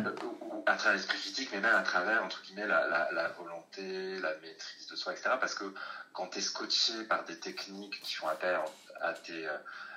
à 0.66 0.76
travers 0.76 0.94
l'esprit 0.94 1.20
critique 1.20 1.50
mais 1.54 1.60
même 1.60 1.76
à 1.76 1.84
travers 1.84 2.24
entre 2.24 2.42
guillemets 2.44 2.68
la, 2.68 2.88
la, 2.88 3.12
la, 3.12 3.28
volonté 3.30 4.20
la 4.20 4.34
maîtrise 4.38 4.88
de 4.90 4.96
soi 4.96 5.14
etc 5.14 5.32
parce 5.40 5.56
que 5.56 5.66
quand 6.14 6.28
tu 6.28 6.40
es 6.40 6.42
scotché 6.42 7.04
par 7.04 7.24
des 7.26 7.40
techniques 7.40 8.02
qui 8.02 8.16
font 8.16 8.28
appel 8.28 8.58
à 9.02 9.14
tes 9.14 9.48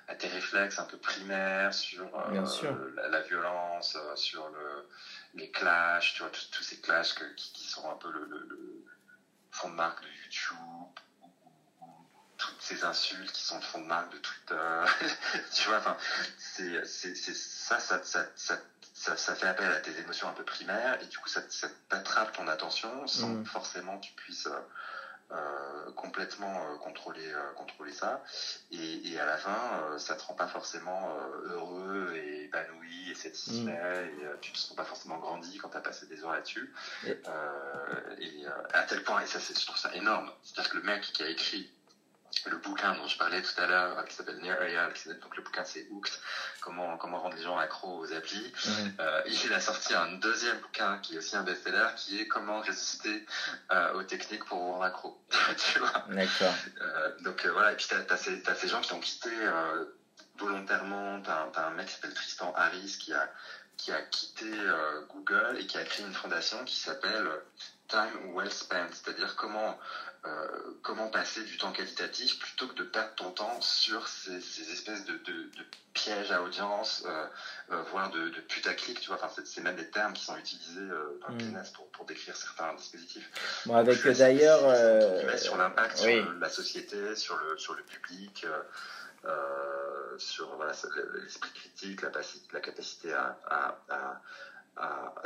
à 0.09 0.15
tes 0.15 0.29
réflexes 0.29 0.79
un 0.79 0.85
peu 0.85 0.97
primaires 0.97 1.73
sur 1.73 2.05
euh, 2.05 3.09
la, 3.11 3.21
violence 3.23 3.97
euh, 3.97 4.17
sur 4.17 4.49
le, 4.49 4.89
les 5.35 5.51
clashs 5.51 6.15
tu 6.15 6.23
vois 6.23 6.31
tous 6.31 6.63
ces 6.63 6.81
clashs 6.81 7.15
qui, 7.37 7.53
qui, 7.53 7.69
sont 7.69 7.89
un 7.91 7.97
peu 7.97 8.11
le, 8.11 8.25
le, 8.25 8.47
le 8.49 8.85
fond 9.51 9.69
de 9.69 9.75
marque 9.75 10.03
de 10.03 10.09
YouTube 10.09 10.99
toutes 12.49 12.63
ces 12.63 12.85
insultes 12.85 13.31
qui 13.33 13.43
sont 13.43 13.57
le 13.57 13.63
fond 13.63 13.81
de 13.81 13.87
marque 13.87 14.11
de 14.13 14.19
Twitter. 14.19 14.85
tu 15.53 15.69
vois, 15.69 15.79
enfin, 15.79 15.97
c'est, 16.39 16.87
c'est, 16.87 17.15
ça, 17.15 17.79
ça, 17.79 18.03
ça, 18.03 18.27
ça, 18.35 19.17
ça, 19.17 19.35
fait 19.35 19.47
appel 19.47 19.71
à 19.71 19.81
tes 19.81 19.99
émotions 19.99 20.29
un 20.29 20.33
peu 20.33 20.45
primaires 20.45 20.99
et 21.03 21.07
du 21.07 21.19
coup, 21.19 21.29
ça, 21.29 21.43
ça 21.51 21.69
t'attrape 21.89 22.33
ton 22.33 22.49
attention 22.49 23.07
sans 23.07 23.29
mm. 23.29 23.47
forcément 23.47 23.99
tu 23.99 24.13
puisses 24.15 24.47
euh, 24.47 24.61
euh 25.33 25.93
complètement 25.93 26.55
euh, 26.67 26.77
contrôler, 26.79 27.33
euh, 27.33 27.53
contrôler 27.55 27.93
ça. 27.93 28.23
Et, 28.71 29.13
et, 29.13 29.21
à 29.21 29.27
la 29.27 29.37
fin, 29.37 29.99
ça 29.99 30.15
te 30.15 30.23
rend 30.23 30.35
pas 30.35 30.49
forcément 30.49 31.17
heureux 31.45 32.13
et 32.15 32.45
épanoui 32.45 33.11
et 33.11 33.15
satisfait 33.15 34.05
mm. 34.05 34.07
et 34.07 34.41
tu 34.41 34.53
te 34.53 34.59
sens 34.59 34.75
pas 34.75 34.85
forcément 34.85 35.19
grandi 35.19 35.59
quand 35.59 35.69
tu 35.69 35.77
as 35.77 35.81
passé 35.81 36.07
des 36.07 36.23
heures 36.25 36.33
là-dessus. 36.33 36.73
Et, 37.07 37.21
et 38.19 38.47
à 38.73 38.83
tel 38.85 39.03
point, 39.05 39.21
et 39.21 39.27
ça, 39.27 39.39
c'est, 39.39 39.59
je 39.59 39.67
trouve 39.67 39.79
ça 39.79 39.95
énorme. 39.95 40.31
C'est-à-dire 40.43 40.71
que 40.73 40.77
le 40.79 40.83
mec 40.85 41.03
qui 41.03 41.23
a 41.23 41.29
écrit 41.29 41.71
le 42.47 42.57
bouquin 42.57 42.95
dont 42.95 43.07
je 43.07 43.17
parlais 43.17 43.43
tout 43.43 43.61
à 43.61 43.67
l'heure, 43.67 44.05
qui 44.05 44.15
s'appelle 44.15 44.39
Near 44.39 44.61
AI, 44.63 44.77
donc 45.21 45.37
le 45.37 45.43
bouquin 45.43 45.65
c'est 45.65 45.87
Hooked, 45.91 46.13
comment, 46.61 46.97
comment 46.97 47.21
rendre 47.21 47.37
les 47.37 47.43
gens 47.43 47.57
accros 47.57 47.99
aux 47.99 48.13
applis. 48.13 48.53
Euh, 49.01 49.23
il 49.27 49.53
a 49.53 49.61
sorti 49.61 49.95
un 49.95 50.13
deuxième 50.15 50.59
bouquin 50.59 50.99
qui 50.99 51.15
est 51.15 51.19
aussi 51.19 51.37
un 51.37 51.43
best-seller, 51.43 51.89
qui 51.97 52.21
est 52.21 52.29
comment 52.29 52.61
résister 52.61 53.25
euh, 53.73 53.95
aux 53.95 54.03
techniques 54.03 54.45
pour 54.45 54.59
rendre 54.59 54.85
accro. 54.85 55.19
tu 55.57 55.79
vois 55.79 56.05
D'accord. 56.09 56.55
Euh, 56.81 57.11
donc 57.21 57.45
euh, 57.45 57.53
voilà, 57.53 57.73
et 57.73 57.77
puis 57.77 57.87
t'as 57.89 58.15
as 58.15 58.17
ces, 58.17 58.69
gens 58.69 58.81
qui 58.81 58.93
ont 58.93 59.01
quitté 59.01 59.31
euh, 59.33 59.85
volontairement, 60.37 61.21
t'as 61.23 61.51
as 61.55 61.67
un 61.67 61.71
mec 61.71 61.87
qui 61.87 61.95
s'appelle 61.95 62.15
Tristan 62.15 62.53
Harris 62.57 62.97
qui 62.99 63.13
a 63.13 63.29
qui 63.77 63.93
a 63.93 64.03
quitté 64.03 64.51
Google 65.09 65.57
et 65.61 65.67
qui 65.69 65.79
a 65.79 65.85
créé 65.85 66.05
une 66.05 66.13
fondation 66.13 66.65
qui 66.65 66.75
s'appelle 66.75 67.29
Time 67.87 68.35
Well 68.35 68.51
Spent, 68.51 68.89
c'est-à-dire 68.91 69.37
comment 69.37 69.79
euh, 70.25 70.49
comment 70.83 71.09
passer 71.09 71.45
du 71.45 71.57
temps 71.59 71.71
qualitatif 71.71 72.39
plutôt 72.41 72.67
que 72.67 72.75
de 72.75 72.83
perdre 72.83 73.15
ton 73.15 73.31
temps 73.31 73.61
sur 73.61 74.09
ces, 74.09 74.37
espèces 74.73 75.05
de, 75.05 75.21
pièges 75.95 76.33
à 76.33 76.43
audience, 76.43 77.05
euh, 77.07 77.27
euh, 77.71 77.83
voire 77.91 78.11
de, 78.11 78.29
de 78.29 78.41
putaclic, 78.41 79.01
tu 79.01 79.09
vois. 79.09 79.19
Enfin, 79.23 79.43
c'est 79.45 79.61
même 79.61 79.77
des 79.77 79.89
termes 79.91 80.13
qui 80.13 80.25
sont 80.25 80.37
utilisés 80.37 80.87
dans 81.21 81.29
le 81.29 81.35
mm. 81.35 81.39
business 81.39 81.71
pour, 81.71 82.05
décrire 82.07 82.35
certains 82.37 82.73
dispositifs. 82.75 83.31
Bon, 83.67 83.77
avec 83.77 84.03
d'ailleurs. 84.07 84.61
Sur 85.39 85.57
l'impact 85.57 85.99
sur 85.99 86.33
la 86.35 86.49
société, 86.49 87.15
sur 87.15 87.37
le, 87.37 87.59
sur 87.59 87.75
le 87.75 87.83
public. 87.83 88.47
sur 90.19 90.59
l'esprit 91.23 91.53
critique, 91.53 92.03
la, 92.03 92.11
la 92.53 92.61
capacité 92.61 93.13
à, 93.13 93.39
à, 93.49 93.79
à, 93.91 94.21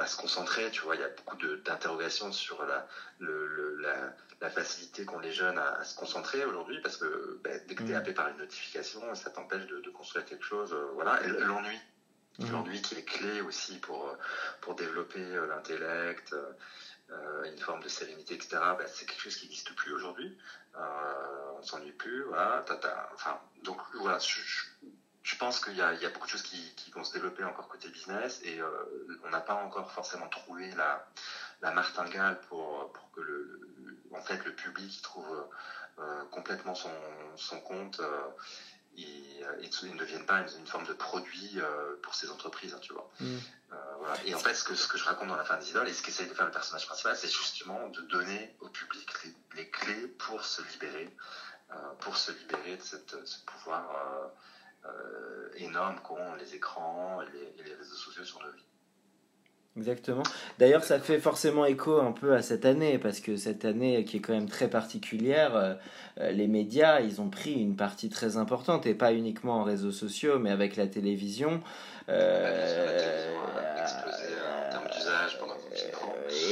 se 0.07 0.17
concentrer. 0.17 0.71
Tu 0.71 0.83
vois, 0.83 0.97
il 0.97 1.01
y 1.01 1.05
a 1.05 1.09
beaucoup 1.09 1.37
d'interrogations 1.37 2.33
sur 2.33 2.65
la, 2.65 2.87
le, 3.19 3.77
la, 3.81 4.15
la, 4.41 4.51
facilité 4.51 5.05
qu'ont 5.05 5.19
les 5.19 5.33
jeunes 5.33 5.59
à, 5.59 5.85
se 5.85 5.97
concentrer 5.97 6.45
aujourd'hui, 6.45 6.81
parce 6.81 6.97
que 6.97 7.41
ben, 7.43 7.61
dès 7.67 7.75
que 7.75 7.83
tu 7.83 7.91
es 7.91 7.95
mm. 7.95 7.97
happé 7.97 8.13
par 8.13 8.29
une 8.29 8.39
notification, 8.39 9.15
ça 9.15 9.31
t'empêche 9.31 9.67
de, 9.67 9.81
de, 9.81 9.91
construire 9.91 10.25
quelque 10.25 10.45
chose. 10.45 10.73
Euh, 10.73 10.91
voilà, 10.95 11.23
et 11.25 11.29
l'ennui. 11.29 11.79
Mm. 12.39 12.51
L'ennui 12.51 12.83
qui 12.83 12.95
est 12.95 13.05
clé 13.05 13.41
aussi 13.43 13.79
pour, 13.79 14.17
pour 14.61 14.75
développer 14.75 15.21
euh, 15.21 15.47
l'intellect, 15.47 16.35
euh, 17.11 17.45
une 17.45 17.59
forme 17.59 17.83
de 17.83 17.89
sérénité, 17.89 18.35
etc. 18.35 18.59
Ben, 18.79 18.87
c'est 18.87 19.07
quelque 19.07 19.23
chose 19.23 19.37
qui 19.37 19.47
n'existe 19.47 19.75
plus 19.75 19.93
aujourd'hui. 19.93 20.37
On 20.75 21.63
s'ennuie 21.63 21.93
plus. 21.93 22.23
Voilà, 22.25 22.65
enfin, 23.15 23.39
donc 23.63 23.79
voilà, 23.95 24.19
je, 24.19 24.41
je 24.41 24.65
pense 25.43 25.61
qu'il 25.61 25.75
y, 25.75 25.77
y, 25.77 25.83
a 25.83 26.09
beaucoup 26.11 26.27
de 26.27 26.31
choses 26.31 26.43
qui, 26.43 26.75
qui, 26.75 26.91
vont 26.91 27.05
se 27.05 27.13
développer 27.13 27.45
encore 27.45 27.69
côté 27.69 27.89
business 27.89 28.41
et 28.45 28.61
euh, 28.61 28.69
on 29.25 29.31
n'a 29.31 29.41
pas 29.41 29.55
encore 29.55 29.91
forcément 29.93 30.29
trouvé 30.29 30.71
la, 30.73 31.07
la 31.63 31.71
martingale 31.71 32.41
pour, 32.49 32.93
pour 32.93 33.11
que 33.13 33.21
le, 33.21 33.61
en 34.13 34.21
fait, 34.21 34.45
le 34.45 34.53
public 34.53 35.01
trouve 35.03 35.47
euh, 35.99 36.25
complètement 36.31 36.75
son, 36.75 36.91
son 37.37 37.61
compte 37.61 38.01
euh, 38.01 38.29
et, 38.97 39.41
et, 39.61 39.93
ne 39.93 39.99
devienne 39.99 40.27
pas 40.27 40.41
une, 40.59 40.67
forme 40.67 40.87
de 40.87 40.93
produit 40.93 41.59
pour 42.03 42.15
ces 42.15 42.31
entreprises, 42.31 42.75
hein, 42.75 42.81
tu 42.83 42.93
vois. 42.93 43.11
Mm. 43.21 43.39
Voilà. 43.99 44.17
Et 44.27 44.35
en 44.35 44.39
fait, 44.39 44.55
ce 44.55 44.65
que, 44.65 44.75
ce 44.75 44.87
que 44.87 44.99
je 44.99 45.05
raconte 45.05 45.29
dans 45.29 45.37
la 45.37 45.45
fin 45.45 45.57
des 45.57 45.71
idoles 45.71 45.89
et 45.89 45.93
ce 45.93 46.03
qu'essaye 46.03 46.29
de 46.29 46.35
faire 46.35 46.45
le 46.45 46.53
personnage 46.53 46.87
principal, 46.87 47.17
c'est 47.17 47.29
justement 47.29 47.89
de 47.89 48.01
donner 48.03 48.55
au 48.61 48.69
public 48.69 49.09
les, 49.25 49.35
les 49.57 49.71
clés 49.71 50.09
pour 50.19 50.45
se 50.45 50.61
libérer, 50.73 51.09
pour 52.01 52.17
se 52.17 52.33
libérer 52.33 52.77
de 52.77 52.83
cette, 52.83 53.17
ce 53.25 53.39
pouvoir 53.47 54.31
énormes 55.57 55.97
qu'ont 56.03 56.35
les 56.39 56.55
écrans 56.55 57.21
et 57.23 57.63
les, 57.65 57.75
réseaux 57.75 57.95
sociaux 57.95 58.25
sur 58.25 58.41
nos 58.41 58.53
vies. 58.53 58.63
Exactement. 59.77 60.23
D'ailleurs, 60.59 60.85
ça 60.85 60.99
fait 60.99 61.19
forcément 61.19 61.65
écho 61.65 61.99
un 61.99 62.13
peu 62.13 62.35
à 62.35 62.43
cette 62.43 62.67
année, 62.67 62.99
parce 62.99 63.21
que 63.21 63.37
cette 63.37 63.65
année 63.65 64.05
qui 64.05 64.19
est 64.19 64.21
quand 64.21 64.35
même 64.35 64.49
très 64.49 64.69
particulière, 64.69 65.57
euh, 65.57 65.75
euh, 66.21 66.31
les 66.31 66.47
médias, 66.47 67.01
ils 67.01 67.23
ont 67.23 67.31
pris 67.31 67.55
une 67.55 67.75
partie 67.75 68.11
très 68.11 68.37
importante, 68.37 68.87
et 68.87 68.93
pas 68.95 69.15
uniquement 69.15 69.61
en 69.61 69.65
réseaux 69.65 69.91
sociaux, 69.91 70.39
mais 70.39 70.51
avec 70.51 70.77
la 70.77 70.87
télévision. 70.87 71.63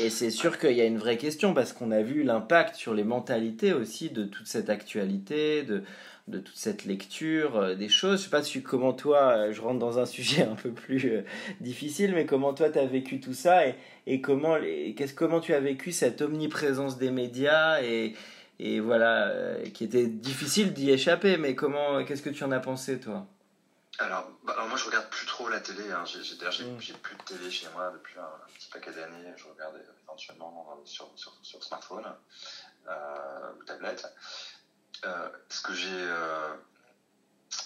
et 0.03 0.09
c'est 0.09 0.31
sûr 0.31 0.59
qu'il 0.59 0.72
y 0.72 0.81
a 0.81 0.87
une 0.87 0.99
vraie 0.99 1.18
question, 1.18 1.53
parce 1.53 1.74
qu'on 1.74 1.91
a 1.91 2.01
vu 2.01 2.22
l'impact 2.22 2.74
sur 2.74 2.95
les 2.95 3.05
mentalités 3.05 3.74
aussi 3.74 4.09
de 4.09 4.24
toute 4.24 4.47
cette 4.47 4.70
actualité, 4.70 5.62
de, 5.62 5.83
de 6.31 6.39
toute 6.39 6.57
cette 6.57 6.85
lecture 6.85 7.57
euh, 7.57 7.74
des 7.74 7.89
choses. 7.89 8.20
Je 8.20 8.24
sais 8.24 8.31
pas 8.31 8.43
si, 8.43 8.62
comment 8.62 8.93
toi, 8.93 9.37
euh, 9.37 9.53
je 9.53 9.61
rentre 9.61 9.78
dans 9.78 9.99
un 9.99 10.07
sujet 10.07 10.43
un 10.43 10.55
peu 10.55 10.70
plus 10.70 11.05
euh, 11.07 11.24
difficile, 11.61 12.14
mais 12.14 12.26
comment 12.26 12.55
toi 12.55 12.70
tu 12.70 12.78
as 12.78 12.87
vécu 12.87 13.20
tout 13.20 13.35
ça 13.35 13.66
et, 13.66 13.74
et 14.07 14.20
comment, 14.20 14.57
qu'est-ce, 14.97 15.14
comment 15.14 15.41
tu 15.41 15.53
as 15.53 15.61
vécu 15.61 15.93
cette 15.93 16.22
omniprésence 16.22 16.99
des 16.99 17.11
médias 17.11 17.83
et, 17.83 18.14
et 18.59 18.81
voilà, 18.81 19.33
qui 19.72 19.85
était 19.85 20.07
difficile 20.07 20.72
d'y 20.72 20.91
échapper, 20.91 21.37
mais 21.37 21.55
comment, 21.55 22.05
qu'est-ce 22.05 22.22
que 22.22 22.31
tu 22.31 22.45
en 22.45 22.53
as 22.53 22.61
pensé 22.61 23.01
toi? 23.01 23.26
Alors, 23.99 24.31
bah, 24.45 24.55
alors, 24.55 24.68
moi 24.68 24.76
je 24.76 24.87
regarde 24.87 25.09
plus 25.11 25.26
trop 25.26 25.49
la 25.49 25.61
télé, 25.61 25.91
hein. 25.91 26.05
j'ai, 26.05 26.20
mm. 26.20 26.81
j'ai, 26.81 26.95
plus 26.95 27.16
de 27.16 27.22
télé 27.22 27.51
chez 27.51 27.66
moi 27.74 27.91
depuis 27.93 28.18
un, 28.18 28.55
petit 28.55 28.68
paquet 28.70 28.93
d'années, 28.93 29.33
je 29.37 29.45
regarde 29.45 29.76
éventuellement 30.05 30.81
sur, 30.85 31.11
sur, 31.16 31.33
sur 31.43 31.62
smartphone 31.62 32.05
ou 32.87 33.64
tablette. 33.64 34.07
Euh, 35.05 35.28
ce 35.48 35.62
que 35.62 35.74
j'ai 35.74 35.88
euh, 35.90 36.55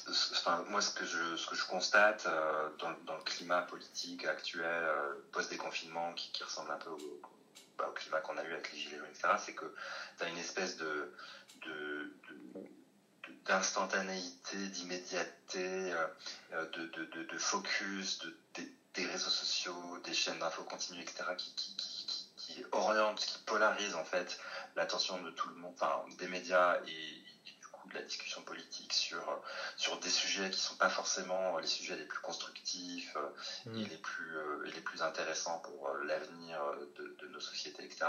Enfin, 0.06 0.64
moi, 0.68 0.80
ce 0.80 0.94
que 0.94 1.04
je, 1.04 1.36
ce 1.36 1.46
que 1.46 1.54
je 1.54 1.64
constate 1.66 2.24
euh, 2.26 2.68
dans, 2.78 2.92
dans, 3.04 3.16
le 3.16 3.22
climat 3.22 3.62
politique 3.62 4.24
actuel, 4.24 4.84
post-déconfinement, 5.32 6.12
qui, 6.14 6.42
ressemble 6.42 6.70
un 6.70 6.78
peu 6.78 6.90
au, 6.90 7.20
bah, 7.76 7.86
au 7.88 7.92
climat 7.92 8.20
qu'on 8.20 8.36
a 8.38 8.44
eu 8.44 8.52
avec 8.52 8.72
les 8.72 8.78
gilets 8.78 8.98
jaunes, 8.98 9.08
etc., 9.10 9.34
c'est 9.38 9.54
que 9.54 9.74
tu 10.16 10.24
as 10.24 10.28
une 10.28 10.38
espèce 10.38 10.76
de, 10.76 11.12
de, 11.66 12.14
d'instantanéité, 13.44 14.56
d'immédiateté, 14.68 15.92
de, 16.52 16.86
de, 16.86 17.22
de, 17.24 17.38
focus, 17.38 18.20
de, 18.20 18.34
des 18.94 19.06
réseaux 19.06 19.30
sociaux, 19.30 19.98
des 20.04 20.14
chaînes 20.14 20.38
d'infos 20.38 20.64
continues, 20.64 21.02
etc., 21.02 21.24
qui, 21.36 21.54
qui, 21.54 21.76
qui, 21.76 22.64
orientent, 22.72 23.20
qui 23.20 23.38
polarisent 23.40 23.96
en 23.96 24.04
fait 24.04 24.38
l'attention 24.76 25.20
de 25.22 25.30
tout 25.30 25.48
le 25.48 25.56
monde, 25.56 25.74
enfin 25.74 26.04
des 26.18 26.28
médias 26.28 26.78
et 26.86 27.23
de 27.94 27.98
la 28.00 28.04
discussion 28.04 28.42
politique 28.42 28.92
sur, 28.92 29.40
sur 29.76 29.98
des 30.00 30.10
sujets 30.10 30.50
qui 30.50 30.60
sont 30.60 30.76
pas 30.76 30.90
forcément 30.90 31.58
les 31.58 31.66
sujets 31.66 31.96
les 31.96 32.04
plus 32.04 32.20
constructifs 32.20 33.16
mm. 33.66 33.78
et, 33.78 33.84
les 33.84 33.96
plus, 33.96 34.36
et 34.66 34.72
les 34.72 34.80
plus 34.80 35.02
intéressants 35.02 35.58
pour 35.60 35.88
l'avenir 36.04 36.60
de, 36.98 37.16
de, 37.20 37.28
nos 37.28 37.40
sociétés, 37.40 37.84
etc. 37.84 38.06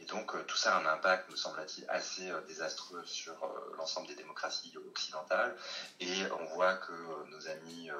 Et 0.00 0.04
donc 0.04 0.34
tout 0.46 0.56
ça 0.56 0.76
a 0.76 0.80
un 0.80 0.86
impact, 0.86 1.30
me 1.30 1.36
semble-t-il, 1.36 1.88
assez 1.88 2.30
désastreux 2.46 3.04
sur 3.04 3.36
l'ensemble 3.76 4.08
des 4.08 4.14
démocraties 4.14 4.72
occidentales. 4.88 5.56
Et 6.00 6.24
on 6.38 6.44
voit 6.54 6.74
que 6.74 6.92
nos 7.30 7.48
amis 7.48 7.90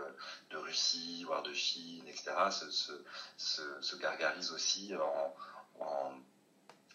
de 0.50 0.56
Russie, 0.56 1.24
voire 1.24 1.42
de 1.42 1.54
Chine, 1.54 2.06
etc., 2.06 2.32
se, 2.50 2.70
se, 2.70 2.92
se, 3.36 3.62
se 3.80 3.96
gargarisent 3.96 4.52
aussi 4.52 4.94
en, 4.96 5.34
en 5.80 6.12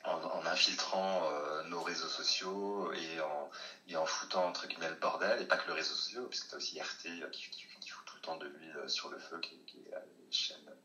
en, 0.05 0.45
infiltrant 0.45 1.29
euh, 1.31 1.63
nos 1.63 1.81
réseaux 1.81 2.07
sociaux 2.07 2.91
et 2.93 3.21
en, 3.21 3.49
et 3.87 3.95
en 3.95 4.05
foutant 4.05 4.45
entre 4.45 4.67
guillemets 4.67 4.89
le 4.89 4.95
bordel, 4.95 5.41
et 5.41 5.45
pas 5.45 5.57
que 5.57 5.67
le 5.67 5.73
réseau 5.73 5.93
social, 5.95 6.27
puisque 6.27 6.49
tu 6.49 6.55
as 6.55 6.57
aussi 6.57 6.79
RT 6.79 7.05
euh, 7.23 7.29
qui, 7.29 7.89
fout 7.89 8.05
tout 8.05 8.15
le 8.15 8.21
temps 8.21 8.37
de 8.37 8.47
l'huile 8.47 8.83
sur 8.87 9.09
le 9.09 9.17
feu, 9.17 9.39
qui, 9.39 9.55
est 9.55 9.91
la 9.91 10.01
chaîne, 10.29 10.75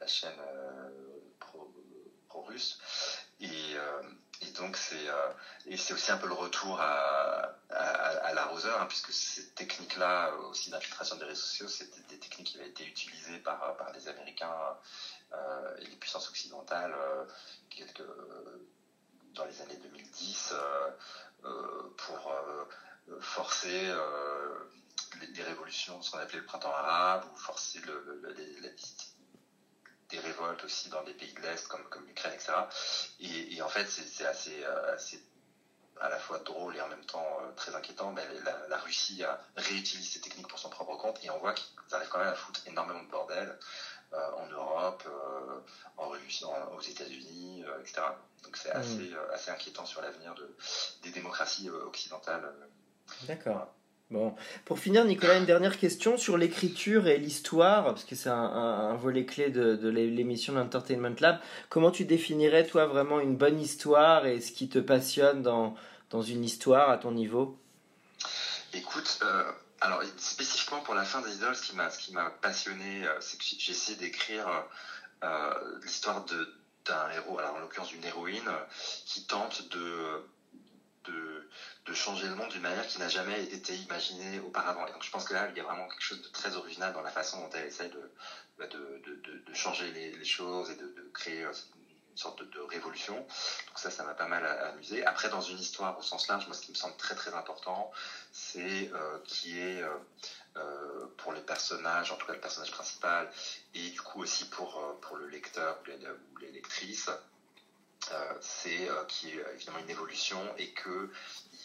la 0.00 0.06
chaîne 0.06 0.38
euh, 0.40 0.90
pro-russe. 2.28 2.78
et, 3.40 3.74
et, 4.40 4.50
donc 4.52 4.76
c'est 4.76 5.06
et 5.66 5.76
c'est 5.76 5.94
aussi 5.94 6.10
un 6.10 6.18
peu 6.18 6.26
le 6.26 6.34
retour 6.34 6.80
à, 6.80 7.58
à, 7.70 8.32
l'arroseur, 8.32 8.80
hein, 8.80 8.86
puisque 8.86 9.12
ces 9.12 9.50
techniques-là 9.50 10.32
aussi 10.50 10.70
d'infiltration 10.70 11.16
des 11.16 11.24
réseaux 11.24 11.42
sociaux, 11.42 11.68
c'était 11.68 12.00
des 12.08 12.18
techniques 12.18 12.48
qui 12.48 12.58
avaient 12.58 12.68
été 12.68 12.84
utilisées 12.86 13.38
par, 13.38 13.76
par 13.76 13.92
les 13.92 14.08
Américains 14.08 14.50
euh, 14.50 14.74
et 15.78 15.84
les 15.86 15.96
puissances 15.96 16.28
occidentales 16.28 16.94
euh, 16.94 17.24
quelques, 17.70 18.02
dans 19.34 19.44
les 19.44 19.60
années 19.62 19.76
2010 19.76 20.54
euh, 21.44 21.82
pour 21.96 22.34
forcer 23.20 23.94
les, 25.34 25.42
révolutions, 25.42 26.02
ce 26.02 26.10
qu'on 26.10 26.18
appelait 26.18 26.40
le 26.40 26.44
printemps 26.44 26.72
arabe, 26.72 27.24
ou 27.32 27.36
forcer 27.36 27.80
des 30.10 30.18
révoltes 30.18 30.64
aussi 30.64 30.88
dans 30.88 31.02
des 31.04 31.14
pays 31.14 31.32
de 31.32 31.40
l'Est 31.40 31.68
comme, 31.68 32.06
l'Ukraine, 32.06 32.34
etc. 32.34 32.52
Et, 33.20 33.62
en 33.62 33.68
fait, 33.68 33.86
c'est 33.86 34.26
assez, 34.26 34.64
à 36.00 36.08
la 36.08 36.18
fois 36.18 36.38
drôle 36.40 36.76
et 36.76 36.80
en 36.80 36.88
même 36.88 37.04
temps 37.06 37.38
très 37.56 37.74
inquiétant, 37.74 38.12
mais 38.12 38.26
la, 38.44 38.68
la, 38.68 38.78
Russie 38.78 39.22
a 39.24 39.40
réutilisé 39.56 40.10
ces 40.10 40.20
techniques 40.20 40.48
pour 40.48 40.58
son 40.58 40.70
propre 40.70 40.96
compte 40.96 41.22
et 41.24 41.30
on 41.30 41.38
voit 41.38 41.54
qu'ils 41.54 41.68
arrivent 41.92 42.08
quand 42.08 42.18
même 42.18 42.28
à 42.28 42.34
foutre 42.34 42.60
énormément 42.66 43.02
de 43.02 43.08
bordel 43.08 43.48
euh, 43.48 43.54
en 44.12 44.46
Europe, 44.50 45.02
euh, 45.06 45.60
en 45.96 46.08
Russie, 46.08 46.44
aux 46.76 46.80
États-Unis, 46.80 47.64
euh, 47.66 47.80
etc. 47.80 48.02
Donc 48.44 48.56
c'est 48.56 48.74
mm. 48.74 48.78
assez, 48.78 49.10
assez 49.32 49.50
inquiétant 49.50 49.84
sur 49.84 50.00
l'avenir 50.02 50.34
de, 50.34 50.54
des 51.02 51.10
démocraties 51.10 51.70
occidentales. 51.70 52.52
D'accord. 53.26 53.68
Bon, 54.10 54.34
pour 54.64 54.78
finir, 54.78 55.04
Nicolas, 55.04 55.36
une 55.36 55.44
dernière 55.44 55.76
question 55.76 56.16
sur 56.16 56.38
l'écriture 56.38 57.08
et 57.08 57.18
l'histoire, 57.18 57.84
parce 57.84 58.04
que 58.04 58.14
c'est 58.14 58.30
un, 58.30 58.94
volet 58.94 59.26
clé 59.26 59.50
de, 59.50 59.76
de 59.76 59.88
l'émission 59.90 60.54
l'Entertainment 60.54 61.14
Lab. 61.20 61.40
Comment 61.68 61.90
tu 61.90 62.06
définirais, 62.06 62.66
toi, 62.66 62.86
vraiment 62.86 63.20
une 63.20 63.36
bonne 63.36 63.60
histoire 63.60 64.24
et 64.24 64.40
ce 64.40 64.52
qui 64.52 64.70
te 64.70 64.78
passionne 64.78 65.42
dans, 65.42 65.74
dans 66.08 66.22
une 66.22 66.42
histoire 66.42 66.88
à 66.88 66.96
ton 66.96 67.12
niveau? 67.12 67.58
Écoute, 68.72 69.20
alors 69.80 70.02
spécifiquement 70.16 70.80
pour 70.80 70.94
la 70.94 71.04
fin 71.04 71.20
des 71.20 71.34
idoles, 71.36 71.54
ce 71.56 71.62
qui 71.98 72.12
m'a 72.12 72.30
passionné, 72.30 73.06
euh, 73.06 73.20
c'est 73.20 73.38
que 73.38 73.44
j'ai 73.58 73.96
d'écrire 73.96 74.48
euh, 74.48 74.60
euh, 75.24 75.78
l'histoire 75.82 76.24
d'un 76.24 77.10
héros, 77.10 77.38
alors 77.38 77.54
en 77.54 77.58
l'occurrence 77.58 77.88
d'une 77.88 78.04
héroïne, 78.04 78.50
qui 79.04 79.26
tente 79.26 79.68
de, 79.68 80.24
changer 81.94 82.28
le 82.28 82.34
monde 82.36 82.50
d'une 82.50 82.62
manière 82.62 82.86
qui 82.86 83.00
n'a 83.00 83.08
jamais 83.08 83.42
été 83.46 83.74
imaginée 83.74 84.38
auparavant. 84.40 84.86
Et 84.86 84.92
donc 84.92 85.02
je 85.02 85.10
pense 85.10 85.24
que 85.24 85.34
là, 85.34 85.48
il 85.50 85.56
y 85.56 85.60
a 85.60 85.64
vraiment 85.64 85.88
quelque 85.88 86.02
chose 86.02 86.22
de 86.22 86.28
très 86.28 86.54
original 86.54 86.92
dans 86.92 87.00
la 87.00 87.10
façon 87.10 87.40
dont 87.40 87.50
elle 87.54 87.66
essaye 87.66 87.90
de, 87.90 88.12
bah, 88.56 88.66
changer 89.52 89.90
les, 89.90 90.12
les, 90.12 90.24
choses 90.24 90.70
et 90.70 90.76
de, 90.76 91.10
créer 91.12 91.44
sorte 92.18 92.42
de, 92.42 92.60
révolution. 92.60 93.16
Donc 93.16 93.78
ça, 93.78 93.90
ça 93.90 94.02
m'a 94.04 94.14
pas 94.14 94.26
mal 94.26 94.44
amusé. 94.44 95.04
Après, 95.06 95.28
dans 95.28 95.40
une 95.40 95.58
histoire 95.58 95.98
au 95.98 96.02
sens 96.02 96.28
large, 96.28 96.46
moi, 96.46 96.54
ce 96.54 96.62
qui 96.62 96.70
me 96.70 96.76
semble 96.76 96.96
très 96.96 97.14
très 97.14 97.32
important, 97.34 97.90
c'est 98.32 98.90
euh, 98.92 99.18
qui 99.24 99.58
est 99.58 99.82
euh, 99.82 99.96
euh, 100.56 101.06
pour 101.18 101.32
les 101.32 101.40
personnages, 101.40 102.10
en 102.12 102.16
tout 102.16 102.26
cas 102.26 102.34
le 102.34 102.40
personnage 102.40 102.70
principal, 102.72 103.30
et 103.74 103.90
du 103.90 104.00
coup 104.00 104.20
aussi 104.22 104.48
pour 104.50 104.78
euh, 104.78 104.98
pour 105.00 105.16
le 105.16 105.28
lecteur 105.28 105.78
ou 105.82 106.38
les, 106.38 106.50
lectrices, 106.50 107.10
c'est 108.40 108.88
qui 109.08 109.28
est 109.28 109.44
évidemment 109.54 109.78
une 109.80 109.90
évolution 109.90 110.40
et 110.56 110.70
que 110.70 111.10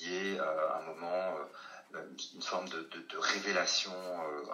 y 0.01 0.13
ait 0.13 0.39
un 0.39 0.81
moment 0.81 1.37
une 2.33 2.41
forme 2.41 2.67
de, 2.69 2.81
de, 2.91 2.99
de 3.01 3.17
révélation 3.17 3.93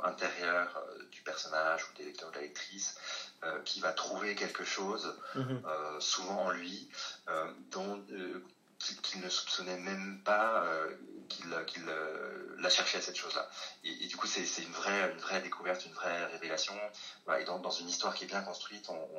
intérieure 0.04 0.84
du 1.12 1.22
personnage 1.22 1.84
ou 1.90 1.98
des 1.98 2.06
lecteurs 2.06 2.30
ou 2.30 2.32
de 2.32 2.38
la 2.38 2.44
lectrice 2.44 2.98
euh, 3.46 3.62
qui 3.62 3.80
va 3.80 3.94
trouver 3.94 4.36
quelque 4.36 4.66
chose, 4.66 5.16
mhm. 5.36 5.62
euh, 5.66 6.00
souvent 6.02 6.48
en 6.48 6.52
lui, 6.52 6.90
euh, 7.30 7.50
dont 7.72 8.04
qu'il 9.02 9.22
ne 9.22 9.30
soupçonnait 9.30 9.78
même 9.78 10.22
pas 10.26 10.66
qu'il 11.30 11.50
l'a 11.50 12.70
cherché 12.70 12.98
à 12.98 13.02
cette 13.02 13.16
chose-là. 13.16 13.50
Et, 13.86 14.08
du 14.08 14.18
coup, 14.18 14.28
c'est 14.28 14.44
une 14.62 14.74
vraie, 14.74 15.12
une 15.12 15.20
vraie 15.20 15.42
découverte, 15.42 15.86
une 15.86 15.94
vraie 15.94 16.26
révélation. 16.26 16.74
et 17.38 17.46
dans, 17.46 17.60
dans, 17.60 17.72
une 17.72 17.88
histoire 17.88 18.14
qui 18.14 18.26
est 18.26 18.28
bien 18.28 18.42
construite, 18.42 18.90
on, 18.90 19.10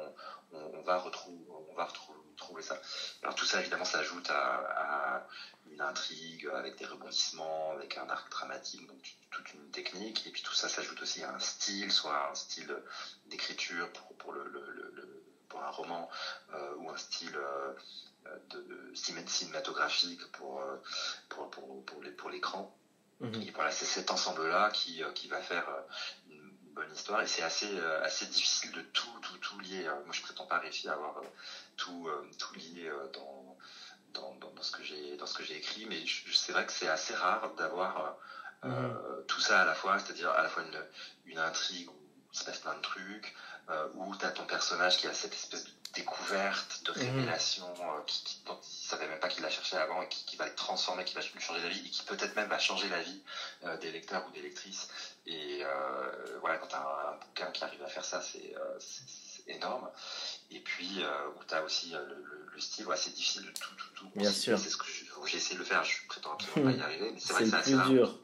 on, 0.53 0.59
on 0.59 0.83
va, 0.83 0.99
retrouver, 0.99 1.39
on 1.71 1.75
va 1.75 1.85
retrouver 1.85 2.20
ça. 2.63 2.81
Alors 3.23 3.35
tout 3.35 3.45
ça, 3.45 3.61
évidemment, 3.61 3.85
s'ajoute 3.85 4.29
à, 4.31 5.17
à, 5.17 5.27
une 5.71 5.81
intrigue 5.81 6.49
avec 6.55 6.77
des 6.77 6.87
rebondissements, 6.87 7.73
avec 7.73 7.97
un 7.97 8.09
arc 8.09 8.31
dramatique, 8.31 8.87
donc 8.87 8.99
toute 9.31 9.53
une 9.55 9.71
technique. 9.71 10.27
Et 10.27 10.31
puis 10.31 10.43
tout 10.43 10.55
ça 10.55 10.69
s'ajoute 10.69 11.01
aussi 11.03 11.23
à 11.23 11.33
un 11.35 11.39
style, 11.39 11.91
soit 11.93 12.31
un 12.31 12.35
style 12.35 12.75
d'écriture 13.27 13.91
pour, 13.93 14.17
pour, 14.17 14.33
le, 14.33 14.45
le, 14.49 14.61
le, 14.95 15.25
pour 15.49 15.63
un 15.63 15.71
roman, 15.71 16.09
euh, 16.55 16.75
ou 16.77 16.91
un 16.91 16.97
style... 16.97 17.37
Euh, 17.37 17.73
de, 18.51 18.93
cinématographique 18.95 20.21
pour, 20.33 20.61
euh, 20.61 20.77
pour, 21.29 21.51
pour, 21.51 21.85
pour, 21.85 22.03
pour 22.17 22.31
l'écran. 22.31 22.77
Mhm. 23.21 23.43
Et 23.43 23.51
voilà, 23.53 23.71
c'est 23.71 23.87
cet 23.87 24.11
ensemble-là 24.11 24.71
qui, 24.71 25.03
qui 25.15 25.29
va 25.29 25.41
faire 25.41 25.67
bonne 26.81 26.93
histoire 26.95 27.21
et 27.23 27.27
c'est 27.27 27.43
assez, 27.43 27.79
assez 28.03 28.27
difficile 28.27 28.73
de 28.73 28.83
tout, 28.83 29.19
tout, 29.23 29.37
tout 29.39 29.59
lier. 29.61 29.85
Moi, 30.05 30.13
je 30.13 30.23
prétends 30.23 30.47
pas 30.47 30.59
réussir 30.59 30.91
à 30.91 30.95
avoir 30.95 31.21
tout, 31.77 32.09
tout 32.39 32.55
lié 32.55 32.91
dans, 33.13 33.57
dans, 34.15 34.35
dans, 34.35 34.63
ce 34.63 34.73
que 34.73 34.83
j'ai, 34.83 35.17
dans 35.17 35.27
ce 35.27 35.35
que 35.35 35.45
j'ai 35.45 35.57
écrit, 35.57 35.87
mais 35.87 36.03
c'est 36.33 36.53
vrai 36.53 36.67
que 36.67 36.73
c'est 36.73 36.89
assez 36.89 37.15
rare 37.15 37.55
d'avoir 37.57 38.17
mhm. 38.63 38.97
tout 39.27 39.41
ça 39.41 39.63
à 39.63 39.65
la 39.65 39.75
fois, 39.75 39.99
c'est-à-dire 39.99 40.31
à 40.31 40.43
la 40.43 40.49
fois 40.49 40.63
une, 40.63 40.87
une 41.27 41.39
intrigue 41.39 41.89
où 41.91 42.01
il 42.33 42.39
se 42.39 42.45
passe 42.45 42.59
plein 42.59 42.75
de 42.75 42.83
trucs, 42.83 43.35
où 43.95 44.17
tu 44.17 44.25
as 44.25 44.31
ton 44.31 44.47
personnage 44.47 44.99
qui 44.99 45.07
a 45.07 45.13
cette 45.13 45.35
espèce 45.35 45.65
de 45.65 45.71
découverte, 45.95 46.83
de 46.85 46.93
mhm. 46.93 46.99
révélation, 46.99 47.67
euh, 47.67 48.03
qui, 48.07 48.25
qui, 48.25 48.43
dont 48.45 48.59
il 48.63 48.89
savait 48.89 49.09
même 49.09 49.19
pas 49.19 49.29
qu'il 49.29 49.43
l'a 49.43 49.51
cherché 49.51 49.77
avant 49.77 50.03
et 50.03 50.09
qui, 50.09 50.25
qui, 50.25 50.37
va 50.37 50.47
le 50.47 50.55
transformer, 50.55 51.05
qui 51.05 51.15
va 51.15 51.21
lui 51.21 51.41
changer 51.41 51.63
la 51.63 51.69
vie 51.69 51.85
et 51.85 51.91
qui 51.91 52.05
peut-être 52.05 52.37
même 52.37 52.49
va 52.49 52.59
changer 52.59 52.89
la 52.89 53.03
vie 53.03 53.23
euh, 53.65 53.77
des 53.79 53.91
lecteurs 53.91 54.25
ou 54.29 54.31
des 54.33 54.43
lectrices. 54.43 54.89
Et 55.27 55.65
euh, 55.65 56.00
voilà, 56.41 56.59
quand 56.59 56.69
tu 56.69 56.75
as 56.75 56.81
un, 56.81 57.17
bouquin 57.19 57.47
qui 57.53 57.65
arrive 57.65 57.83
à 57.83 57.89
faire 57.89 58.05
ça, 58.05 58.21
c'est 58.21 58.55
euh, 58.57 58.79
énorme. 59.47 59.89
Et 60.51 60.61
puis, 60.61 61.03
où 61.37 61.45
tu 61.47 61.55
as 61.55 61.63
aussi 61.63 61.93
le, 61.93 62.25
le, 62.53 62.61
style, 62.61 62.87
ouais, 62.87 62.97
c'est 62.97 63.15
difficile 63.15 63.43
de 63.43 63.51
tout, 63.53 63.75
tout, 63.77 63.95
tout. 63.95 64.11
Bien 64.17 64.31
sûr. 64.31 64.59
C'est 64.59 64.71
ce 64.71 64.77
que 64.77 64.85
j'ai 65.27 65.37
essayé 65.37 65.55
de 65.55 65.61
le 65.61 65.65
faire, 65.65 65.85
je 65.85 66.07
prétends 66.09 66.33
absolument 66.33 66.73
pas 66.73 66.77
y 66.77 66.81
arriver, 66.81 67.11
mais 67.13 67.21
c'est 67.21 67.33
vrai 67.33 67.45
que 67.45 67.51
c'est 67.51 67.57
assez 67.57 67.75
rare. 67.75 67.89
Dur. 67.89 68.21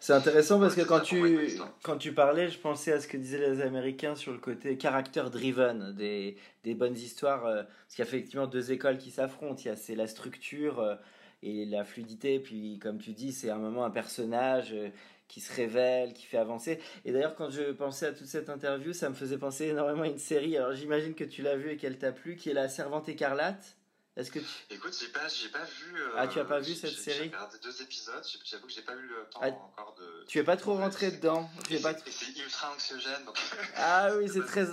C'est 0.00 0.12
intéressant 0.12 0.60
parce 0.60 0.74
que 0.74 0.82
quand 0.82 1.00
tu, 1.00 1.58
quand 1.82 1.96
tu 1.96 2.12
parlais, 2.12 2.48
je 2.50 2.58
pensais 2.58 2.92
à 2.92 3.00
ce 3.00 3.08
que 3.08 3.16
disaient 3.16 3.38
les 3.38 3.60
Américains 3.60 4.14
sur 4.14 4.32
le 4.32 4.38
côté 4.38 4.78
character 4.80 5.24
driven 5.30 5.94
des, 5.94 6.36
des 6.62 6.74
bonnes 6.74 6.96
histoires. 6.96 7.46
Euh, 7.46 7.62
parce 7.62 7.94
qu'il 7.94 8.04
y 8.04 8.06
a 8.06 8.08
effectivement 8.08 8.46
deux 8.46 8.72
écoles 8.72 8.98
qui 8.98 9.10
s'affrontent. 9.10 9.60
Il 9.64 9.66
y 9.66 9.70
a 9.70 9.76
c'est 9.76 9.94
la 9.94 10.06
structure 10.06 10.80
euh, 10.80 10.96
et 11.42 11.64
la 11.64 11.84
fluidité. 11.84 12.38
Puis, 12.38 12.78
comme 12.78 12.98
tu 12.98 13.12
dis, 13.12 13.32
c'est 13.32 13.50
un 13.50 13.58
moment 13.58 13.84
un 13.84 13.90
personnage 13.90 14.72
euh, 14.72 14.90
qui 15.28 15.40
se 15.40 15.52
révèle, 15.52 16.12
qui 16.12 16.26
fait 16.26 16.38
avancer. 16.38 16.80
Et 17.04 17.12
d'ailleurs, 17.12 17.34
quand 17.34 17.50
je 17.50 17.72
pensais 17.72 18.06
à 18.06 18.12
toute 18.12 18.26
cette 18.26 18.50
interview, 18.50 18.92
ça 18.92 19.08
me 19.08 19.14
faisait 19.14 19.38
penser 19.38 19.66
énormément 19.66 20.02
à 20.02 20.08
une 20.08 20.18
série. 20.18 20.56
Alors, 20.56 20.74
j'imagine 20.74 21.14
que 21.14 21.24
tu 21.24 21.42
l'as 21.42 21.56
vue 21.56 21.70
et 21.70 21.76
qu'elle 21.76 21.98
t'a 21.98 22.12
plu, 22.12 22.36
qui 22.36 22.50
est 22.50 22.54
La 22.54 22.68
Servante 22.68 23.08
écarlate. 23.08 23.76
Est-ce 24.16 24.30
que 24.30 24.38
tu... 24.38 24.46
Écoute, 24.70 24.96
j'ai 24.98 25.08
pas, 25.08 25.26
j'ai 25.26 25.48
pas 25.48 25.64
vu. 25.64 26.00
Euh, 26.00 26.14
ah, 26.16 26.28
tu 26.28 26.38
as 26.38 26.44
pas 26.44 26.60
vu 26.60 26.72
cette 26.74 26.92
série 26.92 27.16
J'ai 27.16 27.24
regardé 27.24 27.58
deux 27.58 27.82
épisodes. 27.82 28.24
J'avoue 28.44 28.68
que 28.68 28.72
j'ai 28.72 28.82
pas 28.82 28.94
eu 28.94 29.08
le 29.08 29.26
temps 29.28 29.40
ah, 29.42 29.48
encore 29.48 29.96
de. 29.98 30.24
Tu 30.28 30.38
es 30.38 30.44
pas 30.44 30.56
trop 30.56 30.76
rentré 30.76 31.10
dedans. 31.10 31.50
C'est 31.68 31.82
pas... 31.82 31.92
ultra 31.92 32.72
anxiogène. 32.72 33.24
Donc... 33.26 33.36
Ah 33.74 34.10
oui, 34.16 34.28
c'est 34.32 34.46
très. 34.46 34.66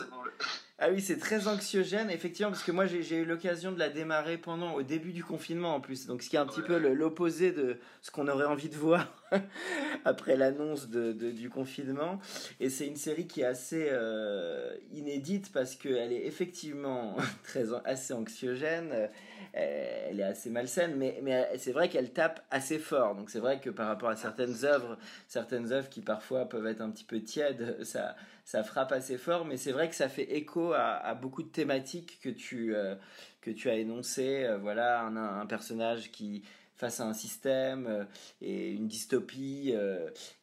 Ah 0.84 0.90
oui, 0.92 1.00
c'est 1.00 1.20
très 1.20 1.48
anxiogène, 1.48 2.10
effectivement, 2.10 2.50
parce 2.50 2.64
que 2.64 2.72
moi 2.72 2.88
j'ai 2.88 3.18
eu 3.18 3.24
l'occasion 3.24 3.72
de 3.72 3.78
la 3.78 3.90
démarrer 3.90 4.40
pendant, 4.40 4.74
au 4.74 4.82
début 4.82 5.12
du 5.12 5.24
confinement 5.24 5.76
en 5.76 5.80
plus, 5.80 6.08
donc 6.08 6.24
ce 6.24 6.30
qui 6.30 6.38
est 6.38 6.40
un 6.40 6.48
petit 6.48 6.64
peu 6.64 6.80
l'opposé 6.80 7.52
de 7.52 7.78
ce 8.02 8.10
qu'on 8.10 8.28
aurait 8.28 8.48
envie 8.48 8.68
de 8.68 8.76
voir 8.76 9.14
après 10.06 10.36
l'annonce 10.36 10.90
de, 10.90 11.12
du 11.12 11.52
confinement. 11.52 12.20
Et 12.60 12.72
c'est 12.72 12.88
une 12.88 12.96
série 12.96 13.28
qui 13.28 13.42
est 13.42 13.46
assez 13.46 13.90
euh, 13.92 14.76
inédite 14.92 15.52
parce 15.52 15.76
qu'elle 15.76 16.12
est 16.12 16.26
effectivement 16.26 17.16
très, 17.44 17.66
assez 17.86 18.16
anxiogène, 18.16 18.90
euh, 18.92 19.08
elle 19.54 20.20
est 20.20 20.24
assez 20.24 20.50
malsaine, 20.50 20.96
mais, 20.96 21.20
mais 21.22 21.48
c'est 21.60 21.74
vrai 21.74 21.90
qu'elle 21.90 22.10
tape 22.10 22.44
assez 22.50 22.80
fort. 22.80 23.14
Donc 23.14 23.30
c'est 23.30 23.40
vrai 23.40 23.60
que 23.60 23.70
par 23.70 23.86
rapport 23.86 24.10
à 24.10 24.16
certaines 24.16 24.66
œuvres, 24.66 24.98
certaines 25.28 25.72
œuvres 25.74 25.90
qui 25.90 26.02
parfois 26.02 26.50
peuvent 26.50 26.66
être 26.66 26.82
un 26.82 26.90
petit 26.90 27.04
peu 27.04 27.22
tièdes, 27.22 27.78
ça 27.84 28.16
ça 28.46 28.64
frappe 28.64 28.92
assez 28.92 29.18
fort, 29.18 29.46
mais 29.46 29.58
c'est 29.58 29.72
vrai 29.72 29.89
que 29.89 29.96
ça 29.96 30.10
fait 30.10 30.36
écho 30.36 30.74
à, 30.74 31.14
beaucoup 31.16 31.44
de 31.44 31.50
thématiques 31.50 32.20
que 32.22 32.30
tu, 32.30 32.76
euh, 32.76 32.96
que 33.42 33.52
tu 33.52 33.70
as 33.70 33.76
énoncées. 33.76 34.44
Euh, 34.44 34.58
voilà, 34.58 35.04
un, 35.04 35.46
personnage 35.46 36.12
qui 36.12 36.44
face 36.76 37.00
à 37.00 37.06
un 37.06 37.14
système 37.14 37.86
euh, 37.86 38.06
et 38.42 38.72
une 38.72 38.88
dystopie. 38.88 39.74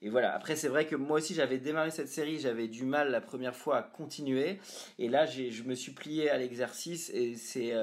et 0.02 0.08
voilà. 0.08 0.34
Après, 0.34 0.54
c'est 0.54 0.68
vrai 0.68 0.86
que 0.86 0.94
moi 0.94 1.18
aussi, 1.18 1.34
j'avais 1.34 1.58
démarré 1.58 1.90
cette 1.90 2.08
série, 2.08 2.38
j'avais 2.38 2.68
du 2.68 2.84
mal 2.84 3.10
la 3.10 3.20
première 3.20 3.56
fois 3.56 3.78
à 3.78 3.82
continuer. 3.82 4.60
Et 4.98 5.08
là, 5.08 5.26
je 5.26 5.62
me 5.64 5.74
suis 5.74 5.92
plié 5.92 6.30
à 6.30 6.38
l'exercice 6.38 7.10
et 7.12 7.34
c'est 7.34 7.74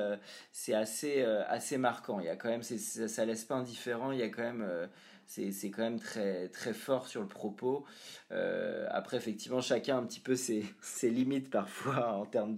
c'est 0.51 0.73
assez, 0.73 1.21
assez 1.23 1.77
marquant. 1.77 2.19
Il 2.21 2.27
y 2.27 2.29
a 2.29 2.37
quand 2.37 2.49
même, 2.49 2.63
ça, 2.63 3.07
ça 3.07 3.25
laisse 3.25 3.43
pas 3.43 3.55
indifférent. 3.55 4.11
Il 4.11 4.19
y 4.19 4.23
a 4.23 4.29
quand 4.29 4.43
même 4.43 4.87
c'est 5.27 5.69
quand 5.71 5.81
même 5.81 5.99
très, 5.99 6.47
très 6.49 6.73
fort 6.73 7.07
sur 7.07 7.21
le 7.21 7.27
propos. 7.27 7.85
Euh, 8.31 8.87
après, 8.91 9.17
effectivement, 9.17 9.61
chacun 9.61 9.97
a 9.97 9.99
un 9.99 10.05
petit 10.05 10.19
peu 10.19 10.35
ses, 10.35 10.65
ses 10.81 11.09
limites 11.09 11.49
parfois 11.49 12.13
en 12.13 12.25
termes 12.25 12.55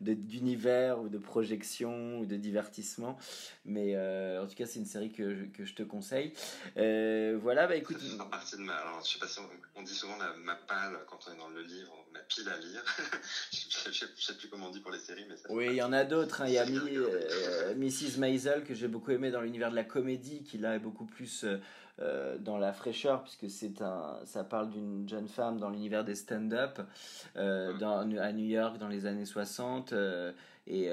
d'univers 0.00 0.98
de, 0.98 1.02
ou 1.02 1.08
de 1.08 1.18
projection 1.18 2.20
ou 2.20 2.26
de 2.26 2.36
divertissement. 2.36 3.18
Mais 3.64 3.96
euh, 3.96 4.42
en 4.42 4.46
tout 4.46 4.54
cas, 4.54 4.66
c'est 4.66 4.78
une 4.78 4.86
série 4.86 5.12
que 5.12 5.34
je, 5.34 5.44
que 5.44 5.64
je 5.64 5.74
te 5.74 5.82
conseille. 5.82 6.32
Euh, 6.76 7.38
voilà, 7.40 7.66
bah 7.66 7.76
écoute. 7.76 7.98
Ça 7.98 8.28
fait 8.40 8.56
de. 8.56 8.70
Alors, 8.70 9.00
je 9.04 9.12
sais 9.12 9.18
pas 9.18 9.28
si 9.28 9.40
on, 9.76 9.82
dit 9.82 9.94
souvent 9.94 10.16
la, 10.18 10.34
ma 10.36 10.54
pile 10.54 10.98
quand 11.06 11.18
on 11.28 11.34
est 11.34 11.38
dans 11.38 11.48
le 11.48 11.62
livre, 11.62 12.03
ma 12.14 12.20
pile 12.20 12.48
à 12.48 12.56
lire. 12.56 12.82
je, 13.52 13.88
ne 13.88 13.92
sais 13.92 14.34
plus 14.38 14.48
comment 14.48 14.68
on 14.68 14.70
dit 14.70 14.80
pour 14.80 14.92
les 14.92 14.98
séries, 14.98 15.26
mais 15.28 15.36
ça 15.36 15.48
Oui, 15.50 15.66
il 15.68 15.76
y 15.76 15.82
en 15.82 15.92
a 15.92 16.04
d'autres. 16.04 16.40
Hein. 16.40 16.46
Il 16.48 16.54
y 16.54 16.58
a 16.58 16.64
Mrs. 17.74 18.18
Maisel 18.18 18.64
que 18.64 18.72
j'ai 18.72 18.88
beaucoup 18.88 19.10
aimé 19.10 19.30
dans 19.30 19.42
l'univers 19.42 19.70
de 19.70 19.76
la 19.76 19.84
comédie, 19.84 20.42
qui 20.44 20.56
là 20.56 20.76
est 20.76 20.80
beaucoup 20.80 21.04
plus 21.04 21.44
euh, 22.00 22.38
dans 22.38 22.58
la 22.58 22.72
fraîcheur, 22.72 23.22
puisque 23.22 23.48
c'est 23.48 23.80
un, 23.80 24.18
ça 24.24 24.42
parle 24.42 24.70
d'une 24.70 25.08
jeune 25.08 25.28
femme 25.28 25.60
dans 25.60 25.70
l'univers 25.70 26.04
des 26.04 26.16
stand-up 26.16 26.80
euh, 27.36 27.72
à 28.18 28.32
New 28.32 28.46
York 28.46 28.78
dans 28.78 28.88
les 28.88 29.06
années 29.06 29.24
60. 29.24 29.92
Euh, 29.92 30.32
et, 30.66 30.86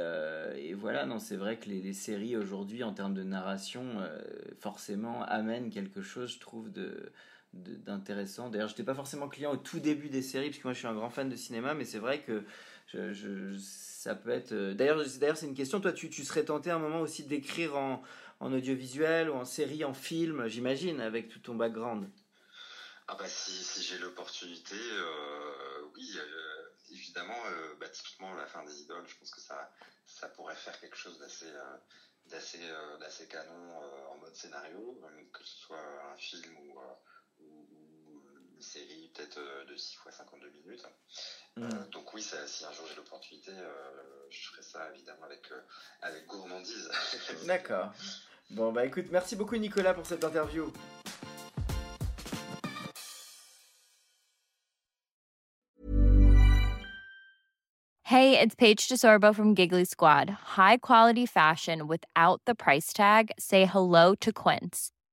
et, 0.58 0.74
voilà, 0.76 1.08
non, 1.08 1.18
c'est 1.18 1.38
vrai 1.38 1.58
que 1.58 1.70
les, 1.70 1.94
séries 1.94 2.38
aujourd'hui, 2.38 2.84
en 2.84 2.94
termes 2.94 3.16
de 3.16 3.24
narration, 3.24 3.86
forcément 4.60 5.24
amènent 5.24 5.70
quelque 5.70 6.02
chose, 6.02 6.34
je 6.34 6.40
trouve, 6.40 6.70
de 6.70 7.12
d'intéressant. 7.54 8.50
D'ailleurs, 8.50 8.70
j'étais 8.70 8.84
pas 8.84 8.96
forcément 8.96 9.28
client 9.28 9.52
au 9.52 9.58
tout 9.58 9.80
début 9.80 10.10
des 10.10 10.22
séries, 10.22 10.50
parce 10.50 10.60
que 10.60 10.68
moi 10.68 10.74
je 10.74 10.80
suis 10.80 10.88
un 10.88 10.96
grand 10.96 11.10
fan 11.10 11.30
de 11.30 11.36
cinéma, 11.36 11.74
mais 11.74 11.86
c'est 11.86 12.00
vrai 12.00 12.22
que 12.22 12.44
ça 13.60 14.16
peut 14.16 14.32
être. 14.32 14.54
D'ailleurs, 14.74 15.04
d'ailleurs, 15.20 15.38
c'est 15.38 15.46
une 15.46 15.56
question. 15.56 15.80
Toi, 15.80 15.94
tu, 15.94 16.12
serais 16.24 16.46
tenté 16.46 16.72
à 16.72 16.76
un 16.76 16.80
moment 16.80 17.02
aussi 17.02 17.24
d'écrire 17.24 17.76
en, 17.76 18.04
audiovisuel 18.40 19.30
ou 19.30 19.34
en 19.34 19.46
série, 19.46 19.84
en 19.86 19.94
film, 19.94 20.48
j'imagine, 20.48 21.00
avec 21.02 21.30
tout 21.30 21.40
ton 21.40 21.56
background? 21.56 22.10
Ah 23.08 23.16
bah 23.16 23.28
si, 23.28 23.84
j'ai 23.84 23.98
l'opportunité, 24.00 24.76
euh, 24.76 25.82
oui, 25.94 26.14
euh, 26.18 26.70
évidemment, 26.92 27.38
euh, 27.48 27.76
bah, 27.80 27.90
typiquement 27.90 28.34
la 28.36 28.48
fin 28.48 28.64
des 28.64 28.82
idoles, 28.82 29.06
je 29.06 29.18
pense 29.18 29.32
que 29.32 29.42
ça, 29.42 29.70
ça 30.06 30.30
pourrait 30.30 30.56
faire 30.56 30.80
quelque 30.80 30.96
chose 30.96 31.20
d'assez 31.20 31.52
d'assez 32.28 32.60
d'assez 33.00 33.28
canon 33.28 33.78
en 34.12 34.18
mode 34.18 34.36
scénario, 34.36 34.98
que 35.34 35.44
ce 35.44 35.58
soit 35.58 35.84
un 36.14 36.16
film 36.16 36.56
ou, 36.58 36.80
de 39.66 39.76
6 39.76 39.96
fois 39.96 40.12
52 40.12 40.50
minutes. 40.50 40.86
Mm. 41.58 41.68
donc 41.92 42.14
oui, 42.14 42.22
si 42.22 42.66
un 42.66 42.72
jour 42.72 42.86
j'ai 42.88 42.96
l'opportunité, 42.96 43.52
je 44.30 44.40
ferai 44.50 44.62
ça 44.62 44.90
évidemment 44.94 45.24
avec, 45.26 45.48
avec 46.02 46.26
gourmandise. 46.26 46.90
D'accord. 47.46 47.92
Bon, 48.52 48.72
bah 48.72 48.86
écoute, 48.86 49.06
merci 49.12 49.36
beaucoup 49.36 49.56
Nicolas 49.58 49.94
pour 49.94 50.06
cette 50.06 50.24
interview. 50.24 50.72
Hey, 58.12 58.38
it's 58.38 58.56
Paige 58.56 58.90
DeSorbo 58.90 59.34
from 59.34 59.56
Giggly 59.56 59.86
Squad. 59.86 60.30
High 60.30 60.76
quality 60.78 61.26
fashion 61.26 61.88
without 61.88 62.42
the 62.46 62.54
price 62.54 62.92
tag. 62.92 63.32
Say 63.40 63.64
hello 63.66 64.16
to 64.16 64.34
Quince. 64.34 64.92